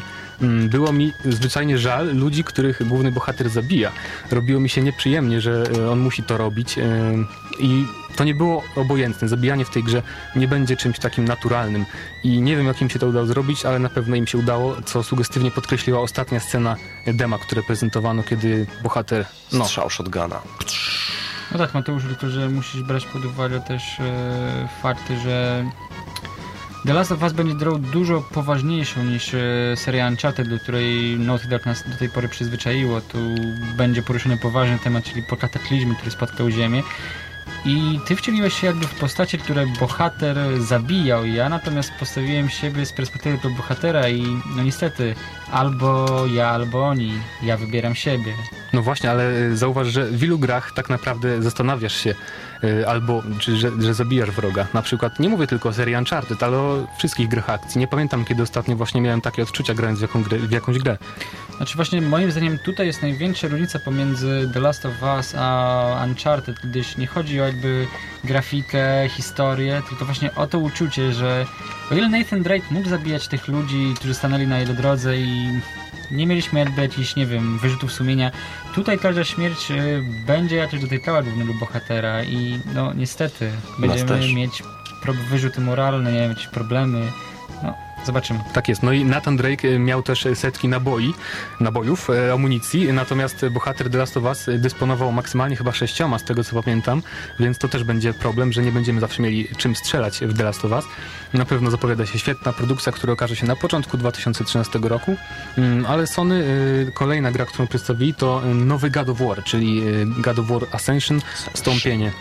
było 0.69 0.93
mi 0.93 1.13
zwyczajnie 1.25 1.77
żal 1.77 2.15
ludzi, 2.15 2.43
których 2.43 2.87
główny 2.87 3.11
bohater 3.11 3.49
zabija. 3.49 3.91
Robiło 4.31 4.59
mi 4.59 4.69
się 4.69 4.81
nieprzyjemnie, 4.81 5.41
że 5.41 5.63
y, 5.77 5.89
on 5.89 5.99
musi 5.99 6.23
to 6.23 6.37
robić 6.37 6.77
y, 6.77 6.81
i 7.59 7.85
to 8.15 8.23
nie 8.23 8.35
było 8.35 8.63
obojętne. 8.75 9.27
Zabijanie 9.27 9.65
w 9.65 9.69
tej 9.69 9.83
grze 9.83 10.01
nie 10.35 10.47
będzie 10.47 10.77
czymś 10.77 10.99
takim 10.99 11.25
naturalnym. 11.25 11.85
I 12.23 12.41
nie 12.41 12.57
wiem, 12.57 12.67
jak 12.67 12.81
im 12.81 12.89
się 12.89 12.99
to 12.99 13.07
udało 13.07 13.25
zrobić, 13.25 13.65
ale 13.65 13.79
na 13.79 13.89
pewno 13.89 14.15
im 14.15 14.27
się 14.27 14.37
udało, 14.37 14.75
co 14.85 15.03
sugestywnie 15.03 15.51
podkreśliła 15.51 15.99
ostatnia 15.99 16.39
scena 16.39 16.75
dema, 17.07 17.37
które 17.37 17.63
prezentowano, 17.63 18.23
kiedy 18.23 18.65
bohater... 18.83 19.25
No, 19.53 19.65
Strzał 19.65 19.89
shotguna. 19.89 20.41
No 21.51 21.57
tak, 21.57 21.73
Mateusz, 21.73 22.03
tylko 22.03 22.29
że 22.29 22.49
musisz 22.49 22.83
brać 22.83 23.05
pod 23.05 23.25
uwagę 23.25 23.61
też 23.61 23.99
e, 23.99 24.67
fakty, 24.81 25.19
że 25.19 25.65
The 26.85 26.93
Last 26.93 27.11
of 27.11 27.21
Us 27.21 27.33
będzie 27.33 27.55
grą 27.55 27.81
dużo 27.81 28.21
poważniejszą 28.21 29.03
niż 29.03 29.33
e, 29.33 29.39
seria 29.75 30.07
Uncharted, 30.07 30.49
do 30.49 30.59
której 30.59 31.19
Naughty 31.19 31.47
Dog 31.47 31.65
nas 31.65 31.89
do 31.89 31.97
tej 31.97 32.09
pory 32.09 32.29
przyzwyczaiło. 32.29 33.01
Tu 33.01 33.17
będzie 33.77 34.03
poruszony 34.03 34.37
poważny 34.37 34.79
temat, 34.79 35.03
czyli 35.03 35.23
po 35.23 35.37
kataklizmie, 35.37 35.95
który 35.95 36.11
spotkał 36.11 36.49
Ziemię. 36.49 36.83
I 37.65 37.99
ty 38.07 38.15
wcieliłeś 38.15 38.53
się 38.53 38.67
jakby 38.67 38.87
w 38.87 38.99
postacie, 38.99 39.37
które 39.37 39.65
bohater 39.79 40.37
zabijał. 40.61 41.25
Ja 41.25 41.49
natomiast 41.49 41.91
postawiłem 41.99 42.49
siebie 42.49 42.85
z 42.85 42.93
perspektywy 42.93 43.37
tego 43.37 43.55
bohatera 43.55 44.09
i 44.09 44.23
no 44.55 44.63
niestety 44.63 45.15
albo 45.51 46.05
ja, 46.33 46.49
albo 46.49 46.87
oni. 46.87 47.13
Ja 47.43 47.57
wybieram 47.57 47.95
siebie. 47.95 48.33
No 48.73 48.81
właśnie, 48.81 49.11
ale 49.11 49.37
y, 49.37 49.57
zauważ, 49.57 49.87
że 49.87 50.05
w 50.05 50.17
wielu 50.17 50.39
grach 50.39 50.71
tak 50.71 50.89
naprawdę 50.89 51.41
zastanawiasz 51.41 51.95
się 51.95 52.15
albo, 52.87 53.23
czy, 53.39 53.57
że, 53.57 53.71
że 53.79 53.93
zabijasz 53.93 54.31
wroga. 54.31 54.67
Na 54.73 54.81
przykład, 54.81 55.19
nie 55.19 55.29
mówię 55.29 55.47
tylko 55.47 55.69
o 55.69 55.73
serii 55.73 55.95
Uncharted, 55.95 56.43
ale 56.43 56.57
o 56.57 56.87
wszystkich 56.97 57.27
grach 57.27 57.49
akcji. 57.49 57.79
Nie 57.79 57.87
pamiętam, 57.87 58.25
kiedy 58.25 58.43
ostatnio 58.43 58.75
właśnie 58.75 59.01
miałem 59.01 59.21
takie 59.21 59.43
odczucia 59.43 59.73
grając 59.73 59.99
w, 59.99 60.01
jaką 60.01 60.23
w 60.23 60.51
jakąś 60.51 60.77
grę. 60.77 60.97
Znaczy 61.57 61.75
właśnie 61.75 62.01
moim 62.01 62.31
zdaniem 62.31 62.59
tutaj 62.59 62.87
jest 62.87 63.01
największa 63.01 63.47
różnica 63.47 63.79
pomiędzy 63.79 64.49
The 64.53 64.59
Last 64.59 64.85
of 64.85 64.93
Us 65.17 65.35
a 65.37 66.05
Uncharted, 66.07 66.55
gdyż 66.63 66.97
nie 66.97 67.07
chodzi 67.07 67.41
o 67.41 67.45
jakby 67.45 67.87
grafikę, 68.23 69.09
historię, 69.09 69.81
tylko 69.89 70.05
właśnie 70.05 70.35
o 70.35 70.47
to 70.47 70.59
uczucie, 70.59 71.13
że 71.13 71.45
o 71.91 71.95
ile 71.95 72.09
Nathan 72.09 72.43
Drake 72.43 72.65
mógł 72.71 72.89
zabijać 72.89 73.27
tych 73.27 73.47
ludzi, 73.47 73.93
którzy 73.95 74.13
stanęli 74.13 74.47
na 74.47 74.59
jego 74.59 74.73
drodze 74.73 75.17
i 75.17 75.49
nie 76.11 76.27
mieliśmy 76.27 76.59
jakby 76.59 76.81
jakichś, 76.81 77.15
nie 77.15 77.25
wiem, 77.25 77.57
wyrzutów 77.59 77.91
sumienia, 77.91 78.31
tutaj 78.75 78.99
każda 78.99 79.23
śmierć 79.23 79.71
y, 79.71 80.03
będzie 80.25 80.55
jakoś 80.55 80.79
dotykała 80.79 81.21
głównego 81.23 81.53
bohatera 81.53 82.23
i 82.23 82.59
no 82.75 82.93
niestety 82.93 83.51
będziemy 83.79 84.09
mieć 84.33 84.63
pro- 85.01 85.13
wyrzuty 85.13 85.61
moralne, 85.61 86.11
nie 86.13 86.19
wiem, 86.19 86.29
jakieś 86.29 86.47
problemy. 86.47 87.11
Zobaczymy. 88.05 88.39
Tak 88.53 88.69
jest. 88.69 88.83
No 88.83 88.91
i 88.91 89.05
Nathan 89.05 89.37
Drake 89.37 89.67
y, 89.67 89.79
miał 89.79 90.03
też 90.03 90.25
y, 90.25 90.35
setki 90.35 90.67
naboi, 90.67 91.13
nabojów, 91.59 92.09
e, 92.09 92.33
amunicji, 92.33 92.93
natomiast 92.93 93.43
y, 93.43 93.49
bohater 93.49 93.89
The 93.89 93.97
Last 93.97 94.17
of 94.17 94.23
Us 94.23 94.47
y, 94.47 94.59
dysponował 94.59 95.11
maksymalnie 95.11 95.55
chyba 95.55 95.71
sześcioma, 95.71 96.19
z 96.19 96.23
tego 96.23 96.43
co 96.43 96.63
pamiętam, 96.63 97.01
więc 97.39 97.57
to 97.57 97.67
też 97.67 97.83
będzie 97.83 98.13
problem, 98.13 98.53
że 98.53 98.61
nie 98.61 98.71
będziemy 98.71 98.99
zawsze 99.01 99.21
mieli 99.21 99.47
czym 99.57 99.75
strzelać 99.75 100.19
w 100.19 100.37
The 100.37 100.43
Last 100.43 100.65
of 100.65 100.71
Us. 100.71 100.85
Na 101.33 101.45
pewno 101.45 101.71
zapowiada 101.71 102.05
się 102.05 102.19
świetna 102.19 102.53
produkcja, 102.53 102.91
która 102.91 103.13
okaże 103.13 103.35
się 103.35 103.45
na 103.45 103.55
początku 103.55 103.97
2013 103.97 104.79
roku, 104.83 105.15
Mm, 105.57 105.85
ale 105.85 106.07
Sony, 106.07 106.35
y, 106.87 106.91
kolejna 106.93 107.31
gra, 107.31 107.45
którą 107.45 107.67
przedstawili, 107.67 108.13
to 108.13 108.41
y, 108.45 108.53
nowy 108.53 108.89
God 108.89 109.09
of 109.09 109.17
War, 109.19 109.43
czyli 109.43 109.87
y, 109.87 110.05
God 110.05 110.39
of 110.39 110.47
War 110.47 110.61
Ascension, 110.71 111.21
Stąpienie. 111.53 112.11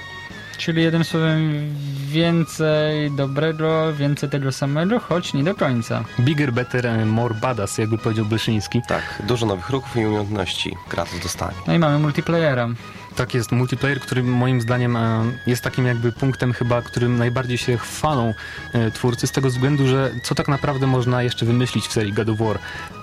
Czyli 0.57 0.83
jednym 0.83 1.05
słowem 1.05 1.75
więcej 2.07 3.11
dobrego, 3.11 3.93
więcej 3.93 4.31
tego 4.31 4.53
samego, 4.53 5.01
choć 5.01 5.35
nie 5.35 5.45
do 5.45 5.55
końca. 5.55 6.05
Bigger, 6.21 6.53
better, 6.53 6.87
and 6.87 7.07
more 7.07 7.35
badass, 7.35 7.79
jakby 7.79 7.99
powiedział 7.99 8.25
Bleszyński. 8.25 8.83
Tak, 8.89 9.23
dużo 9.27 9.47
nowych 9.47 9.71
ruchów 9.71 9.97
i 9.97 10.07
umiejętności 10.07 10.77
Kratos 10.89 11.21
dostanie. 11.23 11.57
No 11.67 11.75
i 11.75 11.79
mamy 11.79 11.99
multiplayera. 11.99 12.69
Tak 13.17 13.35
jest, 13.35 13.53
multiplayer, 13.53 14.01
który 14.01 14.23
moim 14.23 14.61
zdaniem 14.61 14.97
e, 14.97 15.25
jest 15.47 15.63
takim 15.63 15.87
jakby 15.87 16.13
punktem 16.13 16.53
chyba, 16.53 16.83
którym 16.83 17.19
najbardziej 17.19 17.59
się 17.59 17.79
chwalą 17.79 18.35
e, 18.73 18.91
twórcy 18.91 19.27
z 19.27 19.33
tego 19.33 19.49
względu, 19.49 19.87
że 19.87 20.11
co 20.23 20.35
tak 20.35 20.49
naprawdę 20.49 20.87
można 20.87 21.23
jeszcze 21.23 21.47
wymyślić 21.47 21.87
w 21.87 21.93
serii 21.93 22.13
God 22.13 22.29
of 22.29 22.39
War. 22.39 22.59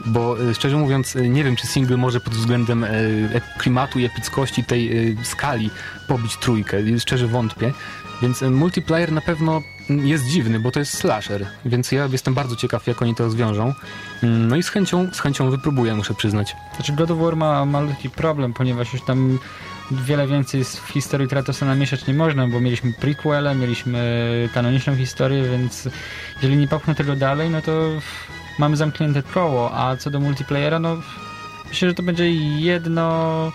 Bo 0.05 0.49
e, 0.49 0.53
szczerze 0.53 0.77
mówiąc, 0.77 1.15
nie 1.15 1.43
wiem 1.43 1.55
czy 1.55 1.67
single 1.67 1.97
może 1.97 2.19
pod 2.19 2.33
względem 2.33 2.85
klimatu 3.57 3.99
i 3.99 4.05
epickości 4.05 4.63
tej 4.63 5.17
skali 5.23 5.69
pobić 6.07 6.37
trójkę. 6.37 6.77
Szczerze 6.99 7.27
wątpię. 7.27 7.73
Więc 8.21 8.41
multiplayer 8.41 9.11
na 9.11 9.21
pewno 9.21 9.61
jest 9.89 10.25
dziwny, 10.25 10.59
bo 10.59 10.71
to 10.71 10.79
jest 10.79 10.93
slasher, 10.93 11.47
więc 11.65 11.91
ja 11.91 12.05
jestem 12.11 12.33
bardzo 12.33 12.55
ciekaw, 12.55 12.87
jak 12.87 13.01
oni 13.01 13.15
to 13.15 13.23
rozwiążą. 13.23 13.73
Mm, 14.23 14.47
No 14.47 14.55
i 14.55 14.63
z 14.63 14.69
chęcią, 14.69 15.09
z 15.13 15.19
chęcią 15.19 15.49
wypróbuję, 15.49 15.95
muszę 15.95 16.13
przyznać. 16.13 16.55
Znaczy 16.75 16.93
God 16.93 17.11
of 17.11 17.19
War 17.19 17.35
ma 17.35 17.65
malutki 17.65 18.09
problem, 18.09 18.53
ponieważ 18.53 18.93
już 18.93 19.01
tam 19.01 19.39
wiele 19.91 20.27
więcej 20.27 20.63
w 20.63 20.89
historii 20.93 21.27
Kratosa 21.27 21.65
namieszać 21.65 22.07
nie 22.07 22.13
można, 22.13 22.47
bo 22.47 22.59
mieliśmy 22.59 22.93
prequele, 22.93 23.55
mieliśmy 23.55 24.49
kanoniczną 24.53 24.95
historię, 24.95 25.43
więc 25.43 25.89
jeżeli 26.35 26.57
nie 26.57 26.67
popchną 26.67 26.95
tego 26.95 27.15
dalej, 27.15 27.49
no 27.49 27.61
to 27.61 27.89
mamy 28.59 28.77
zamknięte 28.77 29.23
koło, 29.23 29.77
a 29.77 29.97
co 29.97 30.09
do 30.09 30.19
multiplayera, 30.19 30.79
no 30.79 30.97
myślę, 31.69 31.89
że 31.89 31.93
to 31.93 32.03
będzie 32.03 32.31
jedno, 32.59 33.51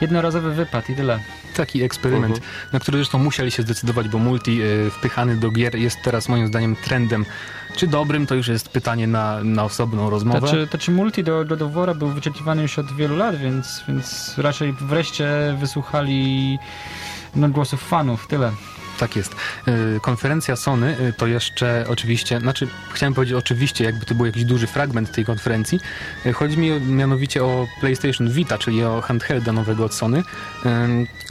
jednorazowy 0.00 0.54
wypad 0.54 0.90
i 0.90 0.94
tyle. 0.94 1.20
taki 1.56 1.82
eksperyment, 1.82 2.40
na 2.72 2.80
który 2.80 2.98
zresztą 2.98 3.18
musieli 3.18 3.50
się 3.50 3.62
zdecydować, 3.62 4.08
bo 4.08 4.18
multi 4.18 4.62
y, 4.62 4.90
wpychany 4.90 5.36
do 5.36 5.50
gier 5.50 5.76
jest 5.76 6.02
teraz 6.02 6.28
moim 6.28 6.46
zdaniem 6.46 6.76
trendem. 6.76 7.26
Czy 7.76 7.86
dobrym, 7.86 8.26
to 8.26 8.34
już 8.34 8.48
jest 8.48 8.68
pytanie 8.68 9.06
na, 9.06 9.44
na 9.44 9.64
osobną 9.64 10.10
rozmowę. 10.10 10.40
To 10.40 10.46
czy, 10.46 10.66
to 10.66 10.78
czy 10.78 10.90
multi 10.90 11.24
do 11.24 11.44
God 11.44 11.62
of 11.62 11.98
był 11.98 12.08
wyczekiwany 12.08 12.62
już 12.62 12.78
od 12.78 12.92
wielu 12.92 13.16
lat, 13.16 13.36
więc, 13.36 13.82
więc 13.88 14.34
raczej 14.38 14.72
wreszcie 14.72 15.56
wysłuchali 15.60 16.58
no, 17.36 17.48
głosów 17.48 17.82
fanów, 17.82 18.26
tyle. 18.26 18.52
Tak 18.98 19.16
jest. 19.16 19.36
Y, 19.68 20.00
Konferencja 20.00 20.56
Sony 20.56 20.96
y, 21.00 21.12
to 21.12 21.26
jeszcze 21.26 21.84
oczywiście, 21.88 22.40
znaczy 22.40 22.68
chciałem 22.92 23.14
powiedzieć 23.14 23.34
oczywiście, 23.34 23.84
jakby 23.84 24.06
to 24.06 24.14
był 24.14 24.26
jakiś 24.26 24.44
duży 24.44 24.66
fragment 24.66 25.12
tej 25.12 25.24
konferencji. 25.24 25.80
Y, 26.26 26.32
Chodzi 26.32 26.58
mi 26.58 26.80
mianowicie 26.80 27.44
o 27.44 27.66
PlayStation 27.80 28.30
Vita, 28.30 28.58
czyli 28.58 28.84
o 28.84 29.00
handhelda 29.00 29.52
nowego 29.52 29.84
od 29.84 29.94
Sony, 29.94 30.22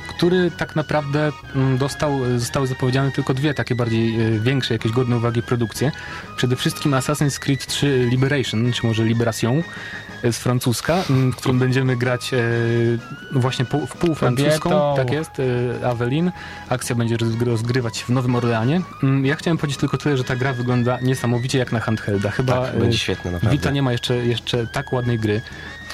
który 0.07 0.51
tak 0.51 0.75
naprawdę 0.75 1.31
mm, 1.55 1.77
dostał, 1.77 2.39
zostały 2.39 2.67
zapowiedziane 2.67 3.11
tylko 3.11 3.33
dwie 3.33 3.53
takie 3.53 3.75
bardziej 3.75 4.39
większe, 4.39 4.73
jakieś 4.73 4.91
godne 4.91 5.17
uwagi 5.17 5.41
produkcje. 5.41 5.91
Przede 6.37 6.55
wszystkim 6.55 6.91
Assassin's 6.91 7.39
Creed 7.39 7.65
3 7.65 8.07
Liberation, 8.09 8.73
czy 8.73 8.85
może 8.87 9.03
Liberation 9.03 9.63
z 10.31 10.37
francuska, 10.37 11.03
mm, 11.09 11.31
w 11.31 11.35
którym 11.35 11.59
będziemy 11.59 11.95
grać 11.95 12.33
e, 12.33 12.37
właśnie 13.31 13.65
pół, 13.65 13.87
w 13.87 13.93
pół 13.97 14.15
francuską, 14.15 14.59
Kobietą. 14.69 14.93
tak 14.97 15.11
jest, 15.11 15.31
e, 15.81 15.87
Avelin. 15.87 16.31
Akcja 16.69 16.95
będzie 16.95 17.17
rozgry- 17.17 17.45
rozgrywać 17.45 17.97
się 17.97 18.05
w 18.05 18.09
Nowym 18.09 18.35
Orleanie. 18.35 18.81
Mm, 19.03 19.25
Ja 19.25 19.35
chciałem 19.35 19.57
powiedzieć 19.57 19.79
tylko 19.79 19.97
tyle, 19.97 20.17
że 20.17 20.23
ta 20.23 20.35
gra 20.35 20.53
wygląda 20.53 20.99
niesamowicie 21.01 21.57
jak 21.59 21.71
na 21.71 21.79
handhelda. 21.79 22.31
Chyba 22.31 22.53
Tak, 22.65 22.75
e, 22.75 22.79
będzie 22.79 22.97
świetne 22.97 23.31
naprawdę. 23.31 23.57
Vita 23.57 23.71
nie 23.71 23.81
ma 23.81 23.91
jeszcze, 23.91 24.15
jeszcze 24.15 24.67
tak 24.67 24.93
ładnej 24.93 25.19
gry. 25.19 25.41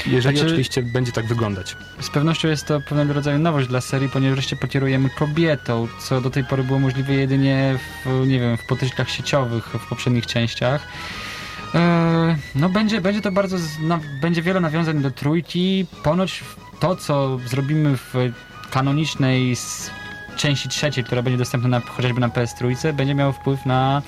Jeżeli 0.08 0.38
Znaczy- 0.38 0.48
oczywiście 0.52 0.84
będzie 0.84 1.12
tak 1.12 1.26
wyglądać. 1.26 1.76
Z 2.02 2.10
pewnością 2.10 2.48
jest 2.48 2.66
to 2.66 2.82
pewnego 2.82 3.14
rodzaju 3.14 3.40
nowość 3.40 3.68
dla 3.68 3.82
serii, 3.82 4.10
ponieważ 4.10 4.36
wreszcie 4.36 4.56
pokierujemy 4.56 5.10
kobietą, 5.10 5.88
co 6.02 6.22
do 6.22 6.30
tej 6.30 6.44
pory 6.44 6.64
było 6.64 6.80
możliwe 6.80 7.14
jedynie 7.14 7.78
w, 8.06 8.28
nie 8.28 8.40
wiem, 8.40 8.58
w 8.58 8.66
potyczkach 8.66 9.10
sieciowych 9.10 9.66
w 9.68 9.90
poprzednich 9.90 10.26
częściach. 10.28 10.88
Eee, 11.76 12.36
no 12.55 12.69
będzie, 12.69 13.01
będzie 13.01 13.22
to 13.22 13.32
bardzo, 13.32 13.57
będzie 14.22 14.41
wiele 14.41 14.59
nawiązań 14.59 15.01
do 15.01 15.11
trójki. 15.11 15.86
Ponoć 16.03 16.43
to, 16.80 16.95
co 16.95 17.39
zrobimy 17.45 17.97
w 17.97 18.13
kanonicznej 18.72 19.55
części 20.38 20.69
trzeciej, 20.69 21.03
która 21.03 21.22
będzie 21.22 21.38
dostępna 21.38 21.69
na, 21.69 21.80
chociażby 21.80 22.19
na 22.19 22.30
PS3, 22.30 22.93
będzie 22.93 23.15
miało 23.15 23.32
wpływ 23.32 23.65
na, 23.65 24.01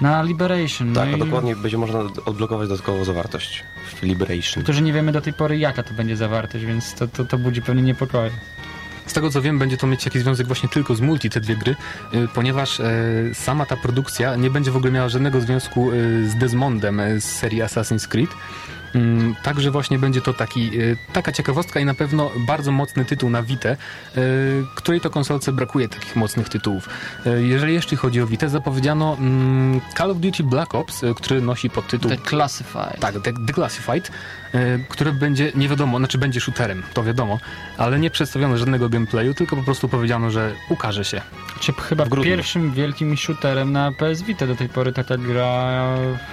na 0.00 0.22
Liberation. 0.22 0.94
Tak, 0.94 1.08
no 1.08 1.14
a 1.14 1.16
i 1.16 1.20
dokładnie 1.20 1.56
będzie 1.56 1.78
można 1.78 1.98
odblokować 2.26 2.68
dodatkową 2.68 3.04
zawartość 3.04 3.64
w 3.86 4.02
Liberation. 4.02 4.64
Że 4.68 4.82
nie 4.82 4.92
wiemy 4.92 5.12
do 5.12 5.20
tej 5.20 5.32
pory 5.32 5.58
jaka 5.58 5.82
to 5.82 5.94
będzie 5.94 6.16
zawartość, 6.16 6.64
więc 6.64 6.94
to, 6.94 7.08
to, 7.08 7.24
to 7.24 7.38
budzi 7.38 7.62
pewnie 7.62 7.82
niepokoje. 7.82 8.30
Z 9.10 9.12
tego 9.12 9.30
co 9.30 9.42
wiem, 9.42 9.58
będzie 9.58 9.76
to 9.76 9.86
mieć 9.86 10.04
jakiś 10.04 10.22
związek 10.22 10.46
właśnie 10.46 10.68
tylko 10.68 10.94
z 10.94 11.00
multi, 11.00 11.30
te 11.30 11.40
dwie 11.40 11.56
gry, 11.56 11.76
y, 12.14 12.28
ponieważ 12.34 12.80
e, 12.80 12.92
sama 13.34 13.66
ta 13.66 13.76
produkcja 13.76 14.36
nie 14.36 14.50
będzie 14.50 14.70
w 14.70 14.76
ogóle 14.76 14.92
miała 14.92 15.08
żadnego 15.08 15.40
związku 15.40 15.92
y, 15.92 16.28
z 16.30 16.34
Desmondem 16.36 17.00
y, 17.00 17.20
z 17.20 17.24
serii 17.24 17.62
Assassin's 17.62 18.08
Creed. 18.08 18.30
Mm, 18.94 19.34
Także 19.42 19.70
właśnie 19.70 19.98
będzie 19.98 20.20
to 20.20 20.32
taki, 20.34 20.70
taka 21.12 21.32
ciekawostka 21.32 21.80
i 21.80 21.84
na 21.84 21.94
pewno 21.94 22.30
bardzo 22.46 22.72
mocny 22.72 23.04
tytuł 23.04 23.30
na 23.30 23.42
Vita, 23.42 23.68
której 24.74 25.00
to 25.00 25.10
konsolce 25.10 25.52
brakuje 25.52 25.88
takich 25.88 26.16
mocnych 26.16 26.48
tytułów. 26.48 26.88
Jeżeli 27.38 27.74
jeszcze 27.74 27.96
chodzi 27.96 28.20
o 28.20 28.26
Vita, 28.26 28.48
zapowiedziano 28.48 29.16
mm, 29.20 29.80
Call 29.96 30.10
of 30.10 30.18
Duty 30.18 30.42
Black 30.42 30.74
Ops, 30.74 31.00
który 31.16 31.40
nosi 31.40 31.70
podtytuł 31.70 32.10
The 32.10 32.16
Classified. 32.16 33.00
tak, 33.00 33.14
The, 33.14 33.32
The 33.46 33.52
Classified, 33.52 34.10
które 34.88 35.12
będzie, 35.12 35.52
nie 35.54 35.68
wiadomo, 35.68 35.98
znaczy 35.98 36.18
będzie 36.18 36.40
shooterem, 36.40 36.82
to 36.94 37.02
wiadomo, 37.04 37.38
ale 37.78 37.98
nie 37.98 38.10
przedstawiono 38.10 38.56
żadnego 38.56 38.88
gameplayu, 38.88 39.34
tylko 39.34 39.56
po 39.56 39.62
prostu 39.62 39.88
powiedziano, 39.88 40.30
że 40.30 40.52
ukaże 40.68 41.04
się. 41.04 41.20
Czy 41.60 41.72
chyba 41.72 42.04
W 42.04 42.08
grudniu. 42.08 42.30
pierwszym 42.32 42.72
wielkim 42.72 43.16
shooterem 43.16 43.72
na 43.72 43.92
PS 43.92 44.22
Vita 44.22 44.46
do 44.46 44.54
tej 44.56 44.68
pory 44.68 44.92
taka 44.92 45.16
gra 45.16 45.70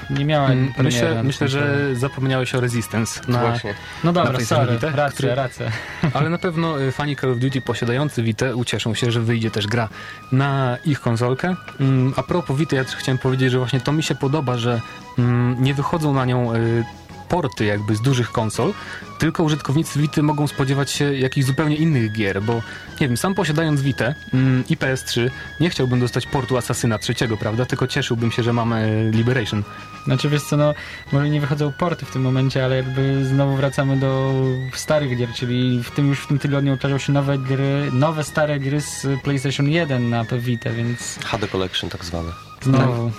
nie 0.09 0.25
miała 0.25 0.47
Mm, 0.47 0.73
Myślę, 0.77 1.15
na 1.15 1.23
myślę 1.23 1.47
konsoli. 1.47 1.65
że 1.67 1.95
zapomniałeś 1.95 2.55
o 2.55 2.61
Resistance, 2.61 3.21
na, 3.27 3.39
Właśnie. 3.41 3.73
No 4.03 4.13
dobra, 4.13 4.39
sorry, 4.39 4.73
Vita, 4.73 4.87
racja, 4.89 5.17
który- 5.17 5.35
racja. 5.35 5.65
ale 6.13 6.29
na 6.29 6.37
pewno 6.37 6.81
y, 6.81 6.91
fani 6.91 7.15
Call 7.15 7.31
of 7.31 7.39
Duty 7.39 7.61
posiadający 7.61 8.23
Vita 8.23 8.45
ucieszą 8.55 8.93
się, 8.93 9.11
że 9.11 9.21
wyjdzie 9.21 9.51
też 9.51 9.67
gra 9.67 9.89
na 10.31 10.77
ich 10.85 10.99
konsolkę. 11.01 11.55
Mm, 11.79 12.13
A 12.15 12.23
propos 12.23 12.57
Vita, 12.57 12.75
ja 12.75 12.83
też 12.83 12.95
chciałem 12.95 13.17
powiedzieć, 13.19 13.51
że 13.51 13.57
właśnie 13.57 13.79
to 13.79 13.91
mi 13.91 14.03
się 14.03 14.15
podoba, 14.15 14.57
że 14.57 14.81
mm, 15.19 15.63
nie 15.63 15.73
wychodzą 15.73 16.13
na 16.13 16.25
nią 16.25 16.53
y, 16.55 16.83
porty 17.29 17.65
jakby 17.65 17.95
z 17.95 18.01
dużych 18.01 18.31
konsol, 18.31 18.73
tylko 19.19 19.43
użytkownicy 19.43 19.99
Vity 19.99 20.23
mogą 20.23 20.47
spodziewać 20.47 20.91
się 20.91 21.13
jakichś 21.13 21.47
zupełnie 21.47 21.75
innych 21.75 22.11
gier, 22.11 22.41
bo 22.41 22.53
nie 23.01 23.07
wiem, 23.07 23.17
sam 23.17 23.35
posiadając 23.35 23.81
Vitę 23.81 24.15
mm, 24.33 24.63
i 24.69 24.77
PS3 24.77 25.29
nie 25.59 25.69
chciałbym 25.69 25.99
dostać 25.99 26.25
portu 26.25 26.57
Asasyna 26.57 26.97
trzeciego, 26.97 27.37
prawda? 27.37 27.65
Tylko 27.65 27.87
cieszyłbym 27.87 28.31
się, 28.31 28.43
że 28.43 28.53
mamy 28.53 29.09
Liberation. 29.13 29.63
Znaczy 30.05 30.29
wiesz 30.29 30.43
co, 30.43 30.57
no 30.57 30.73
może 31.11 31.29
nie 31.29 31.41
wychodzą 31.41 31.71
porty 31.71 32.05
w 32.05 32.11
tym 32.11 32.21
momencie, 32.21 32.65
ale 32.65 32.75
jakby 32.75 33.25
znowu 33.25 33.55
wracamy 33.55 33.97
do 33.97 34.33
starych 34.73 35.17
gier, 35.17 35.29
czyli 35.35 35.83
w 35.83 35.91
tym 35.91 36.09
już 36.09 36.19
w 36.19 36.27
tym 36.27 36.39
tygodniu 36.39 36.73
ukażą 36.73 36.97
się 36.97 37.13
nowe 37.13 37.37
gry, 37.37 37.89
nowe 37.91 38.23
stare 38.23 38.59
gry 38.59 38.81
z 38.81 39.07
PlayStation 39.23 39.69
1 39.69 40.09
na 40.09 40.23
Vita, 40.23 40.69
więc 40.69 41.19
HD 41.25 41.47
Collection 41.47 41.89
tak 41.89 42.05
zwane. 42.05 42.31
znowu. 42.61 43.11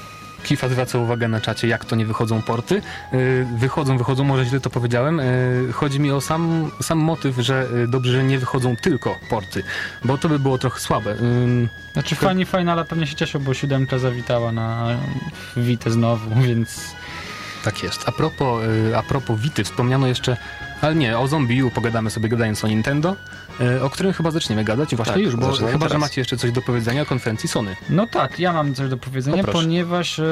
Kifa 0.44 0.68
zwraca 0.68 0.98
uwagę 0.98 1.28
na 1.28 1.40
czacie, 1.40 1.68
jak 1.68 1.84
to 1.84 1.96
nie 1.96 2.06
wychodzą 2.06 2.42
porty. 2.42 2.82
Yy, 3.12 3.46
wychodzą, 3.56 3.98
wychodzą, 3.98 4.24
może 4.24 4.44
źle 4.44 4.60
to 4.60 4.70
powiedziałem. 4.70 5.18
Yy, 5.18 5.72
chodzi 5.72 6.00
mi 6.00 6.10
o 6.10 6.20
sam, 6.20 6.70
sam 6.82 6.98
motyw, 6.98 7.36
że 7.38 7.66
yy, 7.74 7.88
dobrze, 7.88 8.12
że 8.12 8.24
nie 8.24 8.38
wychodzą 8.38 8.76
tylko 8.76 9.18
porty, 9.30 9.62
bo 10.04 10.18
to 10.18 10.28
by 10.28 10.38
było 10.38 10.58
trochę 10.58 10.80
słabe. 10.80 11.16
Znaczy 11.92 12.14
fani 12.14 12.44
Finala 12.44 12.84
pewnie 12.84 13.06
się 13.06 13.14
cieszą, 13.14 13.38
bo 13.38 13.54
siódemka 13.54 13.98
zawitała 13.98 14.52
na 14.52 14.96
Vita 15.56 15.90
znowu, 15.90 16.40
więc 16.40 16.94
Tak 17.64 17.82
jest. 17.82 18.02
A 18.06 18.12
propos, 18.12 18.64
y, 18.64 18.96
a 18.96 19.02
propos 19.02 19.40
Wity, 19.40 19.64
wspomniano 19.64 20.06
jeszcze, 20.06 20.36
ale 20.82 20.94
nie, 20.94 21.18
o 21.18 21.28
Zombie 21.28 21.62
U 21.62 21.70
pogadamy 21.70 22.10
sobie 22.10 22.28
gadając 22.28 22.64
o 22.64 22.68
Nintendo, 22.68 23.16
y, 23.60 23.82
o 23.82 23.90
którym 23.90 24.12
chyba 24.12 24.30
zaczniemy 24.30 24.64
gadać 24.64 24.96
właśnie 24.96 25.14
Tak, 25.14 25.22
już, 25.22 25.36
bo 25.36 25.52
chyba, 25.52 25.70
że 25.70 25.78
teraz. 25.78 26.00
macie 26.00 26.20
jeszcze 26.20 26.36
coś 26.36 26.52
do 26.52 26.62
powiedzenia 26.62 27.02
o 27.02 27.06
konferencji 27.06 27.48
Sony. 27.48 27.76
No 27.90 28.06
tak, 28.06 28.38
ja 28.40 28.52
mam 28.52 28.74
coś 28.74 28.88
do 28.88 28.96
powiedzenia, 28.96 29.44
ponieważ 29.44 30.18
e, 30.18 30.24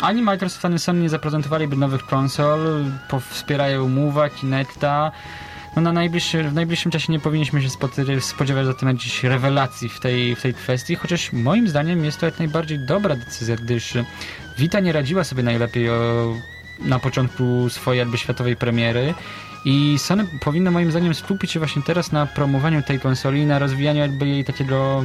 ani 0.00 0.22
Microsoft, 0.22 0.64
ani 0.64 0.78
Sony 0.78 1.00
nie 1.00 1.08
zaprezentowaliby 1.08 1.76
nowych 1.76 2.06
konsol, 2.06 2.84
wspierają 3.30 3.88
Move'a, 3.88 4.30
Kinecta. 4.30 5.12
No 5.76 5.82
na 5.82 5.92
najbliższy, 5.92 6.42
w 6.44 6.54
najbliższym 6.54 6.92
czasie 6.92 7.12
nie 7.12 7.20
powinniśmy 7.20 7.62
się 7.62 7.68
spodziewać 8.20 8.66
zatem 8.66 8.88
jakichś 8.88 9.24
rewelacji 9.24 9.88
w 9.88 10.00
tej, 10.00 10.36
w 10.36 10.42
tej 10.42 10.54
kwestii, 10.54 10.94
chociaż 10.96 11.32
moim 11.32 11.68
zdaniem 11.68 12.04
jest 12.04 12.20
to 12.20 12.26
jak 12.26 12.38
najbardziej 12.38 12.78
dobra 12.78 13.16
decyzja, 13.16 13.56
gdyż 13.56 13.96
e, 13.96 14.04
Vita 14.58 14.80
nie 14.80 14.92
radziła 14.92 15.24
sobie 15.24 15.42
najlepiej 15.42 15.90
o, 15.90 16.34
na 16.78 16.98
początku 16.98 17.70
swojej 17.70 17.98
jakby 17.98 18.18
światowej 18.18 18.56
premiery 18.56 19.14
i 19.64 19.98
Sony 19.98 20.26
powinno 20.40 20.70
moim 20.70 20.90
zdaniem 20.90 21.14
skupić 21.14 21.52
się 21.52 21.58
właśnie 21.58 21.82
teraz 21.82 22.12
na 22.12 22.26
promowaniu 22.26 22.82
tej 22.82 23.00
konsoli 23.00 23.40
i 23.40 23.46
na 23.46 23.58
rozwijaniu 23.58 24.00
jakby 24.00 24.26
jej 24.26 24.44
takiego 24.44 25.04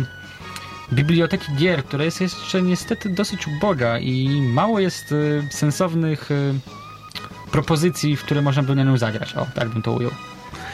biblioteki 0.93 1.55
gier, 1.55 1.83
która 1.83 2.03
jest 2.03 2.21
jeszcze 2.21 2.61
niestety 2.61 3.09
dosyć 3.09 3.47
uboga 3.47 3.99
i 3.99 4.41
mało 4.41 4.79
jest 4.79 5.11
y, 5.11 5.43
sensownych 5.49 6.31
y, 6.31 6.53
propozycji, 7.51 8.15
w 8.15 8.23
które 8.23 8.41
można 8.41 8.63
by 8.63 8.75
na 8.75 8.83
nią 8.83 8.97
zagrać. 8.97 9.35
O, 9.35 9.47
tak 9.55 9.69
bym 9.69 9.81
to 9.81 9.91
ujął. 9.91 10.11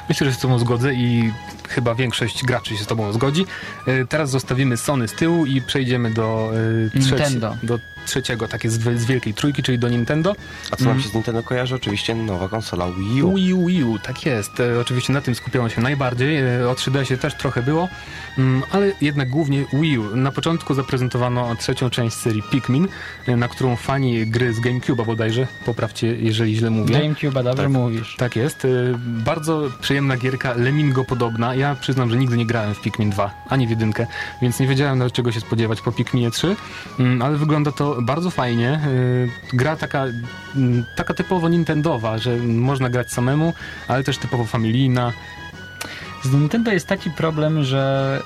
Myślę, 0.09 0.25
że 0.27 0.33
się 0.33 0.39
z 0.39 0.41
tobą 0.41 0.59
zgodzę 0.59 0.93
i 0.93 1.31
chyba 1.69 1.95
większość 1.95 2.43
graczy 2.43 2.77
się 2.77 2.83
z 2.83 2.87
tobą 2.87 3.13
zgodzi. 3.13 3.45
Y, 3.87 4.05
Teraz 4.09 4.29
zostawimy 4.29 4.77
Sony 4.77 5.07
z 5.07 5.13
tyłu 5.13 5.45
i 5.45 5.61
przejdziemy 5.61 6.11
do, 6.13 6.51
y, 6.55 6.89
trzeci- 6.99 7.09
Nintendo. 7.11 7.57
do 7.63 7.79
trzeciego, 8.05 8.47
takie 8.47 8.69
z, 8.69 8.73
z 8.99 9.05
wielkiej 9.05 9.33
trójki, 9.33 9.63
czyli 9.63 9.79
do 9.79 9.89
Nintendo. 9.89 10.35
A 10.71 10.75
co 10.75 10.83
nam 10.83 10.91
Mm. 10.91 11.03
się 11.03 11.09
z 11.09 11.13
Nintendo 11.13 11.43
kojarzy? 11.43 11.75
Oczywiście 11.75 12.15
nowa 12.15 12.49
konsola 12.49 12.85
Wii 12.91 13.23
U. 13.23 13.33
Wii 13.35 13.53
U, 13.53 13.65
Wii 13.65 13.83
U, 13.83 13.99
tak 13.99 14.25
jest. 14.25 14.59
E, 14.59 14.79
oczywiście 14.79 15.13
na 15.13 15.21
tym 15.21 15.35
skupiano 15.35 15.69
się 15.69 15.81
najbardziej. 15.81 16.37
E, 16.37 16.69
o 16.69 16.73
3DS-ie 16.75 17.17
też 17.17 17.35
trochę 17.35 17.61
było, 17.63 17.89
mm, 18.37 18.61
ale 18.71 18.91
jednak 19.01 19.29
głównie 19.29 19.65
Wii 19.73 19.97
U. 19.97 20.15
Na 20.15 20.31
początku 20.31 20.73
zaprezentowano 20.73 21.55
trzecią 21.55 21.89
część 21.89 22.15
serii 22.15 22.43
Pikmin, 22.51 22.87
e, 23.27 23.35
na 23.35 23.47
którą 23.47 23.75
fani 23.75 24.27
gry 24.27 24.53
z 24.53 24.59
GameCube'a 24.59 25.05
bodajże, 25.05 25.47
poprawcie 25.65 26.15
jeżeli 26.15 26.55
źle 26.55 26.69
mówię. 26.69 26.99
GameCube, 26.99 27.43
dobrze 27.43 27.63
Tak. 27.63 27.71
mówisz. 27.71 28.15
Tak 28.17 28.35
jest. 28.35 28.67
Bardzo 29.05 29.71
przyjemna 29.81 30.17
gierka, 30.17 30.53
Lemingo 30.53 31.05
podobna. 31.05 31.54
Ja 31.55 31.75
przyznam, 31.75 32.09
że 32.09 32.17
nigdy 32.17 32.37
nie 32.37 32.45
grałem 32.45 32.75
w 32.75 32.81
Pikmin 32.81 33.09
2, 33.09 33.31
ani 33.49 33.67
w 33.67 33.69
jedynkę, 33.69 34.07
więc 34.41 34.59
nie 34.59 34.67
wiedziałem 34.67 34.97
nawet 34.97 35.13
czego 35.13 35.31
się 35.31 35.39
spodziewać 35.39 35.81
po 35.81 35.91
Pikminie 35.91 36.31
3, 36.31 36.55
Mm, 36.99 37.21
ale 37.21 37.37
wygląda 37.37 37.71
to 37.71 38.01
bardzo 38.01 38.29
fajnie. 38.31 38.79
Y, 38.87 39.29
Gra 39.53 39.75
taka, 39.75 40.05
mm, 40.55 40.85
taka 40.95 41.13
typowo 41.13 41.49
nintendowa, 41.49 42.17
że 42.17 42.37
można 42.37 42.89
grać 42.89 43.11
samemu, 43.11 43.53
ale 43.87 44.03
też 44.03 44.17
typowo 44.17 44.45
familijna. 44.45 45.13
Z 46.23 46.31
Nintendo 46.33 46.71
jest 46.71 46.87
taki 46.87 47.11
problem, 47.11 47.63
że 47.63 48.21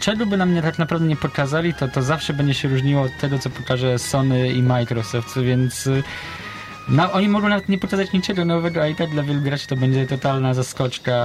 czego 0.00 0.26
by 0.26 0.36
nam 0.36 0.54
nie 0.54 0.62
tak 0.62 0.78
naprawdę 0.78 1.06
nie 1.06 1.16
pokazali, 1.16 1.74
to 1.74 1.88
to 1.88 2.02
zawsze 2.02 2.32
będzie 2.34 2.54
się 2.54 2.68
różniło 2.68 3.02
od 3.02 3.18
tego, 3.18 3.38
co 3.38 3.50
pokaże 3.50 3.98
Sony 3.98 4.52
i 4.52 4.62
Microsoft, 4.62 5.38
więc 5.38 5.86
y, 5.86 6.02
no, 6.88 7.12
oni 7.12 7.28
mogą 7.28 7.48
nawet 7.48 7.68
nie 7.68 7.78
pokazać 7.78 8.12
niczego 8.12 8.44
nowego, 8.44 8.82
a 8.82 8.86
i 8.86 8.94
tak 8.94 9.10
dla 9.10 9.22
wielu 9.22 9.40
graczy 9.40 9.66
to 9.66 9.76
będzie 9.76 10.06
totalna 10.06 10.54
zaskoczka 10.54 11.24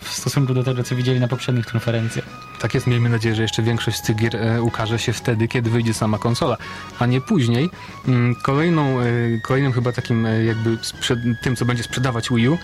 w 0.00 0.08
stosunku 0.08 0.54
do 0.54 0.64
tego, 0.64 0.82
co 0.84 0.96
widzieli 0.96 1.20
na 1.20 1.28
poprzednich 1.28 1.66
konferencjach. 1.66 2.24
Tak 2.60 2.74
jest, 2.74 2.86
miejmy 2.86 3.08
nadzieję, 3.08 3.34
że 3.34 3.42
jeszcze 3.42 3.62
większość 3.62 3.96
z 3.96 4.02
tych 4.02 4.16
gier 4.16 4.36
e, 4.36 4.62
ukaże 4.62 4.98
się 4.98 5.12
wtedy, 5.12 5.48
kiedy 5.48 5.70
wyjdzie 5.70 5.94
sama 5.94 6.18
konsola, 6.18 6.56
a 6.98 7.06
nie 7.06 7.20
później. 7.20 7.70
Mm, 8.08 8.34
Kolejną, 8.42 9.00
e, 9.00 9.04
kolejnym 9.42 9.72
chyba 9.72 9.92
takim 9.92 10.26
e, 10.26 10.44
jakby 10.44 10.78
sprzed, 10.82 11.18
tym, 11.42 11.56
co 11.56 11.64
będzie 11.64 11.82
sprzedawać 11.82 12.28
Wii 12.30 12.48
U, 12.48 12.58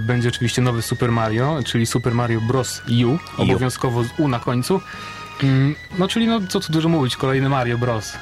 będzie 0.00 0.28
oczywiście 0.28 0.62
nowy 0.62 0.82
Super 0.82 1.12
Mario, 1.12 1.58
czyli 1.66 1.86
Super 1.86 2.14
Mario 2.14 2.40
Bros. 2.40 2.82
U, 3.06 3.42
obowiązkowo 3.42 4.04
z 4.04 4.08
U 4.18 4.28
na 4.28 4.38
końcu. 4.38 4.80
Mm, 5.42 5.74
No 5.98 6.08
czyli 6.08 6.26
no, 6.26 6.40
co 6.48 6.60
tu 6.60 6.72
dużo 6.72 6.88
mówić, 6.88 7.16
kolejny 7.16 7.48
Mario 7.48 7.78
Bros., 7.78 8.12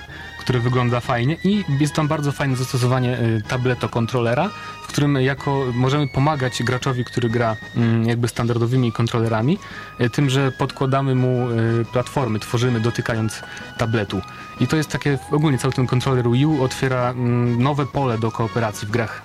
który 0.43 0.61
wygląda 0.61 1.01
fajnie 1.01 1.37
i 1.45 1.65
jest 1.81 1.95
tam 1.95 2.09
bardzo 2.09 2.33
fajne 2.33 2.57
zastosowanie 2.57 3.19
e, 3.19 3.41
tableto 3.49 3.89
kontrolera, 3.89 4.51
w 4.83 4.87
którym 4.87 5.17
jako 5.17 5.67
możemy 5.75 6.09
pomagać 6.09 6.63
graczowi, 6.63 7.05
który 7.05 7.29
gra 7.31 7.57
mm, 7.77 8.05
jakby 8.05 8.29
standardowymi 8.29 8.93
kontrolerami, 8.93 9.59
e, 9.99 10.11
tym, 10.11 10.31
że 10.31 10.53
podkładamy 10.53 11.15
mu 11.15 11.29
e, 11.29 11.85
platformy, 11.93 12.39
tworzymy 12.39 12.81
dotykając 12.81 13.43
tabletu. 13.79 14.21
I 14.61 14.67
to 14.67 14.77
jest 14.77 14.91
takie, 14.91 15.19
ogólnie 15.31 15.59
cały 15.59 15.73
ten 15.75 15.87
kontroler 15.87 16.31
Wii 16.31 16.47
U 16.47 16.63
otwiera 16.63 17.11
mm, 17.11 17.63
nowe 17.63 17.87
pole 17.87 18.19
do 18.19 18.31
kooperacji 18.31 18.89
w 18.89 18.91
grach. 18.91 19.23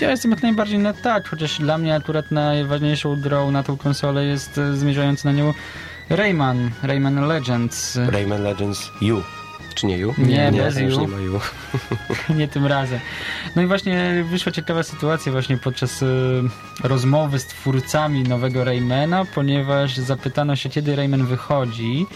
Ja 0.00 0.10
jestem 0.10 0.30
jak 0.30 0.42
najbardziej 0.42 0.78
na 0.78 0.92
tak, 0.92 1.28
chociaż 1.28 1.58
dla 1.58 1.78
mnie 1.78 1.94
akurat 1.94 2.30
najważniejszą 2.30 3.20
grą 3.20 3.50
na 3.50 3.62
tą 3.62 3.76
konsolę 3.76 4.24
jest 4.24 4.58
e, 4.58 4.76
zmierzający 4.76 5.26
na 5.26 5.32
nią 5.32 5.54
Rayman, 6.10 6.70
Rayman 6.82 7.26
Legends. 7.26 7.98
Rayman 8.10 8.42
Legends 8.42 8.90
U. 9.02 9.35
Czy 9.76 9.86
nie 9.86 10.08
U? 10.08 10.14
Nie, 10.18 10.50
nie, 10.50 10.62
bez 10.62 10.78
już 10.78 10.94
U. 10.94 11.00
nie 11.00 11.08
ma 11.08 11.16
U. 11.16 11.40
nie 12.38 12.48
tym 12.48 12.66
razem. 12.66 13.00
No 13.56 13.62
i 13.62 13.66
właśnie 13.66 14.24
wyszła 14.30 14.52
ciekawa 14.52 14.82
sytuacja 14.82 15.32
właśnie 15.32 15.56
podczas 15.56 16.02
y, 16.02 16.42
rozmowy 16.84 17.38
z 17.38 17.46
twórcami 17.46 18.22
nowego 18.22 18.64
Raymana, 18.64 19.24
ponieważ 19.34 19.96
zapytano 19.96 20.56
się, 20.56 20.68
kiedy 20.68 20.96
Rayman 20.96 21.26
wychodzi. 21.26 22.06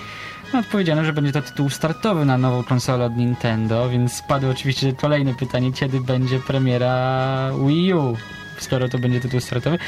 No, 0.53 0.59
odpowiedziano, 0.59 1.05
że 1.05 1.13
będzie 1.13 1.33
to 1.33 1.43
tytuł 1.43 1.71
startowy 1.71 2.25
na 2.25 2.39
nową 2.39 2.65
konsolę 2.65 3.05
od 3.05 3.17
Nintendo, 3.17 3.89
więc 3.89 4.13
spadło 4.13 4.51
oczywiście 4.51 4.93
kolejne 4.93 5.35
pytanie, 5.35 5.73
kiedy 5.73 6.01
będzie 6.01 6.39
premiera 6.39 7.51
Wii 7.67 7.95
U, 7.95 8.17
skoro 8.59 8.89
to 8.89 8.99
będzie 8.99 9.21
tytuł 9.21 9.41
startowy. 9.41 9.79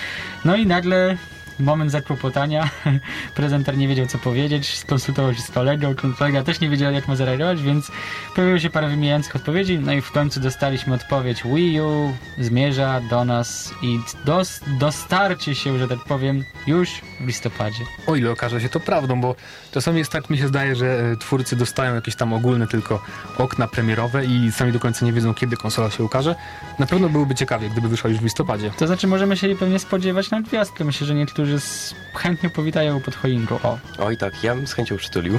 No 0.44 0.56
i 0.56 0.66
nagle 0.66 1.16
moment 1.60 1.90
zakłopotania. 1.90 2.70
Prezenter 3.34 3.76
nie 3.76 3.88
wiedział, 3.88 4.06
co 4.06 4.18
powiedzieć, 4.18 4.78
skonsultował 4.78 5.34
się 5.34 5.42
z 5.42 5.50
kolegą, 5.50 5.94
kolega 6.18 6.42
też 6.42 6.60
nie 6.60 6.68
wiedział, 6.68 6.92
jak 6.92 7.08
ma 7.08 7.16
zareagować, 7.16 7.62
więc 7.62 7.90
pojawiło 8.34 8.58
się 8.58 8.70
parę 8.70 8.88
wymijających 8.88 9.36
odpowiedzi, 9.36 9.78
no 9.78 9.92
i 9.92 10.00
w 10.00 10.12
końcu 10.12 10.40
dostaliśmy 10.40 10.94
odpowiedź 10.94 11.42
Wii 11.44 11.80
U 11.80 12.12
zmierza 12.38 13.00
do 13.10 13.24
nas 13.24 13.74
i 13.82 13.98
dos, 14.24 14.60
dostarczy 14.78 15.54
się, 15.54 15.78
że 15.78 15.88
tak 15.88 15.98
powiem, 15.98 16.44
już 16.66 16.90
w 17.20 17.26
listopadzie. 17.26 17.84
O 18.06 18.16
ile 18.16 18.30
okaże 18.30 18.60
się 18.60 18.68
to 18.68 18.80
prawdą, 18.80 19.20
bo 19.20 19.34
czasami 19.72 19.98
jest 19.98 20.12
tak, 20.12 20.30
mi 20.30 20.38
się 20.38 20.48
zdaje, 20.48 20.76
że 20.76 20.86
e, 21.12 21.16
twórcy 21.16 21.56
dostają 21.56 21.94
jakieś 21.94 22.16
tam 22.16 22.32
ogólne 22.32 22.66
tylko 22.66 23.02
okna 23.38 23.68
premierowe 23.68 24.24
i 24.24 24.52
sami 24.52 24.72
do 24.72 24.80
końca 24.80 25.06
nie 25.06 25.12
wiedzą, 25.12 25.34
kiedy 25.34 25.56
konsola 25.56 25.90
się 25.90 26.04
ukaże. 26.04 26.34
Na 26.78 26.86
pewno 26.86 27.08
byłoby 27.08 27.34
ciekawie, 27.34 27.70
gdyby 27.70 27.88
wyszła 27.88 28.10
już 28.10 28.18
w 28.18 28.24
listopadzie. 28.24 28.70
To 28.78 28.86
znaczy 28.86 29.06
możemy 29.06 29.36
się 29.36 29.56
pewnie 29.56 29.78
spodziewać 29.78 30.30
na 30.30 30.42
gwiazdkę. 30.42 30.84
Myślę, 30.84 31.06
że 31.06 31.14
niektórzy 31.14 31.41
z... 31.58 31.94
chętnie 32.14 32.50
powitają 32.50 33.00
pod 33.00 33.14
choinką. 33.16 33.58
O, 33.62 33.78
Oj 33.98 34.16
tak, 34.16 34.44
ja 34.44 34.54
bym 34.54 34.66
z 34.66 34.72
chęcią 34.72 34.96
przytulił. 34.96 35.38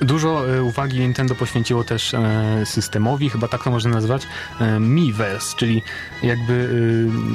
Dużo 0.00 0.56
e, 0.56 0.62
uwagi 0.62 1.00
Nintendo 1.00 1.34
poświęciło 1.34 1.84
też 1.84 2.14
e, 2.14 2.20
systemowi, 2.64 3.30
chyba 3.30 3.48
tak 3.48 3.64
to 3.64 3.70
można 3.70 3.90
nazwać, 3.90 4.22
e, 4.60 4.80
Miiverse, 4.80 5.56
czyli 5.56 5.82
jakby 6.22 6.68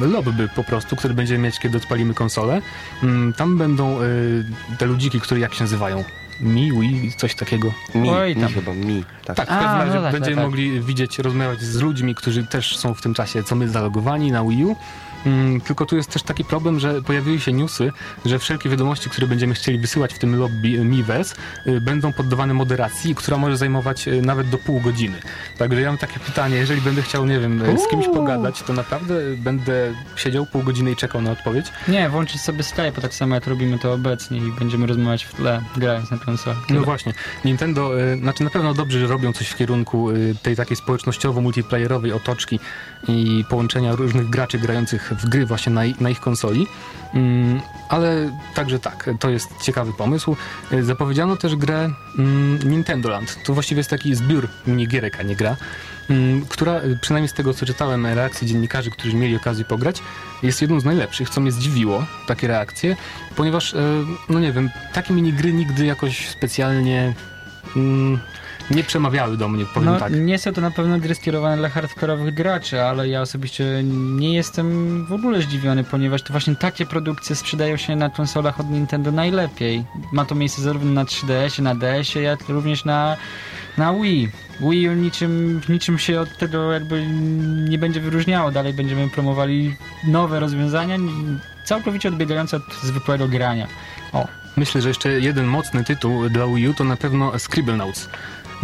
lobby 0.01 0.49
po 0.55 0.63
prostu, 0.63 0.95
który 0.95 1.13
będziemy 1.13 1.43
mieć, 1.43 1.59
kiedy 1.59 1.78
odpalimy 1.78 2.13
konsolę. 2.13 2.61
Mm, 3.03 3.34
tam 3.34 3.57
będą 3.57 3.99
te 4.78 4.86
ludziki, 4.86 5.22
które 5.22 5.39
jak 5.39 5.53
się 5.53 5.63
nazywają? 5.63 6.03
Mi, 6.41 6.72
Wii, 6.72 7.11
coś 7.18 7.36
takiego. 7.36 7.74
Mi, 7.95 8.09
Oj, 8.09 8.36
mi 8.36 8.41
tam. 8.41 8.53
chyba, 8.53 8.74
mi. 8.74 9.03
Tak. 9.26 9.38
Tak, 9.38 9.45
w 9.45 9.49
każdym 9.49 9.80
razie 9.80 9.95
no 9.95 10.01
tak, 10.01 10.11
będziemy 10.11 10.36
tak, 10.36 10.43
tak. 10.43 10.51
mogli 10.51 10.82
widzieć, 10.82 11.20
rozmawiać 11.20 11.61
z 11.61 11.82
ludźmi, 11.82 12.16
którzy 12.16 12.43
też 12.43 12.78
są 12.78 12.93
w 12.93 13.01
tym 13.01 13.13
czasie, 13.13 13.43
co 13.43 13.55
my, 13.55 13.70
zalogowani 13.70 14.32
na 14.32 14.43
Wii 14.43 14.66
U. 14.66 14.76
Mm, 15.26 15.61
tylko 15.61 15.86
tu 15.86 15.95
jest 15.97 16.09
też 16.09 16.23
taki 16.23 16.45
problem, 16.45 16.80
że 16.80 17.01
pojawiły 17.01 17.39
się 17.39 17.53
newsy, 17.53 17.91
że 18.26 18.39
wszelkie 18.39 18.69
wiadomości, 18.69 19.09
które 19.09 19.28
będziemy 19.28 19.53
chcieli 19.53 19.80
wysyłać 19.80 20.13
w 20.13 20.19
tym 20.19 20.39
lobby 20.39 20.67
y, 20.67 20.86
Miiverse, 20.86 21.36
y, 21.67 21.82
będą 21.82 22.13
poddawane 22.13 22.53
moderacji, 22.53 23.15
która 23.15 23.38
może 23.38 23.57
zajmować 23.57 24.07
y, 24.07 24.21
nawet 24.21 24.49
do 24.49 24.57
pół 24.57 24.82
godziny. 24.82 25.17
Także 25.57 25.82
ja 25.82 25.89
mam 25.89 25.97
takie 25.97 26.19
pytanie, 26.19 26.55
jeżeli 26.55 26.82
będę 26.82 27.01
chciał, 27.01 27.26
nie 27.26 27.39
wiem, 27.39 27.61
y, 27.61 27.78
z 27.78 27.88
kimś 27.88 28.07
pogadać, 28.07 28.63
to 28.63 28.73
naprawdę 28.73 29.15
będę 29.38 29.93
siedział 30.15 30.45
pół 30.45 30.63
godziny 30.63 30.91
i 30.91 30.95
czekał 30.95 31.21
na 31.21 31.32
odpowiedź. 31.32 31.65
Nie, 31.88 32.09
włączyć 32.09 32.41
sobie 32.41 32.63
Skype, 32.63 33.01
tak 33.01 33.13
samo 33.13 33.36
jak 33.36 33.47
robimy 33.47 33.80
to 33.80 33.93
obecnie 33.93 34.38
i 34.38 34.51
będziemy 34.59 34.88
rozmawiać 34.88 35.23
w 35.23 35.34
tle, 35.34 35.61
grając 35.78 36.11
na 36.11 36.17
konsolę. 36.17 36.55
No 36.69 36.82
właśnie, 36.82 37.13
Nintendo, 37.45 38.01
y, 38.01 38.17
znaczy 38.17 38.43
na 38.43 38.49
pewno 38.49 38.73
dobrze, 38.73 38.99
że 38.99 39.07
robią 39.07 39.34
coś 39.34 39.47
w 39.47 39.55
kierunku 39.55 40.11
y, 40.11 40.36
tej 40.43 40.55
takiej 40.55 40.78
społecznościowo-multiplayerowej 40.78 42.13
otoczki 42.13 42.59
i 43.07 43.45
połączenia 43.49 43.95
różnych 43.95 44.30
graczy 44.30 44.59
grających 44.59 45.13
w 45.20 45.30
gry 45.30 45.45
właśnie 45.45 45.74
na, 45.74 45.82
na 45.99 46.09
ich 46.09 46.20
konsoli. 46.20 46.68
Mm, 47.13 47.61
ale 47.89 48.32
także 48.53 48.80
tak, 48.80 49.09
to 49.20 49.30
jest 49.30 49.47
ciekawy 49.61 49.93
pomysł. 49.93 50.36
Y, 50.74 50.84
Zapowiedziano 50.84 51.38
też 51.38 51.55
grę 51.55 51.89
mm, 52.20 52.59
Nintendo 52.70 53.09
Land. 53.09 53.43
To 53.43 53.53
właściwie 53.53 53.80
jest 53.80 53.89
taki 53.89 54.16
zbiór 54.16 54.47
minigierek, 54.68 55.20
a 55.20 55.24
nie 55.24 55.36
gra, 55.36 55.57
mm, 56.09 56.45
która 56.45 56.78
y, 56.80 56.99
przynajmniej 57.01 57.30
z 57.30 57.34
tego 57.34 57.53
co 57.53 57.66
czytałem 57.66 58.05
reakcji 58.05 58.47
dziennikarzy, 58.47 58.91
którzy 58.91 59.16
mieli 59.16 59.36
okazję 59.36 59.66
pograć, 59.66 60.01
jest 60.43 60.61
jedną 60.61 60.80
z 60.80 60.86
najlepszych, 60.86 61.30
co 61.30 61.41
mnie 61.41 61.51
zdziwiło, 61.51 62.05
takie 62.28 62.47
reakcje, 62.47 62.95
ponieważ, 63.36 63.74
y, 63.74 63.78
no 64.30 64.39
nie 64.39 64.51
wiem, 64.51 64.70
takie 64.93 65.13
minigry 65.13 65.53
nigdy 65.53 65.86
jakoś 65.86 66.30
specjalnie 66.30 67.13
mm, 67.76 68.20
nie 68.72 68.84
przemawiały 68.84 69.38
do 69.38 69.47
mnie, 69.49 69.66
powiem 69.74 69.89
No, 69.93 69.99
tak. 69.99 70.13
nie 70.13 70.38
są 70.39 70.53
to 70.53 70.61
na 70.61 70.72
pewno 70.72 70.99
gry 70.99 71.16
skierowane 71.16 71.57
dla 71.57 71.70
hardkorowych 71.70 72.34
graczy, 72.34 72.82
ale 72.82 73.07
ja 73.09 73.22
osobiście 73.22 73.82
nie 74.18 74.34
jestem 74.34 75.05
w 75.05 75.13
ogóle 75.13 75.41
zdziwiony, 75.41 75.84
ponieważ 75.84 76.22
to 76.22 76.32
właśnie 76.34 76.55
takie 76.55 76.86
produkcje 76.86 77.36
sprzedają 77.36 77.78
się 77.78 77.95
na 77.95 78.09
konsolach 78.09 78.59
od 78.59 78.70
Nintendo 78.70 79.11
najlepiej. 79.11 79.84
Ma 80.11 80.26
to 80.26 80.36
miejsce 80.36 80.61
zarówno 80.61 80.91
na 80.91 81.03
3DS, 81.03 81.61
na 81.61 81.76
DS, 81.76 82.16
jak 82.16 82.49
również 82.49 82.86
na, 82.86 83.18
na 83.78 83.93
Wii. 83.93 84.30
Wii 84.59 84.89
niczym, 84.89 85.61
niczym 85.70 85.99
się 85.99 86.20
od 86.22 86.38
tego 86.38 86.72
jakby 86.72 87.05
nie 87.70 87.78
będzie 87.78 87.99
wyróżniało. 88.01 88.51
Dalej 88.51 88.74
będziemy 88.74 89.09
promowali 89.09 89.76
nowe 90.07 90.39
rozwiązania, 90.39 90.97
całkowicie 91.66 92.09
odbiegające 92.09 92.57
od 92.57 92.63
zwykłego 92.84 93.28
grania. 93.28 93.68
O, 94.13 94.28
Myślę, 94.57 94.82
że 94.82 94.88
jeszcze 94.88 95.09
jeden 95.09 95.45
mocny 95.45 95.84
tytuł 95.84 96.30
dla 96.30 96.47
Wii 96.47 96.68
U 96.68 96.74
to 96.74 96.84
na 96.84 96.95
pewno 96.95 97.39
Scribblenauts. 97.39 98.09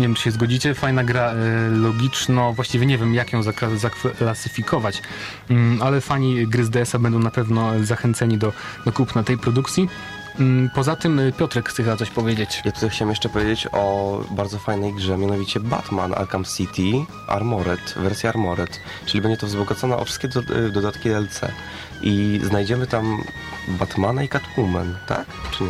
Nie 0.01 0.07
wiem, 0.07 0.15
czy 0.15 0.23
się 0.23 0.31
zgodzicie. 0.31 0.73
Fajna 0.73 1.03
gra 1.03 1.31
e, 1.31 1.35
logiczno, 1.69 2.53
właściwie 2.53 2.85
nie 2.85 2.97
wiem, 2.97 3.13
jak 3.13 3.33
ją 3.33 3.41
zakla- 3.41 3.77
zaklasyfikować, 3.77 5.01
mm, 5.49 5.81
ale 5.81 6.01
fani 6.01 6.47
gry 6.47 6.65
z 6.65 6.69
DS-a 6.69 6.99
będą 6.99 7.19
na 7.19 7.31
pewno 7.31 7.71
zachęceni 7.83 8.37
do, 8.37 8.53
do 8.85 8.91
kupna 8.91 9.23
tej 9.23 9.37
produkcji. 9.37 9.89
Mm, 10.39 10.69
Poza 10.75 10.95
tym 10.95 11.19
e, 11.19 11.31
Piotrek 11.31 11.69
chce 11.69 11.97
coś 11.97 12.09
powiedzieć. 12.09 12.61
Ja 12.65 12.71
tutaj 12.71 12.89
chciałem 12.89 13.09
jeszcze 13.09 13.29
powiedzieć 13.29 13.67
o 13.71 14.23
bardzo 14.31 14.59
fajnej 14.59 14.93
grze, 14.93 15.17
mianowicie 15.17 15.59
Batman 15.59 16.13
Arkham 16.13 16.45
City 16.45 16.91
Armored, 17.27 17.93
wersja 17.97 18.29
Armored, 18.29 18.79
czyli 19.05 19.21
będzie 19.21 19.37
to 19.37 19.47
wzbogacona 19.47 19.97
o 19.97 20.05
wszystkie 20.05 20.27
do, 20.27 20.39
y, 20.39 20.71
dodatki 20.71 21.09
DLC. 21.09 21.41
I 22.03 22.39
znajdziemy 22.43 22.87
tam 22.87 23.23
Batmana 23.67 24.23
i 24.23 24.27
Catwoman, 24.29 24.95
tak? 25.07 25.25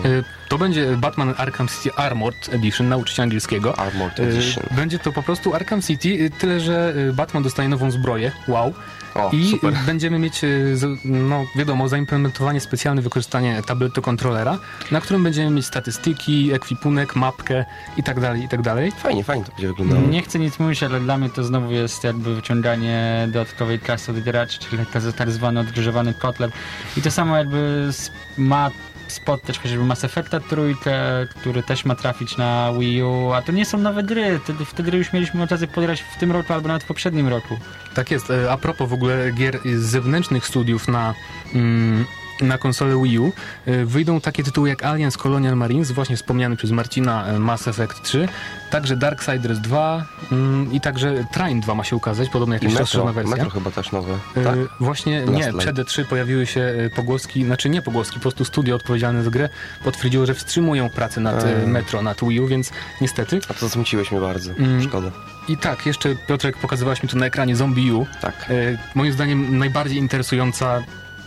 E, 0.05 0.23
To 0.49 0.57
będzie 0.57 0.97
Batman 0.97 1.33
Arkham 1.37 1.67
City 1.67 1.95
Armored 1.95 2.49
Edition, 2.53 2.89
nauczyciel 2.89 3.23
angielskiego. 3.23 3.79
Armored 3.79 4.19
E, 4.19 4.23
Edition. 4.23 4.63
Będzie 4.71 4.99
to 4.99 5.11
po 5.11 5.23
prostu 5.23 5.53
Arkham 5.55 5.81
City, 5.81 6.09
e, 6.25 6.29
tyle 6.39 6.59
że 6.59 6.93
Batman 7.13 7.43
dostaje 7.43 7.69
nową 7.69 7.91
zbroję, 7.91 8.31
wow. 8.47 8.73
O, 9.15 9.29
I 9.33 9.51
super. 9.51 9.73
będziemy 9.85 10.19
mieć, 10.19 10.37
z- 10.73 10.99
no 11.05 11.45
wiadomo, 11.55 11.87
zaimplementowanie, 11.89 12.59
specjalne 12.61 13.01
wykorzystanie 13.01 13.61
tabletu 13.67 14.01
kontrolera, 14.01 14.57
na 14.91 15.01
którym 15.01 15.23
będziemy 15.23 15.49
mieć 15.49 15.65
statystyki, 15.65 16.53
ekwipunek, 16.53 17.15
mapkę 17.15 17.65
i 17.97 18.03
tak 18.03 18.19
dalej, 18.19 18.43
i 18.43 18.47
tak 18.49 18.61
dalej. 18.61 18.91
Fajnie, 18.91 19.23
fajnie 19.23 19.45
to 19.45 19.51
będzie 19.51 19.67
wyglądało. 19.67 20.01
Nie 20.07 20.21
chcę 20.21 20.39
nic 20.39 20.59
mówić, 20.59 20.83
ale 20.83 20.99
dla 20.99 21.17
mnie 21.17 21.29
to 21.29 21.43
znowu 21.43 21.71
jest 21.71 22.03
jakby 22.03 22.35
wyciąganie 22.35 23.27
dodatkowej 23.27 23.79
kasy 23.79 24.11
od 24.11 24.19
graczy, 24.19 24.59
czyli 24.59 24.85
tak, 25.17 25.31
zwany 25.31 25.59
odgrzewany 25.59 26.13
kotlet. 26.13 26.51
I 26.97 27.01
to 27.01 27.11
samo 27.11 27.37
jakby 27.37 27.89
ma 28.37 28.71
spot 29.11 29.41
też 29.41 29.59
chociażby 29.59 29.83
Mass 29.83 30.03
Effecta 30.03 30.39
trójkę, 30.39 30.93
który 31.29 31.63
też 31.63 31.85
ma 31.85 31.95
trafić 31.95 32.37
na 32.37 32.73
Wii 32.79 33.03
U, 33.03 33.31
a 33.31 33.41
to 33.41 33.51
nie 33.51 33.65
są 33.65 33.77
nowe 33.77 34.03
gry, 34.03 34.39
te, 34.47 34.53
w 34.53 34.73
te 34.73 34.83
gry 34.83 34.97
już 34.97 35.13
mieliśmy 35.13 35.43
okazję 35.43 35.67
podrać 35.67 36.01
w 36.01 36.19
tym 36.19 36.31
roku 36.31 36.53
albo 36.53 36.67
nawet 36.67 36.83
w 36.83 36.87
poprzednim 36.87 37.27
roku. 37.27 37.57
Tak 37.93 38.11
jest. 38.11 38.31
E, 38.31 38.51
A 38.51 38.57
propos 38.57 38.89
w 38.89 38.93
ogóle 38.93 39.31
gier 39.31 39.59
z 39.75 39.81
zewnętrznych 39.81 40.47
studiów 40.47 40.87
na, 40.87 41.13
mm, 41.53 42.05
na 42.41 42.57
konsolę 42.57 43.03
Wii 43.03 43.19
U, 43.19 43.33
e, 43.65 43.85
wyjdą 43.85 44.21
takie 44.21 44.43
tytuły 44.43 44.69
jak 44.69 44.83
Aliens 44.83 45.17
Colonial 45.17 45.57
Marines, 45.57 45.91
właśnie 45.91 46.17
wspomniany 46.17 46.55
przez 46.55 46.71
Marcina 46.71 47.27
e, 47.27 47.39
Mass 47.39 47.67
Effect 47.67 48.01
3, 48.03 48.27
także 48.71 48.97
Darksiders 48.97 49.59
2 49.59 50.05
mm, 50.31 50.71
i 50.73 50.81
także 50.81 51.25
Trine 51.33 51.61
2 51.61 51.75
ma 51.75 51.83
się 51.83 51.95
ukazać, 51.95 52.29
podobno 52.29 52.55
jakaś 52.55 52.73
rozszerzona 52.73 53.13
wersja. 53.13 53.35
Metro 53.35 53.49
chyba 53.49 53.71
też 53.71 53.91
nowe, 53.91 54.13
E, 54.35 54.43
tak? 54.43 54.55
Właśnie 54.79 55.19
Last 55.19 55.31
nie, 55.31 55.45
Light. 55.45 55.57
przed 55.59 55.75
E3 55.77 56.05
pojawiły 56.05 56.45
się 56.45 56.61
e, 56.61 56.89
pogłoski, 56.89 57.45
znaczy 57.45 57.69
nie 57.69 57.81
pogłoski, 57.81 58.15
po 58.15 58.21
prostu 58.21 58.45
studio 58.45 58.75
odpowiedzialne 58.75 59.23
za 59.23 59.29
grę 59.29 59.49
potwierdziło, 59.83 60.25
że 60.25 60.33
wstrzymują 60.33 60.89
pracę 60.89 61.21
nad 61.21 61.43
e, 61.43 61.57
Eee. 61.61 61.67
Metro, 61.67 62.01
nad 62.01 62.17
Wii 62.23 62.39
U, 62.39 62.47
więc 62.47 62.71
niestety. 63.01 63.39
A 63.49 63.53
to 63.53 63.59
zasmuciłeś 63.59 64.11
mnie 64.11 64.21
bardzo, 64.21 64.51
Mm. 64.51 64.83
szkoda. 64.83 65.11
I 65.47 65.57
tak, 65.57 65.85
jeszcze 65.85 66.15
Piotrek 66.15 66.57
pokazywałeś 66.57 67.03
mi 67.03 67.09
tu 67.09 67.17
na 67.17 67.25
ekranie 67.25 67.55
Zombie 67.55 67.91
U. 67.91 68.05
Tak. 68.21 68.33
E, 68.49 68.77
moim 68.95 69.13
zdaniem 69.13 69.57
najbardziej 69.57 69.97
interesująca 69.97 70.81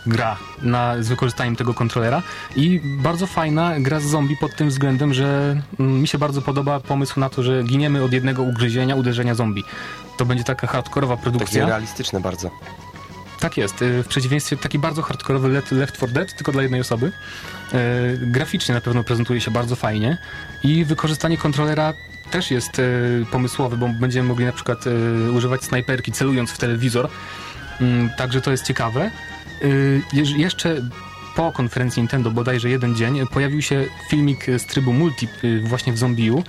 gra 0.07 0.37
na, 0.61 1.03
z 1.03 1.07
wykorzystaniem 1.07 1.55
tego 1.55 1.73
kontrolera 1.73 2.23
i 2.55 2.81
bardzo 2.83 3.27
fajna 3.27 3.79
gra 3.79 3.99
z 3.99 4.03
zombie 4.03 4.37
pod 4.37 4.55
tym 4.55 4.69
względem, 4.69 5.13
że 5.13 5.61
mm, 5.79 6.01
mi 6.01 6.07
się 6.07 6.17
bardzo 6.17 6.41
podoba 6.41 6.79
pomysł 6.79 7.19
na 7.19 7.29
to, 7.29 7.43
że 7.43 7.63
giniemy 7.63 8.03
od 8.03 8.13
jednego 8.13 8.43
ugryzienia, 8.43 8.95
uderzenia 8.95 9.35
zombie. 9.35 9.63
To 10.17 10.25
będzie 10.25 10.43
taka 10.43 10.67
hardkorowa 10.67 11.15
Takie 11.17 11.29
produkcja. 11.31 11.65
realistyczne 11.65 12.19
bardzo. 12.19 12.51
Tak 13.39 13.57
jest. 13.57 13.81
y, 13.81 14.03
W 14.03 14.07
przeciwieństwie 14.07 14.57
taki 14.57 14.79
bardzo 14.79 15.01
hardkorowy 15.01 15.49
Left, 15.49 15.71
Left 15.71 15.95
4 15.97 16.11
Dead, 16.13 16.35
tylko 16.35 16.51
dla 16.51 16.61
jednej 16.63 16.81
osoby. 16.81 17.11
E, 17.73 17.77
Graficznie 18.17 18.75
na 18.75 18.81
pewno 18.81 19.03
prezentuje 19.03 19.41
się 19.41 19.51
bardzo 19.51 19.75
fajnie 19.75 20.17
i 20.63 20.85
wykorzystanie 20.85 21.37
kontrolera 21.37 21.93
też 22.31 22.51
jest 22.51 22.79
e, 22.79 22.83
pomysłowe, 23.31 23.77
bo 23.77 23.87
będziemy 23.99 24.27
mogli 24.27 24.45
na 24.45 24.51
przykład 24.51 24.85
używać 25.35 25.63
snajperki 25.63 26.11
celując 26.11 26.51
w 26.51 26.57
telewizor. 26.57 27.09
Mm, 27.81 28.09
Także 28.17 28.41
to 28.41 28.51
jest 28.51 28.63
ciekawe. 28.65 29.11
Y, 29.65 30.01
Jeszcze 30.37 30.81
po 31.35 31.51
konferencji 31.51 32.01
Nintendo, 32.01 32.31
bodajże 32.31 32.69
jeden 32.69 32.95
dzień, 32.95 33.27
pojawił 33.27 33.61
się 33.61 33.85
filmik 34.09 34.45
z 34.57 34.65
trybu 34.65 34.93
multi 34.93 35.27
y, 35.43 35.61
właśnie 35.61 35.93
w 35.93 35.97
Zombiu. 35.97 36.43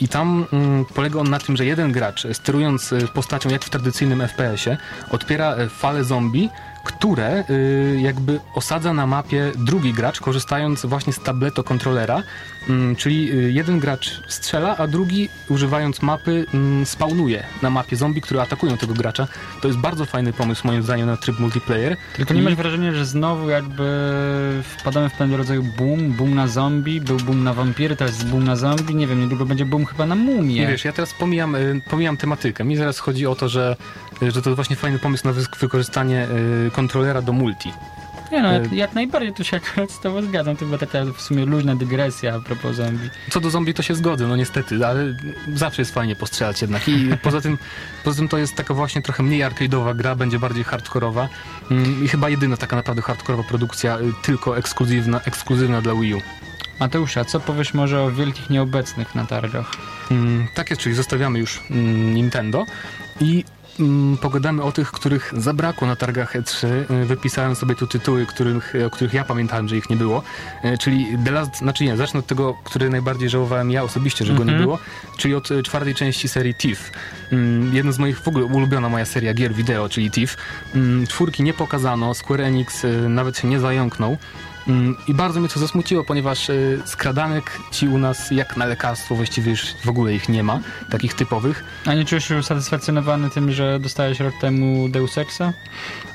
I 0.00 0.08
tam 0.08 0.46
mm, 0.52 0.84
polega 0.84 1.20
on 1.20 1.30
na 1.30 1.38
tym, 1.38 1.56
że 1.56 1.66
jeden 1.66 1.92
gracz, 1.92 2.26
sterując 2.32 2.92
e, 2.92 3.08
postacią 3.08 3.48
jak 3.48 3.64
w 3.64 3.70
tradycyjnym 3.70 4.20
FPS-ie, 4.20 4.76
odpiera 5.10 5.56
fale 5.68 6.04
zombie, 6.04 6.50
które 6.98 7.44
y, 7.50 7.98
jakby 8.02 8.40
osadza 8.54 8.92
na 8.92 9.06
mapie 9.06 9.52
drugi 9.56 9.92
gracz, 9.92 10.20
korzystając 10.20 10.86
właśnie 10.86 11.12
z 11.12 11.20
tableto 11.20 11.64
kontrolera. 11.64 12.22
Mm, 12.68 12.96
czyli 12.96 13.32
y, 13.32 13.52
jeden 13.52 13.78
gracz 13.78 14.22
strzela, 14.28 14.76
a 14.76 14.86
drugi 14.86 15.28
używając 15.48 16.02
mapy 16.02 16.46
mm, 16.54 16.86
spawnuje 16.86 17.44
na 17.62 17.70
mapie 17.70 17.96
zombie, 17.96 18.20
które 18.20 18.42
atakują 18.42 18.76
tego 18.78 18.94
gracza. 18.94 19.28
To 19.62 19.68
jest 19.68 19.80
bardzo 19.80 20.04
fajny 20.06 20.32
pomysł 20.32 20.66
moim 20.66 20.82
zdaniem 20.82 21.06
na 21.06 21.16
tryb 21.16 21.38
multiplayer. 21.38 21.96
Tylko 22.16 22.34
nie 22.34 22.40
I- 22.40 22.44
masz 22.44 22.54
wrażenia, 22.54 22.92
że 22.92 23.06
znowu 23.06 23.48
jakby 23.50 23.88
wpadamy 24.62 25.08
w 25.08 25.12
pewnego 25.12 25.36
rodzaju 25.36 25.62
boom, 25.78 26.12
boom 26.12 26.34
na 26.34 26.46
zombie, 26.46 27.00
był 27.00 27.16
boom 27.16 27.44
na 27.44 27.54
wampiry, 27.54 27.96
teraz 27.96 28.14
jest 28.14 28.26
boom 28.28 28.44
na 28.44 28.56
zombie, 28.56 28.94
nie 28.94 29.06
wiem, 29.06 29.20
niedługo 29.20 29.46
będzie 29.46 29.64
boom 29.64 29.86
chyba 29.86 30.06
na 30.06 30.14
mumie. 30.14 30.54
Nie 30.54 30.66
wiesz, 30.66 30.84
ja 30.84 30.92
teraz 30.92 31.14
pomijam, 31.14 31.54
y, 31.54 31.80
pomijam 31.90 32.16
tematykę. 32.16 32.64
Mi 32.64 32.76
zaraz 32.76 32.98
chodzi 32.98 33.26
o 33.26 33.34
to, 33.34 33.48
że, 33.48 33.76
że 34.22 34.42
to 34.42 34.54
właśnie 34.54 34.76
fajny 34.76 34.98
pomysł 34.98 35.26
na 35.26 35.32
wy- 35.32 35.44
wykorzystanie 35.60 36.26
y, 36.66 36.70
kontrolera 36.70 37.22
do 37.22 37.32
multi. 37.32 37.72
Nie 38.32 38.42
no, 38.42 38.48
E, 38.50 38.54
jak, 38.62 38.72
jak 38.72 38.94
najbardziej 38.94 39.32
tu 39.34 39.44
się 39.44 39.56
akurat 39.56 39.90
z 39.90 40.00
tobą 40.00 40.22
zgadzam, 40.22 40.56
to 40.56 40.64
była 40.64 40.78
taka 40.78 41.04
w 41.16 41.20
sumie 41.20 41.44
luźna 41.46 41.76
dygresja 41.76 42.34
a 42.34 42.40
propos 42.40 42.76
zombie. 42.76 43.10
Co 43.30 43.40
do 43.40 43.50
zombie 43.50 43.74
to 43.74 43.82
się 43.82 43.94
zgodzę, 43.94 44.26
no 44.26 44.36
niestety, 44.36 44.86
ale 44.86 45.14
zawsze 45.54 45.82
jest 45.82 45.94
fajnie 45.94 46.16
postrzelać 46.16 46.62
jednak. 46.62 46.88
I 46.88 47.08
poza 47.22 47.40
tym, 47.40 47.58
poza 48.04 48.16
tym 48.16 48.28
to 48.28 48.38
jest 48.38 48.54
taka 48.56 48.74
właśnie 48.74 49.02
trochę 49.02 49.22
mniej 49.22 49.40
arcade'owa 49.44 49.96
gra, 49.96 50.14
będzie 50.14 50.38
bardziej 50.38 50.64
hardkorowa. 50.64 51.28
Mm, 51.70 52.04
I 52.04 52.08
chyba 52.08 52.28
jedyna 52.28 52.56
taka 52.56 52.76
naprawdę 52.76 53.02
hardkorowa 53.02 53.42
produkcja, 53.48 53.98
y, 53.98 54.00
tylko 54.22 54.58
ekskluzywna, 54.58 55.20
ekskluzywna 55.24 55.80
dla 55.82 55.94
Wii 55.94 56.14
U. 56.14 56.20
Mateusza, 56.80 57.24
co 57.24 57.40
powiesz 57.40 57.74
może 57.74 58.02
o 58.02 58.10
wielkich 58.10 58.50
nieobecnych 58.50 59.14
na 59.14 59.26
targach? 59.26 59.70
Mm, 60.10 60.46
tak 60.54 60.70
jest, 60.70 60.82
czyli 60.82 60.94
zostawiamy 60.94 61.38
już 61.38 61.60
mm, 61.70 62.14
Nintendo 62.14 62.66
i 63.20 63.44
pogadamy 64.20 64.62
o 64.62 64.72
tych, 64.72 64.92
których 64.92 65.32
zabrakło 65.36 65.88
na 65.88 65.96
targach 65.96 66.34
E3. 66.34 66.66
Y, 67.02 67.04
Wypisałem 67.06 67.54
sobie 67.56 67.74
tu 67.74 67.86
tytuły, 67.86 68.26
których, 68.26 68.72
o 68.86 68.90
których 68.90 69.14
ja 69.14 69.24
pamiętałem, 69.24 69.68
że 69.68 69.76
ich 69.76 69.90
nie 69.90 69.96
było. 69.96 70.22
Y, 70.64 70.78
Czyli 70.78 71.06
The 71.24 71.30
Last, 71.30 71.56
znaczy 71.56 71.84
nie, 71.84 71.96
zacznę 71.96 72.20
od 72.20 72.26
tego, 72.26 72.54
który 72.64 72.90
najbardziej 72.90 73.28
żałowałem 73.28 73.70
ja 73.70 73.82
osobiście, 73.82 74.24
że 74.24 74.32
go 74.32 74.44
nie 74.44 74.52
Mhm. 74.52 74.62
było, 74.62 74.78
czyli 75.16 75.34
od 75.34 75.48
czwartej 75.64 75.94
części 75.94 76.28
serii 76.28 76.54
Thief. 76.54 76.90
mm, 77.32 77.74
jedno 77.74 77.92
z 77.92 77.98
moich 77.98 78.20
w 78.20 78.28
ogóle 78.28 78.44
ulubiona 78.44 78.88
moja 78.88 79.04
seria 79.04 79.34
gier 79.34 79.54
wideo, 79.54 79.88
czyli 79.88 80.10
TIFF. 80.10 80.36
Mm, 80.74 81.06
czwórki 81.06 81.42
nie 81.42 81.54
pokazano, 81.54 82.14
Square 82.14 82.40
Enix 82.40 82.82
nawet 83.08 83.38
się 83.38 83.48
nie 83.48 83.60
zająknął. 83.60 84.16
Mm, 84.68 84.96
I 85.08 85.14
bardzo 85.14 85.40
mnie 85.40 85.48
to 85.48 85.60
zasmuciło, 85.60 86.04
ponieważ 86.04 86.50
y, 86.50 86.82
skradanek 86.84 87.58
ci 87.70 87.88
u 87.88 87.98
nas 87.98 88.30
jak 88.30 88.56
na 88.56 88.66
lekarstwo 88.66 89.14
właściwie 89.14 89.50
już 89.50 89.74
w 89.84 89.88
ogóle 89.88 90.14
ich 90.14 90.28
nie 90.28 90.42
ma, 90.42 90.60
takich 90.90 91.14
typowych. 91.14 91.64
A 91.86 91.94
nie 91.94 92.04
czujesz 92.04 92.28
się 92.28 92.38
usatysfakcjonowany 92.38 93.30
tym, 93.30 93.52
że 93.52 93.80
dostałeś 93.80 94.20
rok 94.20 94.34
temu 94.40 94.88
Deus 94.88 95.18
Exa? 95.18 95.52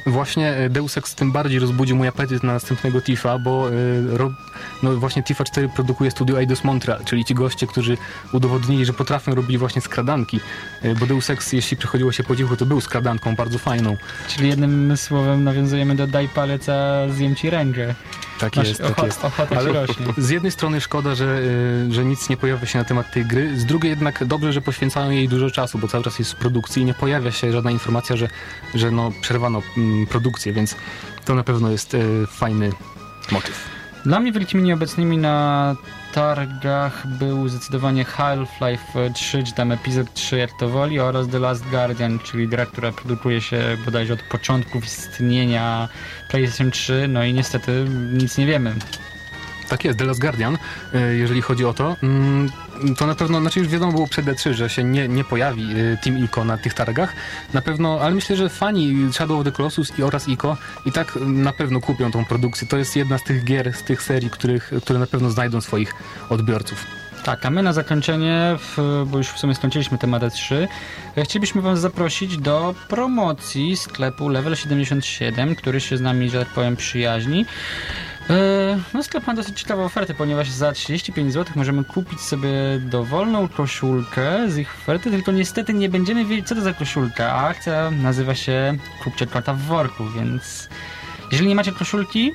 Właśnie 0.06 0.54
e, 0.54 0.70
Deus 0.70 0.98
Ex 0.98 1.16
tym 1.16 1.32
bardziej 1.32 1.60
rozbudził 1.60 1.96
mój 1.96 2.08
apetyt 2.08 2.44
na 2.44 2.54
następnego 2.54 3.02
Tifa, 3.02 3.40
bo 3.40 3.70
ro, 4.08 4.32
no 4.84 4.96
właśnie 4.96 5.24
Tifa 5.24 5.44
4 5.44 5.70
produkuje 5.70 6.12
studio 6.12 6.40
Eidos 6.40 6.64
Montreal, 6.64 7.06
czyli 7.06 7.26
ci 7.26 7.34
goście, 7.34 7.68
którzy 7.68 7.98
udowodnili, 8.34 8.86
że 8.86 8.94
potrafią 8.94 9.36
robić 9.36 9.58
właśnie 9.58 9.82
skradanki, 9.82 10.40
bo 11.00 11.06
Deus 11.06 11.30
Ex, 11.30 11.54
jeśli 11.54 11.78
przychodziło 11.78 12.12
się 12.12 12.24
po 12.24 12.36
cichu, 12.36 12.56
to 12.58 12.66
był 12.66 12.82
skradanką 12.82 13.36
bardzo 13.36 13.60
fajną. 13.60 13.98
Czyli 14.28 14.50
jednym 14.50 14.98
słowem 14.98 15.44
nawiązujemy 15.44 15.96
do 15.96 16.08
daj 16.08 16.30
palec, 16.30 16.70
a 16.70 17.10
zjem 17.10 17.36
ci 17.36 17.50
rękę. 17.50 17.96
Tak 18.40 18.56
Masz 18.56 18.68
jest, 18.68 18.82
tak 18.82 18.92
ocho- 18.98 19.06
jest. 19.06 19.26
ochota 19.26 19.56
Ale 19.56 19.74
rośnie. 19.74 20.06
z 20.18 20.30
jednej 20.30 20.52
strony 20.52 20.82
szkoda, 20.82 21.16
że, 21.16 21.42
e, 21.90 21.92
że 21.94 22.06
nic 22.06 22.30
nie 22.30 22.38
pojawia 22.38 22.66
się 22.66 22.80
na 22.80 22.86
temat 22.86 23.12
tej 23.12 23.26
gry, 23.26 23.60
z 23.60 23.66
drugiej 23.66 23.90
jednak 23.90 24.26
dobrze, 24.26 24.54
że 24.54 24.62
poświęcają 24.62 25.12
jej 25.12 25.30
dużo 25.30 25.52
czasu, 25.52 25.78
bo 25.80 25.88
cały 25.88 26.04
czas 26.04 26.20
jest 26.20 26.32
w 26.32 26.36
produkcji 26.36 26.82
i 26.82 26.86
nie 26.86 26.94
pojawia 26.94 27.32
się 27.32 27.52
żadna 27.52 27.72
informacja, 27.72 28.16
że, 28.16 28.28
że 28.76 28.92
no, 28.92 29.12
przerwano 29.22 29.62
mm, 29.78 30.08
produkcję, 30.08 30.54
więc 30.54 30.76
to 31.26 31.36
na 31.36 31.44
pewno 31.44 31.70
jest 31.72 31.96
e, 31.96 32.00
fajny 32.28 32.72
motyw. 33.32 33.83
Dla 34.06 34.20
mnie 34.20 34.32
wielkimi 34.32 34.64
nieobecnymi 34.64 35.18
na 35.18 35.76
targach 36.14 37.08
był 37.08 37.50
zdecydowanie 37.50 38.06
Half-Life 38.06 39.14
3, 39.14 39.44
czy 39.44 39.54
tam 39.54 39.72
epizod 39.72 40.14
3, 40.14 40.38
jak 40.38 40.52
to 40.60 40.70
woli, 40.70 41.00
oraz 41.00 41.28
The 41.28 41.40
Last 41.40 41.70
Guardian, 41.70 42.20
czyli 42.20 42.48
gra, 42.48 42.66
która 42.66 42.92
produkuje 42.92 43.42
się 43.42 43.78
bodajże 43.86 44.14
od 44.14 44.22
początków 44.22 44.86
istnienia 44.86 45.90
PlayStation 46.30 46.72
3, 46.72 47.08
no 47.08 47.24
i 47.24 47.34
niestety 47.34 47.86
nic 48.14 48.38
nie 48.38 48.46
wiemy. 48.46 48.76
Tak 49.70 49.86
jest, 49.86 50.00
The 50.00 50.06
Last 50.06 50.22
Guardian, 50.22 50.58
e, 50.94 51.14
jeżeli 51.16 51.42
chodzi 51.42 51.66
o 51.66 51.74
to, 51.74 51.96
mm, 52.04 52.50
to 52.98 53.08
na 53.08 53.16
pewno, 53.16 53.42
znaczy 53.42 53.60
już 53.60 53.68
wiadomo 53.68 53.92
było 53.92 54.08
przed 54.08 54.26
E3, 54.26 54.54
że 54.54 54.70
się 54.70 54.84
nie, 54.84 55.08
nie 55.08 55.24
pojawi 55.24 55.64
e, 55.64 55.98
Team 55.98 56.18
Ico 56.18 56.46
na 56.46 56.58
tych 56.58 56.74
targach, 56.74 57.14
na 57.54 57.62
pewno, 57.62 58.00
ale 58.02 58.16
myślę, 58.16 58.36
że 58.36 58.50
fani 58.50 59.14
Shadow 59.14 59.40
of 59.40 59.46
the 59.46 59.52
Colossus 59.52 60.00
i 60.00 60.04
oraz 60.04 60.28
Ico 60.28 60.58
i 60.86 60.92
tak 60.92 61.16
na 61.26 61.54
pewno 61.54 61.82
kupią 61.82 62.12
tą 62.12 62.26
produkcję. 62.26 62.68
To 62.68 62.78
jest 62.78 62.96
jedna 62.96 63.18
z 63.18 63.24
tych 63.24 63.44
gier, 63.44 63.74
z 63.74 63.84
tych 63.84 64.04
serii, 64.04 64.30
których, 64.30 64.72
które 64.82 65.00
na 65.00 65.08
pewno 65.08 65.30
znajdą 65.30 65.62
swoich 65.62 65.94
odbiorców. 66.30 66.86
Tak, 67.24 67.46
a 67.46 67.50
my 67.50 67.64
na 67.64 67.74
zakończenie, 67.74 68.56
w, 68.58 69.04
bo 69.08 69.18
już 69.18 69.28
w 69.28 69.40
sumie 69.40 69.56
skończyliśmy 69.56 69.98
temat 69.98 70.24
E3, 70.24 70.68
e, 71.18 71.24
chcielibyśmy 71.24 71.62
Was 71.62 71.80
zaprosić 71.80 72.38
do 72.38 72.76
promocji 72.90 73.78
sklepu 73.78 74.30
Level 74.30 74.56
77, 74.56 75.56
który 75.56 75.82
się 75.82 75.98
z 75.98 76.02
nami, 76.02 76.30
że 76.30 76.40
tak 76.40 76.54
powiem, 76.54 76.76
przyjaźni. 76.76 77.46
E, 78.30 78.80
No 78.94 79.04
sklep 79.04 79.28
ma 79.28 79.34
dosyć 79.34 79.60
ciekawą 79.60 79.84
ofertę, 79.86 80.14
ponieważ 80.14 80.50
za 80.50 80.72
35 80.72 81.34
zł 81.34 81.54
możemy 81.56 81.84
kupić 81.84 82.22
sobie 82.22 82.52
dowolną 82.80 83.48
koszulkę 83.48 84.52
z 84.52 84.58
ich 84.58 84.76
oferty, 84.76 85.12
tylko 85.12 85.32
niestety 85.32 85.74
nie 85.74 85.90
będziemy 85.90 86.26
wiedzieć, 86.26 86.48
co 86.48 86.56
to 86.56 86.62
za 86.62 86.74
koszulka, 86.74 87.32
a 87.32 87.48
akcja 87.48 87.92
nazywa 87.92 88.36
się 88.36 88.78
Kupcie 89.04 89.28
kota 89.28 89.54
w 89.54 89.62
worku, 89.62 90.04
więc 90.10 90.70
jeżeli 91.32 91.50
nie 91.50 91.56
macie 91.56 91.72
koszulki, 91.72 92.34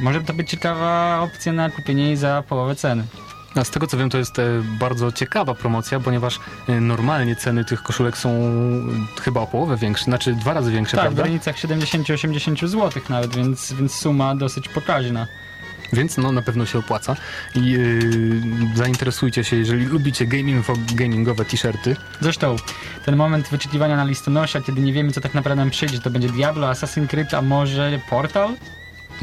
może 0.00 0.20
to 0.20 0.34
być 0.34 0.50
ciekawa 0.50 1.20
opcja 1.20 1.52
na 1.52 1.70
kupienie 1.70 2.06
jej 2.06 2.16
za 2.16 2.42
połowę 2.48 2.74
ceny. 2.74 3.04
A 3.56 3.64
z 3.64 3.70
tego 3.70 3.86
co 3.86 3.96
wiem, 3.96 4.10
to 4.10 4.18
jest 4.18 4.38
e, 4.38 4.62
bardzo 4.78 5.12
ciekawa 5.12 5.54
promocja, 5.54 6.00
ponieważ 6.00 6.40
e, 6.68 6.80
normalnie 6.80 7.36
ceny 7.36 7.64
tych 7.64 7.82
koszulek 7.82 8.18
są 8.18 8.30
e, 8.30 9.22
chyba 9.22 9.40
o 9.40 9.46
połowę 9.46 9.76
większe, 9.76 10.04
znaczy 10.04 10.34
dwa 10.34 10.52
razy 10.52 10.72
większe, 10.72 10.96
Tak, 10.96 11.00
w 11.00 11.06
prawda? 11.06 11.22
granicach 11.22 11.56
70-80 11.56 12.68
zł 12.68 13.02
nawet, 13.08 13.36
więc, 13.36 13.72
więc 13.72 13.94
suma 13.94 14.34
dosyć 14.34 14.68
pokaźna. 14.68 15.26
Więc 15.92 16.16
no 16.16 16.32
na 16.32 16.42
pewno 16.42 16.66
się 16.66 16.78
opłaca 16.78 17.16
i 17.54 17.70
yy, 17.70 18.40
zainteresujcie 18.74 19.44
się, 19.44 19.56
jeżeli 19.56 19.84
lubicie 19.84 20.26
gamingo, 20.26 20.72
gamingowe 20.94 21.44
t-shirty. 21.44 21.96
Zresztą 22.20 22.56
ten 23.04 23.16
moment 23.16 23.48
wyczekiwania 23.48 23.96
na 23.96 24.04
listonosza, 24.04 24.60
kiedy 24.60 24.80
nie 24.80 24.92
wiemy 24.92 25.12
co 25.12 25.20
tak 25.20 25.34
naprawdę 25.34 25.62
nam 25.62 25.70
przyjdzie, 25.70 25.98
to 25.98 26.10
będzie 26.10 26.28
Diablo, 26.28 26.70
Assassin's 26.70 27.06
Creed, 27.06 27.34
a 27.34 27.42
może 27.42 28.00
Portal? 28.10 28.54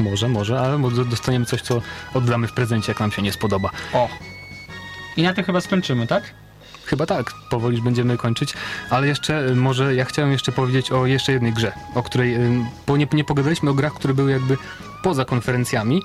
Może, 0.00 0.28
może, 0.28 0.60
ale 0.60 0.78
może 0.78 1.04
dostaniemy 1.04 1.46
coś, 1.46 1.62
co 1.62 1.82
oddamy 2.14 2.48
w 2.48 2.52
prezencie, 2.52 2.92
jak 2.92 3.00
nam 3.00 3.12
się 3.12 3.22
nie 3.22 3.32
spodoba. 3.32 3.70
O! 3.92 4.08
I 5.16 5.22
na 5.22 5.34
tym 5.34 5.44
chyba 5.44 5.60
skończymy, 5.60 6.06
tak? 6.06 6.34
Chyba 6.84 7.06
tak, 7.06 7.32
powoli 7.50 7.76
już 7.76 7.84
będziemy 7.84 8.16
kończyć, 8.16 8.54
ale 8.90 9.06
jeszcze 9.06 9.48
y, 9.48 9.54
może 9.54 9.94
ja 9.94 10.04
chciałem 10.04 10.32
jeszcze 10.32 10.52
powiedzieć 10.52 10.92
o 10.92 11.06
jeszcze 11.06 11.32
jednej 11.32 11.52
grze, 11.52 11.72
o 11.94 12.02
której, 12.02 12.34
y, 12.34 12.64
bo 12.86 12.96
nie, 12.96 13.06
nie 13.12 13.24
pogadaliśmy 13.24 13.70
o 13.70 13.74
grach, 13.74 13.94
które 13.94 14.14
były 14.14 14.32
jakby 14.32 14.56
poza 15.02 15.24
konferencjami. 15.24 16.02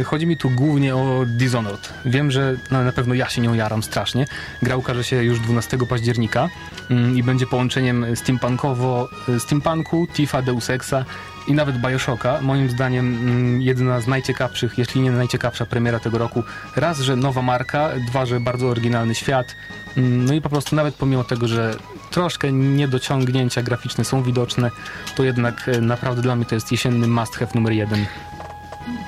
Y, 0.00 0.04
Chodzi 0.04 0.26
mi 0.26 0.36
tu 0.36 0.50
głównie 0.50 0.96
o 0.96 1.24
Dishonored. 1.26 1.94
Wiem, 2.04 2.30
że 2.30 2.56
no, 2.70 2.84
na 2.84 2.92
pewno 2.92 3.14
ja 3.14 3.28
się 3.28 3.40
nią 3.40 3.54
jaram 3.54 3.82
strasznie. 3.82 4.26
Gra 4.62 4.76
ukaże 4.76 5.04
się 5.04 5.24
już 5.24 5.40
12 5.40 5.78
października 5.88 6.48
y, 6.90 6.94
i 7.14 7.22
będzie 7.22 7.46
połączeniem 7.46 8.16
steampunkowo, 8.16 9.08
steampunku, 9.38 10.06
Tifa, 10.14 10.42
Deus 10.42 10.70
Exa 10.70 11.04
i 11.48 11.54
nawet 11.54 11.78
Bioshocka. 11.78 12.38
Moim 12.42 12.70
zdaniem 12.70 13.14
mm, 13.14 13.62
jedna 13.62 14.00
z 14.00 14.06
najciekawszych, 14.06 14.78
jeśli 14.78 15.00
nie 15.00 15.10
najciekawsza 15.10 15.66
premiera 15.66 15.98
tego 16.00 16.18
roku. 16.18 16.42
Raz, 16.76 17.00
że 17.00 17.16
nowa 17.16 17.42
marka, 17.42 17.90
dwa, 18.06 18.26
że 18.26 18.40
bardzo 18.40 18.68
oryginalny 18.68 19.14
świat. 19.14 19.56
Mm, 19.96 20.24
No 20.24 20.34
i 20.34 20.40
po 20.40 20.48
prostu 20.48 20.76
nawet 20.76 20.94
pomimo 20.94 21.24
tego, 21.24 21.48
że 21.48 21.74
troszkę 22.10 22.52
niedociągnięcia 22.52 23.62
graficzne 23.62 24.04
są 24.04 24.22
widoczne, 24.22 24.70
to 25.16 25.24
jednak 25.24 25.68
e, 25.68 25.80
naprawdę 25.80 26.22
dla 26.22 26.36
mnie 26.36 26.44
to 26.44 26.54
jest 26.54 26.72
jesienny 26.72 27.08
must 27.08 27.36
have 27.36 27.50
numer 27.54 27.72
jeden. 27.72 28.06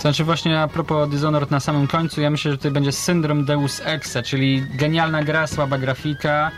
Znaczy 0.01 0.24
właśnie 0.24 0.61
a 0.61 0.68
propos 0.68 1.11
Dishonored 1.11 1.51
na 1.51 1.61
samym 1.61 1.86
końcu, 1.86 2.20
ja 2.20 2.30
myślę, 2.30 2.51
że 2.51 2.57
tutaj 2.57 2.70
będzie 2.70 2.93
syndrom 2.93 3.45
Deus 3.45 3.80
Exa, 3.84 4.22
czyli 4.24 4.66
genialna 4.74 5.22
gra, 5.22 5.47
słaba 5.47 5.78
grafika. 5.78 6.51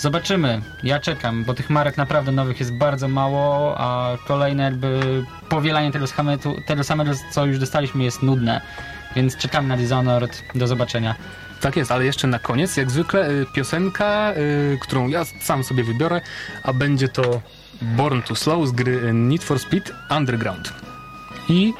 Zobaczymy. 0.00 0.62
Ja 0.82 1.00
czekam, 1.00 1.44
bo 1.44 1.54
tych 1.54 1.70
marek 1.70 1.96
naprawdę 1.96 2.32
nowych 2.32 2.60
jest 2.60 2.72
bardzo 2.72 3.08
mało, 3.08 3.74
a 3.78 4.16
kolejne 4.26 4.62
jakby 4.62 5.00
powielanie 5.48 5.92
tego, 5.92 6.06
schametu, 6.06 6.56
tego 6.66 6.84
samego, 6.84 7.10
co 7.30 7.46
już 7.46 7.58
dostaliśmy 7.58 8.04
jest 8.04 8.22
nudne. 8.22 8.60
Więc 9.16 9.36
czekamy 9.36 9.68
na 9.68 9.76
Dishonored. 9.76 10.42
Do 10.54 10.66
zobaczenia. 10.66 11.14
Tak 11.60 11.76
jest, 11.76 11.92
ale 11.92 12.04
jeszcze 12.04 12.26
na 12.26 12.38
koniec, 12.38 12.76
jak 12.76 12.90
zwykle, 12.90 13.30
y, 13.30 13.46
piosenka, 13.54 14.32
y, 14.36 14.78
którą 14.82 15.08
ja 15.08 15.24
sam 15.24 15.64
sobie 15.64 15.84
wybiorę, 15.84 16.20
a 16.62 16.72
będzie 16.72 17.08
to 17.08 17.40
Born 17.82 18.22
to 18.22 18.36
Slow 18.36 18.68
z 18.68 18.72
gry 18.72 19.12
Need 19.12 19.44
for 19.44 19.58
Speed 19.58 19.92
Underground. 20.10 20.72
I 21.48 21.72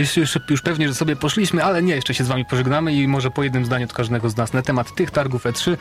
Myśleliście 0.00 0.40
już, 0.40 0.50
już 0.50 0.62
pewnie, 0.62 0.88
że 0.88 0.94
sobie 0.94 1.16
poszliśmy, 1.16 1.64
ale 1.64 1.82
nie, 1.82 1.94
jeszcze 1.94 2.14
się 2.14 2.24
z 2.24 2.28
wami 2.28 2.44
pożegnamy 2.44 2.92
i 2.92 3.08
może 3.08 3.30
po 3.30 3.42
jednym 3.42 3.64
zdaniu 3.64 3.84
od 3.84 3.92
każdego 3.92 4.30
z 4.30 4.36
nas 4.36 4.52
na 4.52 4.62
temat 4.62 4.94
tych 4.94 5.10
targów 5.10 5.44
E3. 5.44 5.76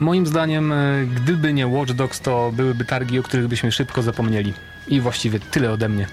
Moim 0.00 0.26
zdaniem, 0.26 0.72
e, 0.72 0.76
gdyby 1.14 1.52
nie 1.52 1.66
Watch 1.66 1.92
Dogs, 1.92 2.20
to 2.20 2.52
byłyby 2.52 2.84
targi, 2.84 3.18
o 3.18 3.22
których 3.22 3.48
byśmy 3.48 3.72
szybko 3.72 4.02
zapomnieli. 4.02 4.54
I 4.88 5.00
właściwie 5.00 5.40
tyle 5.40 5.72
ode 5.72 5.88
mnie. 5.88 6.06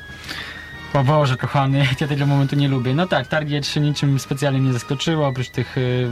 O 0.93 1.03
Boże, 1.03 1.37
kochany, 1.37 1.87
ja 2.01 2.07
tego 2.07 2.25
momentu 2.25 2.55
nie 2.55 2.67
lubię. 2.67 2.93
No 2.93 3.07
tak, 3.07 3.27
targi 3.27 3.61
E3 3.61 3.81
niczym 3.81 4.19
specjalnie 4.19 4.59
nie 4.59 4.73
zaskoczyło, 4.73 5.27
oprócz 5.27 5.49
tych 5.49 5.77
y, 5.77 6.07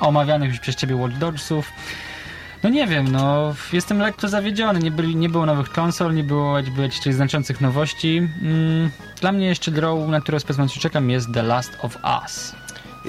omawianych 0.00 0.50
już 0.50 0.60
przez 0.60 0.76
ciebie 0.76 0.96
Watch 0.96 1.16
Dogsów. 1.16 1.72
No 2.62 2.70
nie 2.70 2.86
wiem, 2.86 3.12
no 3.12 3.54
jestem 3.72 3.98
lekko 3.98 4.28
zawiedziony. 4.28 4.80
Nie, 4.80 4.90
byli, 4.90 5.16
nie 5.16 5.28
było 5.28 5.46
nowych 5.46 5.70
konsol, 5.70 6.14
nie 6.14 6.24
było 6.24 6.56
jakby 6.56 6.82
jakichś 6.82 7.06
znaczących 7.14 7.60
nowości. 7.60 8.28
Mm, 8.42 8.90
dla 9.20 9.32
mnie 9.32 9.46
jeszcze 9.46 9.70
grą, 9.70 10.08
na 10.08 10.20
którą 10.20 10.38
z 10.38 10.44
pewnością 10.44 10.80
czekam, 10.80 11.10
jest 11.10 11.32
The 11.34 11.42
Last 11.42 11.78
of 11.80 11.98
Us. 12.22 12.54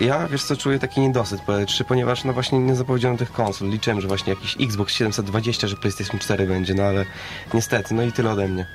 Ja, 0.02 0.28
wiesz 0.28 0.44
co, 0.44 0.58
czuję 0.58 0.80
taki 0.80 1.02
niedosyt 1.02 1.42
po 1.42 1.52
E3, 1.52 1.84
ponieważ 1.84 2.24
no 2.24 2.34
właśnie 2.34 2.60
nie 2.60 2.76
zapowiedziano 2.76 3.18
tych 3.18 3.32
konsol. 3.32 3.70
Liczyłem, 3.70 4.02
że 4.02 4.08
właśnie 4.08 4.34
jakiś 4.34 4.56
Xbox 4.62 4.94
720, 4.94 5.68
że 5.68 5.76
PlayStation 5.76 6.20
4 6.20 6.48
będzie, 6.48 6.74
no 6.74 6.84
ale 6.84 7.06
niestety, 7.54 7.94
no 7.94 8.04
i 8.04 8.12
tyle 8.12 8.32
ode 8.32 8.48
mnie. 8.48 8.66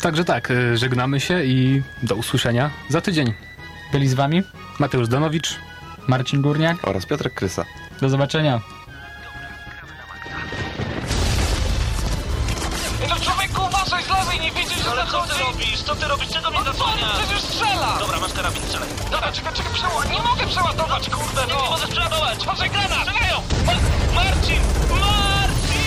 Także 0.00 0.24
tak, 0.24 0.50
e, 0.50 0.76
żegnamy 0.76 1.20
się 1.20 1.44
i 1.44 1.82
do 2.02 2.14
usłyszenia 2.14 2.70
za 2.88 3.00
tydzień. 3.00 3.34
Byli 3.92 4.08
z 4.08 4.14
wami 4.14 4.42
Mateusz 4.78 5.08
Danowicz. 5.08 5.56
Marcin 6.08 6.42
Górniak. 6.42 6.88
Oraz 6.88 7.06
Piotrek 7.06 7.34
Krysa. 7.34 7.64
Do 8.00 8.08
zobaczenia. 8.08 8.60
No 13.08 13.16
człowieku, 13.20 13.62
uważaj 13.64 14.02
z 14.02 14.08
lewej, 14.08 14.40
nie 14.40 14.50
widzisz, 14.50 14.78
że 14.84 14.90
Ale 14.90 15.06
co 15.06 15.22
ty 15.22 15.38
robisz? 15.44 15.82
Co 15.82 15.94
ty 15.96 16.08
robisz? 16.08 16.28
Czego 16.28 16.50
mnie 16.50 16.62
zasłaniasz? 16.64 17.18
przecież 17.18 17.40
strzela! 17.42 17.96
Dobra, 17.98 18.20
masz 18.20 18.32
karabin, 18.32 18.62
strzelaj. 18.62 18.88
Dobra, 19.10 19.32
czekaj, 19.32 19.52
czekaj, 19.54 19.72
przeładuj. 19.74 20.10
Nie 20.16 20.22
mogę 20.22 20.46
przeładować, 20.46 21.10
kurde, 21.10 21.40
no! 21.48 21.56
Nie, 21.56 21.62
nie 21.62 21.70
możesz 21.70 21.90
przeładować! 21.90 22.38
Proszę, 22.44 22.68
granat! 22.68 22.98
Strzelają! 23.08 23.42
Ma 23.66 23.72
Marcin! 24.14 24.60
Marcin! 24.90 25.84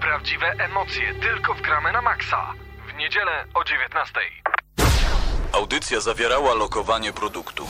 Prawdziwe 0.00 0.46
emocje 0.58 1.14
tylko 1.14 1.54
w 1.54 1.60
gramy 1.62 1.92
na 1.92 2.02
maksa. 2.02 2.52
W 2.88 2.94
niedzielę 2.98 3.44
o 3.54 3.64
19. 3.64 4.20
Audycja 5.52 6.00
zawierała 6.00 6.54
lokowanie 6.54 7.12
produktu. 7.12 7.66